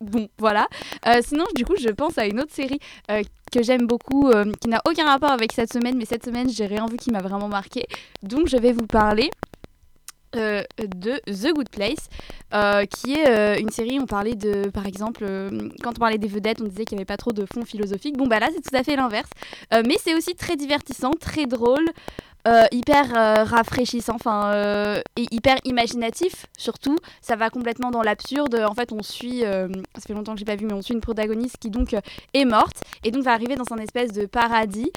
Bon, 0.00 0.28
voilà. 0.38 0.68
Euh, 1.06 1.20
sinon, 1.26 1.44
du 1.56 1.64
coup, 1.64 1.74
je 1.76 1.88
pense 1.88 2.18
à 2.18 2.26
une 2.26 2.38
autre 2.40 2.52
série 2.52 2.78
euh, 3.10 3.22
que 3.52 3.62
j'aime 3.62 3.86
beaucoup, 3.86 4.28
euh, 4.28 4.44
qui 4.60 4.68
n'a 4.68 4.80
aucun 4.88 5.06
rapport 5.06 5.30
avec 5.30 5.52
cette 5.52 5.72
semaine, 5.72 5.96
mais 5.96 6.04
cette 6.04 6.24
semaine, 6.24 6.48
j'ai 6.48 6.66
rien 6.66 6.86
vu 6.86 6.96
qui 6.96 7.10
m'a 7.10 7.20
vraiment 7.20 7.48
marqué. 7.48 7.86
Donc, 8.22 8.46
je 8.46 8.56
vais 8.56 8.72
vous 8.72 8.86
parler 8.86 9.30
euh, 10.36 10.62
de 10.78 11.20
The 11.24 11.54
Good 11.54 11.70
Place, 11.70 12.08
euh, 12.52 12.84
qui 12.84 13.14
est 13.14 13.28
euh, 13.28 13.58
une 13.58 13.70
série, 13.70 13.98
on 13.98 14.04
parlait 14.04 14.34
de, 14.34 14.68
par 14.68 14.86
exemple, 14.86 15.24
quand 15.82 15.90
on 15.90 16.00
parlait 16.00 16.18
des 16.18 16.28
vedettes, 16.28 16.60
on 16.60 16.64
disait 16.64 16.84
qu'il 16.84 16.96
n'y 16.96 17.00
avait 17.00 17.06
pas 17.06 17.16
trop 17.16 17.32
de 17.32 17.46
fond 17.46 17.64
philosophique. 17.64 18.16
Bon, 18.16 18.26
bah 18.26 18.38
là, 18.38 18.48
c'est 18.54 18.60
tout 18.60 18.76
à 18.76 18.82
fait 18.82 18.96
l'inverse. 18.96 19.30
Mais 19.72 19.96
c'est 20.02 20.14
aussi 20.14 20.34
très 20.34 20.56
divertissant, 20.56 21.12
très 21.12 21.46
drôle, 21.46 21.86
hyper 22.72 23.46
rafraîchissant, 23.46 24.16
enfin, 24.16 25.00
et 25.16 25.26
hyper 25.30 25.56
imaginatif, 25.64 26.46
surtout. 26.56 26.96
Ça 27.22 27.36
va 27.36 27.48
complètement 27.50 27.90
dans 27.90 28.02
l'absurde. 28.02 28.54
En 28.54 28.74
fait, 28.74 28.92
on 28.92 29.02
suit, 29.02 29.40
ça 29.40 30.06
fait 30.06 30.14
longtemps 30.14 30.34
que 30.34 30.38
j'ai 30.38 30.44
pas 30.44 30.56
vu, 30.56 30.66
mais 30.66 30.74
on 30.74 30.82
suit 30.82 30.94
une 30.94 31.00
protagoniste 31.00 31.56
qui 31.58 31.70
donc 31.70 31.94
est 32.34 32.44
morte, 32.44 32.82
et 33.04 33.10
donc 33.10 33.24
va 33.24 33.32
arriver 33.32 33.56
dans 33.56 33.72
un 33.72 33.78
espèce 33.78 34.12
de 34.12 34.26
paradis 34.26 34.90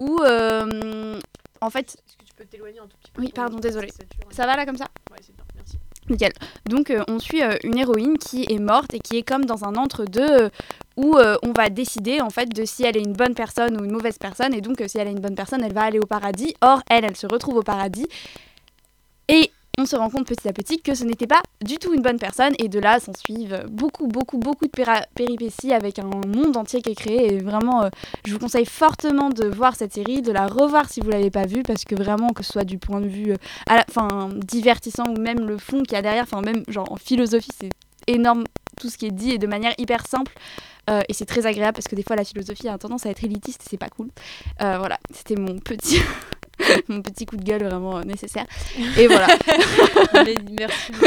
où, 0.00 0.18
en 1.60 1.70
fait... 1.70 1.96
Est-ce 2.06 2.16
que 2.16 2.24
tu 2.24 2.34
peux 2.34 2.44
t'éloigner 2.44 2.78
un 2.78 2.86
tout 2.86 2.96
petit 3.00 3.10
peu 3.12 3.20
Oui, 3.22 3.32
pardon, 3.32 3.58
désolé. 3.58 3.88
Ça 4.30 4.46
va 4.46 4.56
là 4.56 4.66
comme 4.66 4.76
ça 4.76 4.88
Ouais, 5.10 5.18
c'est 5.20 5.34
bien, 5.34 5.44
merci. 5.54 5.78
Nickel. 6.08 6.32
Donc 6.66 6.90
euh, 6.90 7.02
on 7.08 7.18
suit 7.18 7.42
euh, 7.42 7.56
une 7.64 7.78
héroïne 7.78 8.18
qui 8.18 8.46
est 8.48 8.58
morte 8.58 8.94
et 8.94 9.00
qui 9.00 9.16
est 9.16 9.22
comme 9.22 9.44
dans 9.44 9.64
un 9.64 9.74
entre-deux 9.74 10.44
euh, 10.44 10.48
où 10.96 11.16
on 11.42 11.52
va 11.52 11.68
décider 11.68 12.20
en 12.20 12.30
fait 12.30 12.46
de 12.46 12.64
si 12.64 12.84
elle 12.84 12.96
est 12.96 13.02
une 13.02 13.12
bonne 13.12 13.34
personne 13.34 13.78
ou 13.78 13.84
une 13.84 13.90
mauvaise 13.90 14.18
personne 14.18 14.54
et 14.54 14.60
donc 14.60 14.82
si 14.86 14.98
elle 14.98 15.08
est 15.08 15.12
une 15.12 15.20
bonne 15.20 15.34
personne 15.34 15.62
elle 15.62 15.74
va 15.74 15.82
aller 15.82 15.98
au 15.98 16.06
paradis. 16.06 16.54
Or 16.62 16.82
elle 16.88 17.04
elle 17.04 17.16
se 17.16 17.26
retrouve 17.26 17.56
au 17.56 17.62
paradis 17.62 18.06
et 19.28 19.50
on 19.78 19.84
se 19.84 19.94
rend 19.94 20.08
compte 20.08 20.26
petit 20.26 20.48
à 20.48 20.52
petit 20.52 20.80
que 20.80 20.94
ce 20.94 21.04
n'était 21.04 21.26
pas 21.26 21.42
du 21.62 21.76
tout 21.76 21.92
une 21.92 22.00
bonne 22.00 22.18
personne. 22.18 22.54
Et 22.58 22.68
de 22.68 22.78
là 22.78 22.98
s'en 22.98 23.12
suivent 23.12 23.64
beaucoup 23.68 24.06
beaucoup 24.06 24.38
beaucoup 24.38 24.66
de 24.66 24.70
péripéties 25.14 25.72
avec 25.72 25.98
un 25.98 26.04
monde 26.04 26.56
entier 26.56 26.80
qui 26.80 26.90
est 26.90 26.94
créé. 26.94 27.34
Et 27.34 27.40
vraiment 27.40 27.82
euh, 27.82 27.88
je 28.24 28.32
vous 28.32 28.38
conseille 28.38 28.64
fortement 28.64 29.28
de 29.28 29.46
voir 29.46 29.76
cette 29.76 29.92
série, 29.92 30.22
de 30.22 30.32
la 30.32 30.46
revoir 30.46 30.88
si 30.88 31.00
vous 31.00 31.10
l'avez 31.10 31.30
pas 31.30 31.46
vue 31.46 31.62
parce 31.62 31.84
que 31.84 31.94
vraiment 31.94 32.30
que 32.30 32.42
ce 32.42 32.52
soit 32.52 32.64
du 32.64 32.78
point 32.78 33.00
de 33.00 33.08
vue 33.08 33.32
euh, 33.32 34.28
divertissant 34.32 35.04
ou 35.08 35.20
même 35.20 35.46
le 35.46 35.58
fond 35.58 35.82
qu'il 35.82 35.92
y 35.92 35.96
a 35.96 36.02
derrière, 36.02 36.24
enfin 36.24 36.40
même 36.40 36.62
genre 36.68 36.90
en 36.90 36.96
philosophie 36.96 37.52
c'est 37.58 37.70
énorme 38.06 38.44
tout 38.80 38.88
ce 38.88 38.96
qui 38.96 39.06
est 39.06 39.10
dit 39.10 39.32
et 39.32 39.38
de 39.38 39.46
manière 39.46 39.74
hyper 39.78 40.06
simple. 40.06 40.32
Euh, 40.88 41.02
et 41.08 41.12
c'est 41.12 41.26
très 41.26 41.46
agréable 41.46 41.74
parce 41.74 41.88
que 41.88 41.96
des 41.96 42.04
fois 42.04 42.16
la 42.16 42.24
philosophie 42.24 42.68
a 42.68 42.78
tendance 42.78 43.04
à 43.06 43.10
être 43.10 43.24
élitiste 43.24 43.62
et 43.66 43.68
c'est 43.68 43.76
pas 43.76 43.88
cool. 43.88 44.08
Voilà, 44.58 44.98
c'était 45.12 45.36
mon 45.36 45.58
petit 45.58 46.00
mon 46.88 47.02
petit 47.02 47.26
coup 47.26 47.36
de 47.36 47.44
gueule 47.44 47.64
vraiment 47.64 47.98
euh, 47.98 48.02
nécessaire. 48.02 48.46
Et 48.98 49.06
voilà. 49.06 49.28
Merci. 50.58 50.92
beaucoup. 50.92 51.06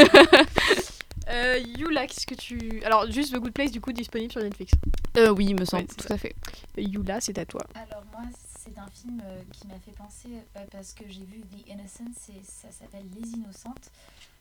Euh, 1.28 1.58
Yula, 1.78 2.06
qu'est-ce 2.06 2.26
que 2.26 2.34
tu. 2.34 2.82
Alors, 2.84 3.10
juste 3.10 3.32
The 3.32 3.38
Good 3.38 3.52
Place, 3.52 3.70
du 3.70 3.80
coup, 3.80 3.92
disponible 3.92 4.32
sur 4.32 4.42
Netflix. 4.42 4.72
Euh, 5.16 5.30
oui, 5.30 5.46
il 5.50 5.54
me 5.58 5.64
semble, 5.64 5.84
Ouais, 5.84 5.88
tout 5.96 6.12
à 6.12 6.18
fait. 6.18 6.34
Yula, 6.76 7.20
c'est 7.20 7.38
à 7.38 7.44
toi. 7.44 7.62
Alors 7.74 8.02
moi, 8.12 8.22
c'est 8.58 8.76
un 8.78 8.88
film 8.88 9.22
euh, 9.24 9.40
qui 9.52 9.66
m'a 9.68 9.74
fait 9.74 9.92
penser 9.96 10.28
euh, 10.56 10.60
parce 10.72 10.92
que 10.92 11.04
j'ai 11.08 11.24
vu 11.24 11.40
The 11.40 11.68
Innocents 11.68 12.30
et 12.30 12.40
ça 12.42 12.68
s'appelle 12.70 13.04
Les 13.16 13.28
Innocentes, 13.30 13.90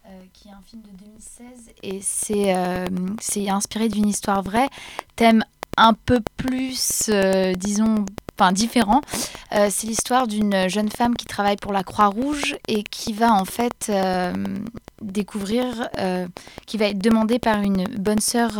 euh, 0.07 0.09
qui 0.33 0.47
est 0.47 0.51
un 0.51 0.61
film 0.65 0.81
de 0.81 0.89
2016 1.05 1.71
et 1.83 1.99
c'est 2.01 2.55
euh, 2.55 2.87
c'est 3.21 3.49
inspiré 3.49 3.87
d'une 3.89 4.07
histoire 4.07 4.41
vraie, 4.41 4.67
thème 5.15 5.43
un 5.77 5.93
peu 5.93 6.19
plus, 6.37 7.09
euh, 7.09 7.53
disons, 7.53 8.05
enfin 8.39 8.53
différent. 8.53 9.01
Euh, 9.53 9.67
c'est 9.69 9.87
l'histoire 9.87 10.27
d'une 10.27 10.69
jeune 10.69 10.89
femme 10.89 11.15
qui 11.15 11.25
travaille 11.25 11.57
pour 11.57 11.73
la 11.73 11.83
Croix-Rouge 11.83 12.55
et 12.67 12.83
qui 12.83 13.11
va 13.13 13.33
en 13.33 13.45
fait 13.45 13.87
euh, 13.89 14.33
découvrir, 15.01 15.89
euh, 15.97 16.27
qui 16.65 16.77
va 16.77 16.85
être 16.85 16.99
demandée 16.99 17.39
par 17.39 17.61
une 17.61 17.83
bonne 17.97 18.19
sœur 18.19 18.51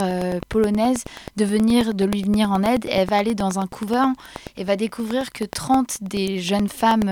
polonaise 0.49 1.03
de 1.37 1.45
venir, 1.45 1.93
de 1.93 2.05
lui 2.05 2.23
venir 2.23 2.51
en 2.51 2.63
aide. 2.63 2.85
Elle 2.89 3.07
va 3.07 3.17
aller 3.17 3.35
dans 3.35 3.59
un 3.59 3.67
couvent 3.67 4.13
et 4.57 4.63
va 4.63 4.75
découvrir 4.75 5.31
que 5.31 5.45
30 5.45 5.99
des 6.01 6.39
jeunes 6.39 6.69
femmes, 6.69 7.11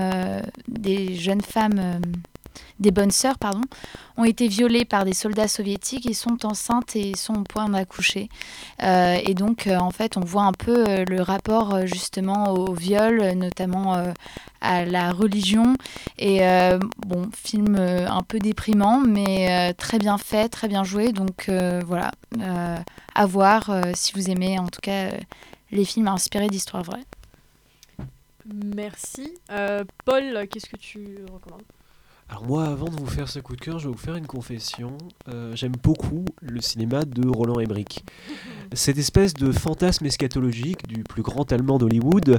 des 0.68 1.14
jeunes 1.14 1.40
femmes, 1.40 2.00
des 2.78 2.90
bonnes 2.90 3.10
sœurs, 3.10 3.38
pardon, 3.38 3.62
ont 4.16 4.24
été 4.24 4.48
violées 4.48 4.84
par 4.84 5.04
des 5.04 5.12
soldats 5.12 5.48
soviétiques 5.48 6.06
et 6.06 6.14
sont 6.14 6.44
enceintes 6.44 6.94
et 6.96 7.16
sont 7.16 7.34
au 7.34 7.42
point 7.42 7.68
d'accoucher. 7.68 8.28
Euh, 8.82 9.18
et 9.24 9.34
donc, 9.34 9.66
euh, 9.66 9.76
en 9.76 9.90
fait, 9.90 10.16
on 10.16 10.20
voit 10.20 10.44
un 10.44 10.52
peu 10.52 10.84
euh, 10.88 11.04
le 11.04 11.20
rapport 11.20 11.86
justement 11.86 12.52
au 12.52 12.72
viol, 12.74 13.20
euh, 13.20 13.34
notamment 13.34 13.96
à 14.60 14.84
la 14.84 15.12
religion. 15.12 15.76
Et 16.18 16.40
bon, 17.06 17.30
film 17.32 17.76
un 17.76 18.22
peu 18.22 18.38
déprimant, 18.38 19.00
mais 19.00 19.72
très 19.74 19.98
bien 19.98 20.18
fait, 20.18 20.48
très 20.48 20.68
bien 20.68 20.82
joué. 20.84 21.12
Donc 21.12 21.48
voilà, 21.86 22.10
à 23.14 23.26
voir 23.26 23.70
si 23.94 24.12
vous 24.14 24.30
aimez 24.30 24.58
en 24.58 24.66
tout 24.66 24.80
cas 24.80 25.10
les 25.70 25.84
films 25.84 26.08
inspirés 26.08 26.48
d'histoires 26.48 26.82
vraies. 26.82 27.04
Merci. 28.46 29.32
Paul, 30.04 30.48
qu'est-ce 30.50 30.68
que 30.68 30.76
tu 30.76 31.18
recommandes? 31.32 31.62
Alors 32.30 32.44
moi, 32.44 32.66
avant 32.66 32.86
de 32.86 32.96
vous 33.00 33.06
faire 33.06 33.26
ce 33.28 33.38
coup 33.40 33.56
de 33.56 33.60
cœur, 33.60 33.78
je 33.78 33.86
vais 33.88 33.92
vous 33.92 33.98
faire 33.98 34.14
une 34.16 34.26
confession. 34.26 34.98
Euh, 35.28 35.56
J'aime 35.56 35.72
beaucoup 35.82 36.26
le 36.42 36.60
cinéma 36.60 37.04
de 37.06 37.26
Roland 37.26 37.58
Emmerich. 37.58 38.04
Cette 38.74 38.98
espèce 38.98 39.32
de 39.32 39.50
fantasme 39.50 40.04
eschatologique 40.04 40.86
du 40.86 41.04
plus 41.04 41.22
grand 41.22 41.50
allemand 41.52 41.78
d'Hollywood, 41.78 42.38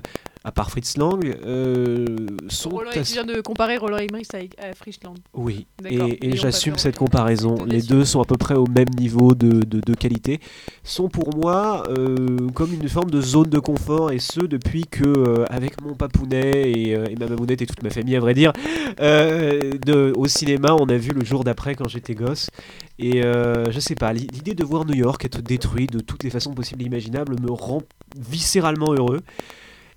à 0.50 0.52
part 0.52 0.72
Fritz 0.72 0.97
Lang, 0.97 1.24
euh, 1.45 2.06
sont 2.47 2.72
Roland, 2.72 2.89
assez- 2.89 3.04
Tu 3.04 3.14
viens 3.14 3.24
de 3.24 3.39
comparer 3.41 3.78
Roland 3.78 3.97
Emmerich 3.97 4.28
à 4.58 4.74
Frischland. 4.74 5.14
Oui, 5.36 5.68
D'accord. 5.80 6.08
et, 6.10 6.26
et 6.26 6.30
pas 6.32 6.36
j'assume 6.38 6.76
cette 6.78 6.97
comparaison. 6.97 7.56
Les 7.66 7.84
deux 7.84 8.04
sont 8.04 8.20
à 8.20 8.26
peu 8.26 8.36
près 8.36 8.56
au 8.56 8.66
même 8.66 8.89
niveau 9.00 9.36
de, 9.36 9.64
de- 9.64 9.80
de 9.80 9.93
qualité. 9.93 10.39
Sont 10.84 11.08
pour 11.08 11.36
moi 11.38 11.84
euh, 11.89 12.50
comme 12.56 12.74
une 12.74 12.89
forme 12.89 13.12
de 13.12 13.22
zone 13.22 13.50
de 13.50 13.60
confort, 13.60 14.12
et 14.12 14.18
ce 14.18 14.39
depuis 14.41 14.86
que, 14.89 15.04
euh, 15.06 15.45
avec 15.52 15.80
mon 15.84 15.93
papounet 15.93 16.72
et, 16.72 16.95
euh, 16.95 17.06
et 17.08 17.16
ma 17.16 17.28
mamounette 17.28 17.62
et 17.62 17.68
toute 17.68 17.84
ma 17.84 17.91
famille, 17.91 18.16
à 18.16 18.20
vrai 18.20 18.34
dire, 18.34 18.52
euh, 19.00 19.74
de- 19.86 20.12
au 20.16 20.28
cinéma, 20.28 20.76
on 20.80 20.89
a 20.89 20.97
vu 20.97 21.12
le 21.12 21.24
jour 21.24 21.43
d'après 21.43 21.76
quand 21.76 21.88
j'étais 21.88 22.16
gosse. 22.16 22.50
Et 22.97 23.24
euh, 23.24 23.72
je 23.72 23.80
sais 23.80 23.95
pas, 23.95 24.12
l'i- 24.14 24.28
l'idée 24.34 24.56
de 24.56 24.64
voir 24.64 24.84
New 24.86 24.95
York 24.95 25.24
être 25.26 25.41
détruit 25.41 25.86
de 25.88 26.00
toutes 26.00 26.24
les 26.24 26.32
façons 26.32 26.54
possibles 26.54 26.82
et 26.82 26.86
imaginables 26.88 27.36
me 27.39 27.52
rend 27.52 27.84
viscéralement 28.18 28.93
heureux. 28.93 29.20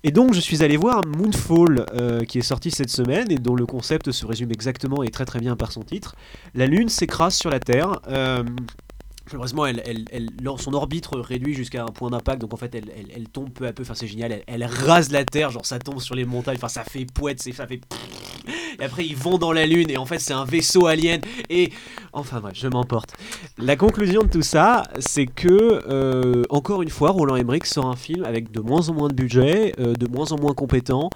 Et 0.05 0.11
donc 0.11 0.33
je 0.33 0.41
suis 0.41 0.63
allé 0.63 0.75
voir 0.75 1.01
Moonfall 1.07 1.85
euh, 1.93 2.25
qui 2.25 2.37
est 2.37 2.41
sorti 2.43 2.71
cette 2.71 2.89
semaine 2.89 3.31
et 3.31 3.37
dont 3.37 3.55
le 3.55 3.65
concept 3.65 4.11
se 4.11 4.25
résume 4.25 4.51
exactement 4.51 5.01
et 5.01 5.07
très 5.09 5.23
très 5.23 5.39
bien 5.39 5.55
par 5.55 5.71
son 5.71 5.81
titre. 5.81 6.15
La 6.53 6.67
Lune 6.67 6.89
s'écrase 6.89 7.35
sur 7.35 7.49
la 7.49 7.61
Terre. 7.61 8.01
euh, 8.09 8.43
Malheureusement, 9.27 9.65
elle, 9.65 9.81
elle, 9.85 10.05
elle- 10.11 10.29
son 10.57 10.73
orbite 10.73 11.07
réduit 11.13 11.53
jusqu'à 11.53 11.83
un 11.83 11.87
point 11.87 12.09
d'impact, 12.09 12.41
donc 12.41 12.53
en 12.53 12.57
fait, 12.57 12.75
elle, 12.75 13.29
tombe 13.29 13.49
peu 13.49 13.65
à 13.65 13.73
peu. 13.73 13.83
Enfin, 13.83 13.95
c'est 13.95 14.07
génial. 14.07 14.43
Elle, 14.47 14.63
rase 14.63 15.11
la 15.11 15.25
Terre, 15.25 15.49
genre 15.49 15.65
ça 15.65 15.79
tombe 15.79 15.99
sur 15.99 16.15
les 16.15 16.25
montagnes. 16.25 16.57
Enfin, 16.57 16.67
ça 16.67 16.83
fait 16.83 17.05
poète, 17.05 17.41
ça 17.41 17.65
fait. 17.67 17.81
et 18.79 18.83
après 18.83 19.05
ils 19.05 19.15
vont 19.15 19.37
dans 19.37 19.51
la 19.51 19.65
lune 19.65 19.89
et 19.89 19.97
en 19.97 20.05
fait 20.05 20.19
c'est 20.19 20.33
un 20.33 20.45
vaisseau 20.45 20.87
alien 20.87 21.21
et 21.49 21.71
enfin 22.11 22.39
bref 22.39 22.53
je 22.55 22.67
m'emporte. 22.67 23.13
La 23.57 23.75
conclusion 23.75 24.23
de 24.23 24.27
tout 24.27 24.41
ça 24.41 24.83
c'est 24.99 25.25
que 25.25 25.81
euh, 25.87 26.43
encore 26.49 26.81
une 26.81 26.89
fois 26.89 27.11
Roland 27.11 27.35
Emmerich 27.35 27.65
sort 27.65 27.85
un 27.87 27.95
film 27.95 28.23
avec 28.25 28.51
de 28.51 28.59
moins 28.59 28.89
en 28.89 28.93
moins 28.93 29.07
de 29.07 29.13
budget, 29.13 29.73
euh, 29.79 29.93
de 29.93 30.07
moins 30.07 30.31
en 30.31 30.39
moins 30.39 30.53
compétent, 30.53 31.09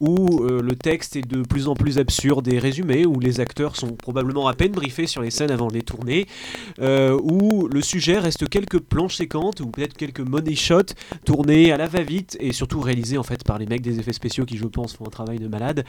où 0.00 0.44
euh, 0.44 0.60
le 0.62 0.76
texte 0.76 1.16
est 1.16 1.26
de 1.26 1.42
plus 1.42 1.68
en 1.68 1.74
plus 1.74 1.98
absurde 1.98 2.46
et 2.48 2.58
résumé, 2.58 3.06
où 3.06 3.18
les 3.20 3.40
acteurs 3.40 3.76
sont 3.76 3.92
probablement 3.92 4.48
à 4.48 4.54
peine 4.54 4.72
briefés 4.72 5.06
sur 5.06 5.22
les 5.22 5.30
scènes 5.30 5.50
avant 5.50 5.68
de 5.68 5.74
les 5.74 5.82
tourner, 5.82 6.26
euh, 6.80 7.18
le 7.62 7.80
sujet 7.80 8.18
reste 8.18 8.48
quelques 8.48 8.80
planches 8.80 9.16
séquentes 9.16 9.60
ou 9.60 9.66
peut-être 9.66 9.96
quelques 9.96 10.20
money 10.20 10.54
shots 10.54 10.94
tournés 11.24 11.72
à 11.72 11.76
la 11.76 11.86
va-vite 11.86 12.36
et 12.40 12.52
surtout 12.52 12.80
réalisés 12.80 13.18
en 13.18 13.22
fait 13.22 13.44
par 13.44 13.58
les 13.58 13.66
mecs 13.66 13.82
des 13.82 13.98
effets 13.98 14.12
spéciaux 14.12 14.44
qui 14.44 14.56
je 14.56 14.66
pense 14.66 14.94
font 14.94 15.06
un 15.06 15.10
travail 15.10 15.38
de 15.38 15.48
malade 15.48 15.84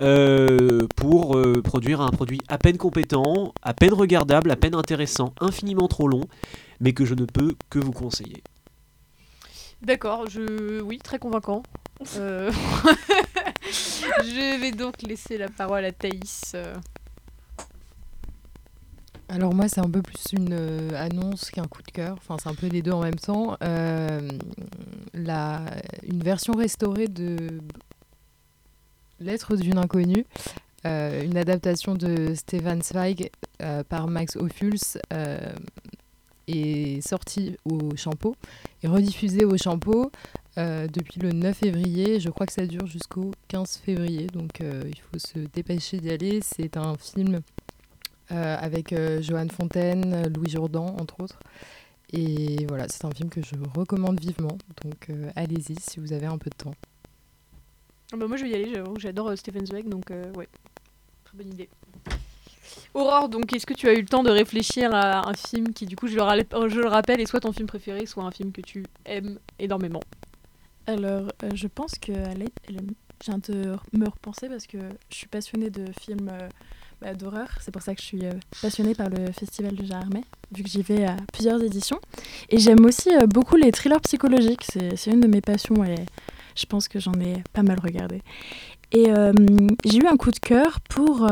euh, 0.00 0.86
pour 0.96 1.36
euh, 1.36 1.62
produire 1.62 2.00
un 2.00 2.10
produit 2.10 2.40
à 2.48 2.58
peine 2.58 2.76
compétent, 2.76 3.52
à 3.62 3.74
peine 3.74 3.92
regardable, 3.92 4.50
à 4.50 4.56
peine 4.56 4.74
intéressant, 4.74 5.34
infiniment 5.40 5.88
trop 5.88 6.08
long, 6.08 6.24
mais 6.80 6.92
que 6.92 7.04
je 7.04 7.14
ne 7.14 7.24
peux 7.24 7.54
que 7.70 7.78
vous 7.78 7.92
conseiller. 7.92 8.42
D'accord, 9.82 10.28
je... 10.28 10.80
oui, 10.82 10.98
très 10.98 11.18
convaincant. 11.18 11.62
Euh, 12.16 12.50
je 13.70 14.60
vais 14.60 14.72
donc 14.72 15.02
laisser 15.02 15.38
la 15.38 15.48
parole 15.48 15.84
à 15.84 15.92
Thaïs. 15.92 16.54
Alors 19.28 19.54
moi, 19.54 19.68
c'est 19.68 19.80
un 19.80 19.90
peu 19.90 20.02
plus 20.02 20.32
une 20.32 20.52
euh, 20.52 20.90
annonce 20.94 21.50
qu'un 21.50 21.64
coup 21.64 21.82
de 21.82 21.90
cœur. 21.90 22.16
Enfin, 22.18 22.36
c'est 22.40 22.48
un 22.48 22.54
peu 22.54 22.68
les 22.68 22.80
deux 22.80 22.92
en 22.92 23.02
même 23.02 23.16
temps. 23.16 23.56
Euh, 23.62 24.20
une 25.14 26.22
version 26.22 26.52
restaurée 26.52 27.08
de 27.08 27.60
Lettres 29.18 29.56
d'une 29.56 29.78
inconnue, 29.78 30.26
euh, 30.86 31.24
une 31.24 31.36
adaptation 31.36 31.94
de 31.94 32.34
Stefan 32.34 32.82
Zweig 32.82 33.30
par 33.88 34.06
Max 34.06 34.36
Ophuls, 34.36 35.00
est 36.46 37.00
sortie 37.00 37.56
au 37.64 37.96
Champeau 37.96 38.36
et 38.84 38.86
rediffusée 38.86 39.44
au 39.44 39.56
Champeau 39.56 40.12
depuis 40.56 41.18
le 41.18 41.32
9 41.32 41.56
février. 41.56 42.20
Je 42.20 42.28
crois 42.28 42.46
que 42.46 42.52
ça 42.52 42.66
dure 42.66 42.86
jusqu'au 42.86 43.32
15 43.48 43.78
février, 43.78 44.26
donc 44.28 44.60
il 44.60 45.00
faut 45.00 45.18
se 45.18 45.38
dépêcher 45.52 45.98
d'y 45.98 46.10
aller. 46.10 46.40
C'est 46.42 46.76
un 46.76 46.94
film 46.96 47.40
avec 48.28 48.92
euh, 48.92 49.22
Johan 49.22 49.48
Fontaine, 49.48 50.32
Louis 50.34 50.50
Jourdan, 50.50 50.96
entre 51.00 51.20
autres. 51.20 51.38
Et 52.12 52.66
voilà, 52.68 52.86
c'est 52.88 53.04
un 53.04 53.10
film 53.10 53.30
que 53.30 53.42
je 53.42 53.54
recommande 53.74 54.20
vivement. 54.20 54.56
Donc 54.84 55.10
euh, 55.10 55.30
allez-y 55.36 55.74
si 55.80 55.98
vous 55.98 56.12
avez 56.12 56.26
un 56.26 56.38
peu 56.38 56.50
de 56.50 56.56
temps. 56.56 56.74
Ah 58.12 58.16
bah 58.16 58.28
moi 58.28 58.36
je 58.36 58.44
vais 58.44 58.50
y 58.50 58.54
aller, 58.54 58.72
j'avoue, 58.72 58.98
j'adore 58.98 59.28
euh, 59.30 59.36
Stephen 59.36 59.66
Zweig, 59.66 59.88
donc 59.88 60.10
euh, 60.12 60.32
ouais, 60.34 60.48
très 61.24 61.36
bonne 61.36 61.52
idée. 61.52 61.68
Aurore, 62.94 63.28
donc 63.28 63.52
est-ce 63.52 63.66
que 63.66 63.74
tu 63.74 63.88
as 63.88 63.94
eu 63.94 64.00
le 64.00 64.06
temps 64.06 64.22
de 64.22 64.30
réfléchir 64.30 64.94
à 64.94 65.28
un 65.28 65.34
film 65.34 65.72
qui 65.72 65.84
du 65.86 65.96
coup, 65.96 66.06
je 66.06 66.14
le, 66.14 66.22
râle- 66.22 66.46
je 66.68 66.80
le 66.80 66.86
rappelle, 66.88 67.20
est 67.20 67.26
soit 67.26 67.40
ton 67.40 67.52
film 67.52 67.66
préféré, 67.66 68.06
soit 68.06 68.22
un 68.24 68.30
film 68.30 68.52
que 68.52 68.60
tu 68.60 68.84
aimes 69.04 69.38
énormément? 69.58 70.00
Alors, 70.86 71.28
euh, 71.42 71.50
je 71.54 71.66
pense 71.66 71.98
que 72.00 72.12
elle 72.12 72.42
est- 72.44 72.52
elle 72.68 72.76
est- 72.76 72.94
je 73.24 73.30
viens 73.30 73.38
de 73.38 73.76
me 73.92 74.08
repenser 74.08 74.48
parce 74.48 74.66
que 74.66 74.78
je 75.10 75.14
suis 75.16 75.26
passionnée 75.26 75.68
de 75.70 75.86
films 76.00 76.30
euh, 76.32 76.48
bah, 77.00 77.12
d'horreur. 77.14 77.48
C'est 77.60 77.70
pour 77.70 77.82
ça 77.82 77.94
que 77.94 78.00
je 78.00 78.06
suis 78.06 78.24
euh, 78.24 78.32
passionnée 78.62 78.94
par 78.94 79.10
le 79.10 79.30
Festival 79.32 79.74
de 79.74 79.84
Jarmet, 79.84 80.24
vu 80.54 80.62
que 80.62 80.68
j'y 80.68 80.80
vais 80.80 81.04
à 81.04 81.16
plusieurs 81.32 81.62
éditions. 81.62 82.00
Et 82.48 82.58
j'aime 82.58 82.84
aussi 82.86 83.10
euh, 83.14 83.26
beaucoup 83.26 83.56
les 83.56 83.70
thrillers 83.70 84.00
psychologiques. 84.00 84.64
C'est 84.64 85.10
une 85.10 85.20
de 85.20 85.26
mes 85.26 85.42
passions 85.42 85.84
et 85.84 85.96
je 86.54 86.64
pense 86.64 86.88
que 86.88 86.98
j'en 86.98 87.12
ai 87.14 87.42
pas 87.52 87.62
mal 87.62 87.78
regardé. 87.82 88.22
Et 88.92 89.10
euh, 89.10 89.32
j'ai 89.84 89.98
eu 89.98 90.06
un 90.06 90.16
coup 90.16 90.30
de 90.30 90.38
cœur 90.38 90.80
pour 90.80 91.26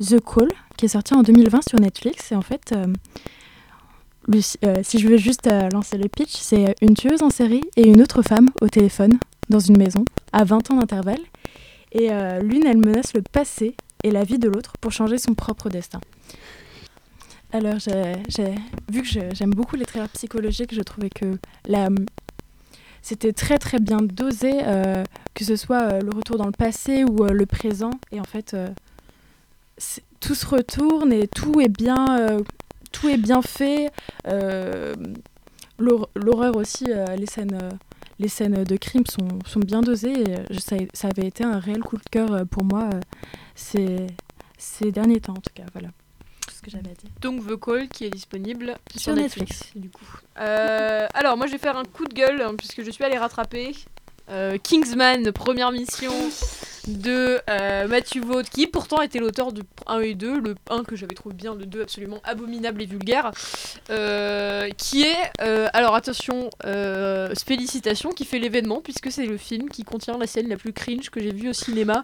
The 0.00 0.18
Call, 0.24 0.48
qui 0.76 0.86
est 0.86 0.88
sorti 0.88 1.14
en 1.14 1.22
2020 1.22 1.68
sur 1.68 1.78
Netflix. 1.78 2.32
Et 2.32 2.34
en 2.34 2.42
fait, 2.42 2.74
si 4.32 4.98
je 4.98 5.06
veux 5.06 5.18
juste 5.18 5.48
lancer 5.72 5.98
le 5.98 6.08
pitch, 6.08 6.32
c'est 6.32 6.74
une 6.80 6.94
tueuse 6.94 7.22
en 7.22 7.30
série 7.30 7.62
et 7.76 7.86
une 7.86 8.02
autre 8.02 8.22
femme 8.22 8.48
au 8.60 8.66
téléphone 8.66 9.20
dans 9.50 9.60
une 9.60 9.76
maison 9.76 10.04
à 10.32 10.42
20 10.42 10.72
ans 10.72 10.76
d'intervalle. 10.78 11.20
Et 11.92 12.08
l'une, 12.42 12.66
elle 12.66 12.78
menace 12.78 13.14
le 13.14 13.22
passé 13.22 13.76
et 14.04 14.10
la 14.10 14.24
vie 14.24 14.38
de 14.38 14.48
l'autre 14.48 14.72
pour 14.80 14.92
changer 14.92 15.18
son 15.18 15.34
propre 15.34 15.68
destin. 15.68 16.00
Alors, 17.52 17.78
j'ai- 17.78 18.54
vu 18.90 19.02
que 19.02 19.08
j'aime 19.34 19.50
beaucoup 19.50 19.76
les 19.76 19.84
thrillers 19.84 20.08
psychologiques, 20.10 20.72
je 20.74 20.82
trouvais 20.82 21.10
que 21.10 21.36
c'était 23.02 23.32
très 23.32 23.58
très 23.58 23.78
bien 23.80 23.98
dosé, 24.02 24.52
euh, 24.66 25.02
que 25.34 25.44
ce 25.44 25.56
soit 25.56 25.82
euh, 25.82 26.00
le 26.00 26.10
retour 26.10 26.36
dans 26.36 26.46
le 26.46 26.52
passé 26.52 27.02
ou 27.04 27.24
euh, 27.24 27.30
le 27.32 27.46
présent. 27.46 27.90
Et 28.12 28.20
en 28.20 28.24
fait, 28.24 28.56
tout 30.20 30.34
se 30.34 30.46
retourne 30.46 31.12
et 31.12 31.26
tout 31.26 31.60
est 31.60 31.68
bien, 31.68 32.38
tout 32.92 33.08
est 33.08 33.16
bien 33.16 33.42
fait. 33.42 33.90
L'hor- 35.78 36.10
L'horreur 36.14 36.56
aussi, 36.56 36.86
les 37.18 37.26
scènes, 37.26 37.58
les 38.20 38.28
scènes 38.28 38.62
de 38.62 38.76
crime 38.76 39.04
sont, 39.06 39.26
sont 39.46 39.58
bien 39.60 39.80
dosées. 39.80 40.12
Et 40.12 40.36
euh, 40.38 40.44
je- 40.50 40.60
ça, 40.60 40.76
ça 40.94 41.08
avait 41.08 41.26
été 41.26 41.42
un 41.42 41.58
réel 41.58 41.80
coup 41.80 41.96
de 41.96 42.08
cœur 42.10 42.32
euh, 42.32 42.44
pour 42.44 42.64
moi 42.64 42.88
euh, 42.94 43.00
ces, 43.56 44.06
ces 44.58 44.92
derniers 44.92 45.20
temps 45.20 45.32
en 45.32 45.40
tout 45.40 45.52
cas. 45.54 45.64
Voilà 45.72 45.88
ce 46.54 46.60
que 46.62 46.70
j'avais 46.70 46.90
à 46.90 46.94
dire. 46.94 47.10
Donc 47.22 47.46
The 47.46 47.58
Call 47.58 47.88
qui 47.88 48.04
est 48.04 48.10
disponible 48.10 48.76
sur, 48.92 49.00
Sur 49.00 49.14
Netflix, 49.14 49.50
Netflix. 49.60 49.76
du 49.76 49.88
coup. 49.90 50.04
Euh, 50.38 51.06
alors 51.14 51.36
moi 51.38 51.46
je 51.46 51.52
vais 51.52 51.58
faire 51.58 51.76
un 51.78 51.84
coup 51.84 52.04
de 52.04 52.12
gueule 52.14 52.42
hein, 52.42 52.54
puisque 52.56 52.82
je 52.84 52.90
suis 52.90 53.02
allée 53.02 53.16
rattraper 53.18 53.74
euh, 54.28 54.58
Kingsman, 54.58 55.32
première 55.32 55.72
mission 55.72 56.12
de 56.98 57.40
euh, 57.48 57.88
Matthew 57.88 58.24
Vaughn, 58.24 58.44
qui 58.44 58.66
pourtant 58.66 59.00
était 59.02 59.18
l'auteur 59.18 59.52
du 59.52 59.62
1 59.86 60.00
et 60.00 60.14
2, 60.14 60.40
le 60.40 60.54
1 60.68 60.84
que 60.84 60.96
j'avais 60.96 61.14
trouvé 61.14 61.34
bien, 61.34 61.54
le 61.54 61.66
2 61.66 61.82
absolument 61.82 62.20
abominable 62.24 62.82
et 62.82 62.86
vulgaire, 62.86 63.30
euh, 63.90 64.68
qui 64.76 65.02
est, 65.02 65.30
euh, 65.40 65.68
alors 65.72 65.94
attention, 65.94 66.50
euh, 66.64 67.34
félicitations, 67.46 68.10
qui 68.10 68.24
fait 68.24 68.38
l'événement, 68.38 68.80
puisque 68.80 69.10
c'est 69.10 69.26
le 69.26 69.36
film 69.36 69.68
qui 69.68 69.84
contient 69.84 70.18
la 70.18 70.26
scène 70.26 70.48
la 70.48 70.56
plus 70.56 70.72
cringe 70.72 71.10
que 71.10 71.20
j'ai 71.20 71.32
vue 71.32 71.50
au 71.50 71.54
cinéma 71.54 72.02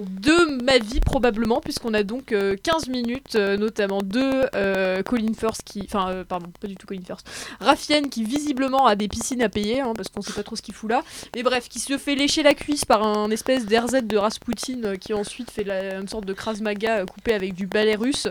de 0.00 0.62
ma 0.62 0.78
vie 0.78 1.00
probablement, 1.00 1.60
puisqu'on 1.60 1.94
a 1.94 2.02
donc 2.02 2.32
euh, 2.32 2.56
15 2.62 2.88
minutes, 2.88 3.34
euh, 3.34 3.56
notamment 3.56 4.02
de 4.02 4.46
euh, 4.54 5.02
Colin 5.02 5.32
Firth 5.34 5.62
qui... 5.64 5.82
Enfin, 5.84 6.10
euh, 6.10 6.24
pardon, 6.24 6.50
pas 6.60 6.68
du 6.68 6.76
tout 6.76 6.86
Colin 6.86 7.02
Firth. 7.04 7.24
Raffienne 7.60 8.08
qui 8.08 8.24
visiblement 8.24 8.86
a 8.86 8.96
des 8.96 9.08
piscines 9.08 9.42
à 9.42 9.48
payer, 9.48 9.80
hein, 9.80 9.92
parce 9.96 10.08
qu'on 10.08 10.22
sait 10.22 10.32
pas 10.32 10.42
trop 10.42 10.56
ce 10.56 10.62
qu'il 10.62 10.74
fout 10.74 10.90
là. 10.90 11.02
Mais 11.34 11.42
bref, 11.42 11.68
qui 11.68 11.80
se 11.80 11.98
fait 11.98 12.14
lécher 12.14 12.42
la 12.42 12.54
cuisse 12.54 12.84
par 12.84 13.02
un 13.02 13.30
espèce 13.30 13.66
d'RZ 13.66 14.02
de 14.02 14.16
Rasputin 14.18 14.82
euh, 14.84 14.96
qui 14.96 15.14
ensuite 15.14 15.50
fait 15.50 15.64
la, 15.64 15.96
une 15.96 16.08
sorte 16.08 16.26
de 16.26 16.32
Krav 16.32 16.60
Maga 16.62 16.98
euh, 16.98 17.06
coupé 17.06 17.34
avec 17.34 17.54
du 17.54 17.66
ballet 17.66 17.94
russe. 17.96 18.28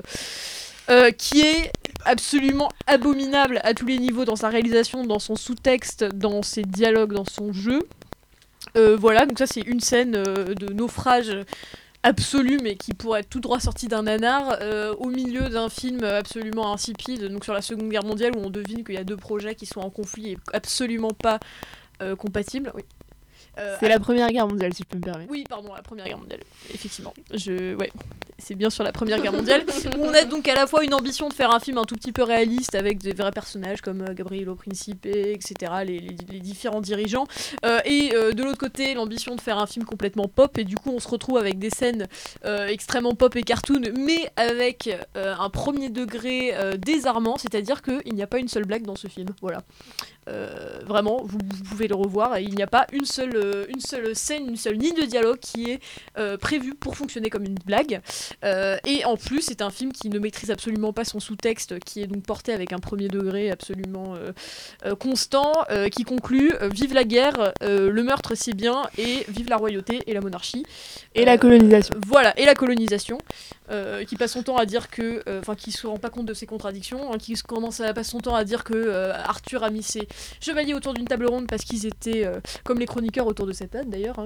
euh, 0.89 1.11
qui 1.11 1.41
est 1.41 1.71
absolument 2.05 2.69
abominable 2.87 3.59
à 3.63 3.73
tous 3.73 3.85
les 3.85 3.97
niveaux 3.97 4.25
dans 4.25 4.35
sa 4.35 4.49
réalisation, 4.49 5.03
dans 5.05 5.19
son 5.19 5.35
sous-texte, 5.35 6.03
dans 6.05 6.41
ses 6.43 6.63
dialogues, 6.63 7.13
dans 7.13 7.25
son 7.25 7.51
jeu. 7.51 7.87
Euh, 8.75 8.95
voilà, 8.97 9.25
donc 9.25 9.37
ça 9.37 9.47
c'est 9.47 9.61
une 9.61 9.79
scène 9.79 10.15
euh, 10.15 10.53
de 10.53 10.73
naufrage 10.73 11.35
absolu, 12.03 12.59
mais 12.61 12.75
qui 12.75 12.93
pourrait 12.93 13.21
être 13.21 13.29
tout 13.29 13.39
droit 13.39 13.59
sorti 13.59 13.87
d'un 13.87 14.03
nanar, 14.03 14.57
euh, 14.61 14.93
au 14.95 15.09
milieu 15.09 15.49
d'un 15.49 15.67
film 15.67 16.03
absolument 16.03 16.73
insipide, 16.73 17.25
donc 17.25 17.43
sur 17.43 17.53
la 17.53 17.61
Seconde 17.61 17.89
Guerre 17.89 18.05
mondiale, 18.05 18.31
où 18.37 18.39
on 18.39 18.49
devine 18.49 18.83
qu'il 18.83 18.95
y 18.95 18.99
a 18.99 19.03
deux 19.03 19.17
projets 19.17 19.55
qui 19.55 19.65
sont 19.65 19.81
en 19.81 19.89
conflit 19.89 20.31
et 20.33 20.37
absolument 20.53 21.11
pas 21.11 21.39
euh, 22.01 22.15
compatibles. 22.15 22.71
Euh, 23.57 23.75
C'est 23.79 23.89
la 23.89 23.99
Première 23.99 24.29
Guerre 24.31 24.47
mondiale, 24.47 24.73
si 24.73 24.83
je 24.83 24.87
peux 24.87 24.97
me 24.97 25.03
permettre. 25.03 25.31
oui, 25.31 25.43
pardon, 25.49 25.73
la 25.73 25.81
Première 25.81 26.05
Guerre 26.05 26.17
mondiale, 26.19 26.41
effectivement. 26.73 27.13
Je, 27.33 27.75
ouais, 27.75 27.91
c'est 28.37 28.55
bien 28.55 28.69
sur 28.69 28.83
la 28.83 28.91
Première 28.91 29.19
Guerre 29.21 29.33
mondiale. 29.33 29.65
on 29.99 30.13
a 30.13 30.23
donc 30.25 30.47
à 30.47 30.53
la 30.55 30.67
fois 30.67 30.83
une 30.83 30.93
ambition 30.93 31.27
de 31.27 31.33
faire 31.33 31.51
un 31.51 31.59
film 31.59 31.77
un 31.77 31.83
tout 31.85 31.95
petit 31.95 32.11
peu 32.11 32.23
réaliste 32.23 32.75
avec 32.75 32.99
des 32.99 33.13
vrais 33.13 33.31
personnages 33.31 33.81
comme 33.81 34.01
euh, 34.01 34.13
Gabrielo 34.13 34.55
Principe, 34.55 35.05
etc., 35.07 35.71
les, 35.85 35.99
les- 35.99 36.15
les 36.29 36.39
différents 36.39 36.81
dirigeants, 36.81 37.25
euh, 37.65 37.79
et 37.85 38.11
euh, 38.13 38.31
de 38.33 38.43
l'autre 38.43 38.57
côté 38.59 38.93
l'ambition 38.93 39.35
de 39.35 39.41
faire 39.41 39.57
un 39.57 39.65
film 39.67 39.85
complètement 39.85 40.27
pop, 40.27 40.57
et 40.57 40.63
du 40.63 40.75
coup 40.75 40.91
on 40.93 40.99
se 40.99 41.07
retrouve 41.07 41.37
avec 41.37 41.57
des 41.59 41.69
scènes 41.69 42.07
extrêmement 42.67 43.15
pop 43.15 43.35
et 43.35 43.43
cartoon, 43.43 43.81
mais 43.97 44.29
avec 44.35 44.89
un 45.15 45.49
premier 45.49 45.89
degré 45.89 46.53
désarmant, 46.77 47.37
c'est-à-dire 47.37 47.81
qu'il 47.81 48.13
n'y 48.13 48.21
a 48.21 48.27
pas 48.27 48.37
une 48.39 48.47
seule 48.47 48.65
blague 48.65 48.83
dans 48.83 48.95
ce 48.95 49.07
film. 49.07 49.29
Voilà. 49.41 49.63
Euh, 50.27 50.79
vraiment, 50.85 51.21
vous, 51.23 51.37
vous 51.39 51.63
pouvez 51.63 51.87
le 51.87 51.95
revoir, 51.95 52.37
et 52.37 52.43
il 52.43 52.55
n'y 52.55 52.63
a 52.63 52.67
pas 52.67 52.87
une 52.91 53.05
seule, 53.05 53.35
euh, 53.35 53.65
une 53.69 53.79
seule 53.79 54.15
scène, 54.15 54.47
une 54.49 54.57
seule 54.57 54.75
ligne 54.75 54.95
de 54.95 55.05
dialogue 55.05 55.39
qui 55.39 55.71
est 55.71 55.79
euh, 56.17 56.37
prévue 56.37 56.73
pour 56.73 56.95
fonctionner 56.95 57.29
comme 57.29 57.45
une 57.45 57.57
blague. 57.65 58.01
Euh, 58.43 58.77
et 58.85 59.05
en 59.05 59.17
plus, 59.17 59.41
c'est 59.41 59.61
un 59.61 59.69
film 59.69 59.91
qui 59.91 60.09
ne 60.09 60.19
maîtrise 60.19 60.51
absolument 60.51 60.93
pas 60.93 61.05
son 61.05 61.19
sous-texte, 61.19 61.79
qui 61.79 62.01
est 62.01 62.07
donc 62.07 62.23
porté 62.23 62.53
avec 62.53 62.73
un 62.73 62.79
premier 62.79 63.07
degré 63.07 63.51
absolument 63.51 64.15
constant, 64.99 65.53
qui 65.91 66.03
conclut 66.03 66.53
Vive 66.73 66.93
la 66.93 67.03
guerre, 67.03 67.53
le 67.61 68.01
meurtre 68.03 68.35
c'est 68.35 68.53
bien, 68.53 68.83
et 68.97 69.25
vive 69.27 69.49
la 69.49 69.57
royauté 69.57 70.01
et 70.07 70.13
la 70.13 70.21
monarchie. 70.21 70.65
Et 71.15 71.25
la 71.25 71.37
colonisation. 71.37 71.95
Voilà, 72.05 72.37
et 72.39 72.45
la 72.45 72.55
colonisation, 72.55 73.17
qui 74.07 74.15
passe 74.15 74.33
son 74.33 74.43
temps 74.43 74.57
à 74.57 74.65
dire 74.65 74.89
que. 74.89 75.23
Enfin, 75.39 75.55
qui 75.55 75.71
se 75.71 75.87
rend 75.87 75.97
pas 75.97 76.09
compte 76.09 76.25
de 76.25 76.33
ses 76.33 76.45
contradictions, 76.45 77.11
hein, 77.11 77.17
qui 77.17 77.33
commence 77.35 77.79
à 77.81 77.93
passer 77.93 78.11
son 78.11 78.19
temps 78.19 78.35
à 78.35 78.43
dire 78.43 78.63
que 78.63 79.11
Arthur 79.11 79.63
a 79.63 79.69
mis 79.69 79.83
ses, 79.83 80.07
chevaliers 80.41 80.73
autour 80.73 80.93
d'une 80.93 81.07
table 81.07 81.25
ronde 81.27 81.47
parce 81.47 81.63
qu'ils 81.63 81.85
étaient, 81.85 82.25
euh, 82.25 82.39
comme 82.63 82.79
les 82.79 82.85
chroniqueurs 82.85 83.27
autour 83.27 83.45
de 83.45 83.53
cette 83.53 83.71
table 83.71 83.89
d'ailleurs, 83.89 84.19
hein, 84.19 84.25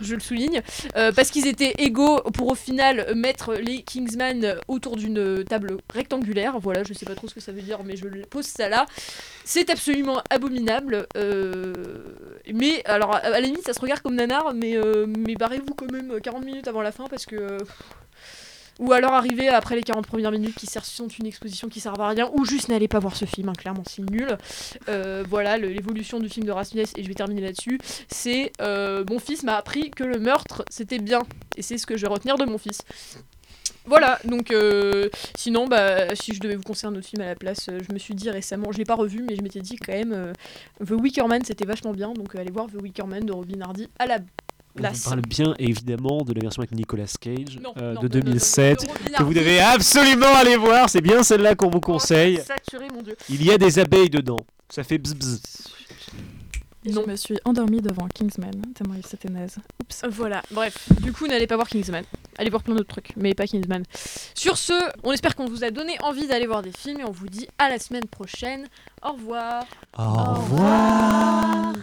je, 0.00 0.14
le 0.14 0.20
souligne, 0.20 0.62
euh, 0.96 1.12
parce 1.12 1.30
qu'ils 1.30 1.46
étaient 1.46 1.74
égaux 1.78 2.20
pour 2.32 2.48
au 2.48 2.54
final 2.54 3.14
mettre 3.14 3.54
les 3.54 3.82
Kingsman 3.82 4.56
autour 4.68 4.96
d'une 4.96 5.44
table 5.44 5.78
rectangulaire. 5.92 6.58
Voilà, 6.58 6.82
je 6.84 6.92
sais 6.92 7.06
pas 7.06 7.14
trop 7.14 7.28
ce 7.28 7.34
que 7.34 7.40
ça 7.40 7.52
veut 7.52 7.62
dire, 7.62 7.80
mais 7.84 7.96
je 7.96 8.06
pose 8.30 8.46
ça 8.46 8.68
là. 8.68 8.86
C'est 9.44 9.70
absolument 9.70 10.22
abominable. 10.30 11.06
euh, 11.16 11.72
mais 12.52 12.82
alors, 12.84 13.14
à 13.14 13.30
la 13.30 13.40
limite, 13.40 13.64
ça 13.64 13.72
se 13.72 13.80
regarde 13.80 14.00
comme 14.00 14.14
nanar, 14.14 14.52
mais, 14.54 14.76
barrez-vous 15.36 15.74
quand 15.74 15.90
même 15.90 16.20
40 16.20 16.44
minutes 16.44 16.68
avant 16.68 16.82
la 16.82 16.92
fin 16.92 17.06
parce 17.08 17.26
que. 17.26 17.58
Ou 18.78 18.92
alors 18.92 19.12
arriver 19.12 19.48
après 19.48 19.76
les 19.76 19.82
40 19.82 20.06
premières 20.06 20.32
minutes 20.32 20.54
qui 20.54 20.66
sont 20.66 21.08
une 21.08 21.26
exposition 21.26 21.68
qui 21.68 21.80
servent 21.80 22.00
à 22.00 22.08
rien, 22.08 22.30
ou 22.34 22.44
juste 22.44 22.68
n'allez 22.68 22.88
pas 22.88 22.98
voir 22.98 23.16
ce 23.16 23.24
film, 23.24 23.48
hein, 23.48 23.54
clairement 23.56 23.84
c'est 23.88 24.02
nul. 24.10 24.36
Euh, 24.88 25.24
voilà, 25.28 25.56
l'évolution 25.58 26.18
du 26.18 26.28
film 26.28 26.46
de 26.46 26.52
Rasmussen, 26.52 26.94
et 26.96 27.02
je 27.02 27.08
vais 27.08 27.14
terminer 27.14 27.42
là-dessus, 27.42 27.78
c'est 28.08 28.52
euh, 28.60 29.04
mon 29.08 29.18
fils 29.18 29.42
m'a 29.42 29.56
appris 29.56 29.90
que 29.90 30.04
le 30.04 30.18
meurtre 30.18 30.64
c'était 30.70 30.98
bien, 30.98 31.20
et 31.56 31.62
c'est 31.62 31.78
ce 31.78 31.86
que 31.86 31.96
je 31.96 32.02
vais 32.02 32.12
retenir 32.12 32.36
de 32.36 32.44
mon 32.44 32.58
fils. 32.58 32.82
Voilà, 33.84 34.20
donc 34.24 34.52
euh, 34.52 35.08
sinon, 35.36 35.66
bah, 35.66 36.14
si 36.14 36.34
je 36.34 36.40
devais 36.40 36.54
vous 36.54 36.62
conseiller 36.62 36.92
un 36.92 36.96
autre 36.96 37.06
film 37.06 37.22
à 37.22 37.26
la 37.26 37.34
place, 37.34 37.66
je 37.66 37.92
me 37.92 37.98
suis 37.98 38.14
dit 38.14 38.30
récemment, 38.30 38.70
je 38.70 38.78
l'ai 38.78 38.84
pas 38.84 38.94
revu, 38.94 39.24
mais 39.28 39.34
je 39.34 39.42
m'étais 39.42 39.60
dit 39.60 39.76
quand 39.76 39.92
même, 39.92 40.12
euh, 40.12 40.32
The 40.86 40.92
Wicker 40.92 41.26
Man 41.26 41.42
c'était 41.44 41.64
vachement 41.64 41.92
bien, 41.92 42.12
donc 42.12 42.34
allez 42.36 42.52
voir 42.52 42.66
The 42.66 42.80
Wicker 42.80 43.06
Man 43.06 43.24
de 43.24 43.32
Robin 43.32 43.60
Hardy 43.60 43.88
à 43.98 44.06
la 44.06 44.18
On 44.78 44.82
parle 44.82 45.20
bien 45.22 45.54
évidemment 45.58 46.22
de 46.22 46.32
la 46.32 46.40
version 46.40 46.62
avec 46.62 46.72
Nicolas 46.72 47.12
Cage 47.20 47.58
Non, 47.60 47.74
euh, 47.76 47.94
non, 47.94 48.00
de 48.00 48.08
non, 48.08 48.14
non, 48.14 48.18
non, 48.18 48.30
2007 48.30 48.80
de 48.80 48.86
Robin 48.86 49.12
que 49.18 49.22
vous 49.22 49.34
devez 49.34 49.60
absolument 49.60 50.34
aller 50.34 50.56
voir. 50.56 50.88
C'est 50.88 51.02
bien 51.02 51.22
celle-là 51.22 51.54
qu'on 51.54 51.70
vous 51.70 51.80
conseille. 51.80 52.40
Saturé, 52.40 52.88
mon 52.92 53.02
dieu. 53.02 53.16
Il 53.28 53.44
y 53.44 53.50
a 53.50 53.58
des 53.58 53.78
abeilles 53.78 54.10
dedans. 54.10 54.38
Ça 54.70 54.82
fait 54.82 54.98
bzz 54.98 55.14
bzz. 55.14 55.42
Je 56.84 56.98
me 56.98 57.14
suis 57.14 57.38
endormie 57.44 57.80
devant 57.80 58.08
Kingsman, 58.08 58.50
tellement 58.74 58.94
c'était 59.06 59.28
naze. 59.28 59.58
Oups. 59.80 60.02
Voilà, 60.10 60.42
bref. 60.50 60.88
Du 61.00 61.12
coup, 61.12 61.28
n'allez 61.28 61.46
pas 61.46 61.54
voir 61.54 61.68
Kingsman. 61.68 62.04
Allez 62.38 62.50
voir 62.50 62.64
plein 62.64 62.74
d'autres 62.74 62.88
trucs, 62.88 63.12
mais 63.16 63.34
pas 63.34 63.46
Kingsman. 63.46 63.84
Sur 64.34 64.58
ce, 64.58 64.72
on 65.04 65.12
espère 65.12 65.36
qu'on 65.36 65.46
vous 65.46 65.62
a 65.62 65.70
donné 65.70 65.96
envie 66.02 66.26
d'aller 66.26 66.46
voir 66.46 66.62
des 66.62 66.72
films 66.72 67.00
et 67.00 67.04
on 67.04 67.12
vous 67.12 67.28
dit 67.28 67.46
à 67.58 67.68
la 67.68 67.78
semaine 67.78 68.06
prochaine. 68.06 68.66
Au 69.00 69.12
revoir. 69.12 69.64
Au 69.96 70.34
revoir. 70.34 71.74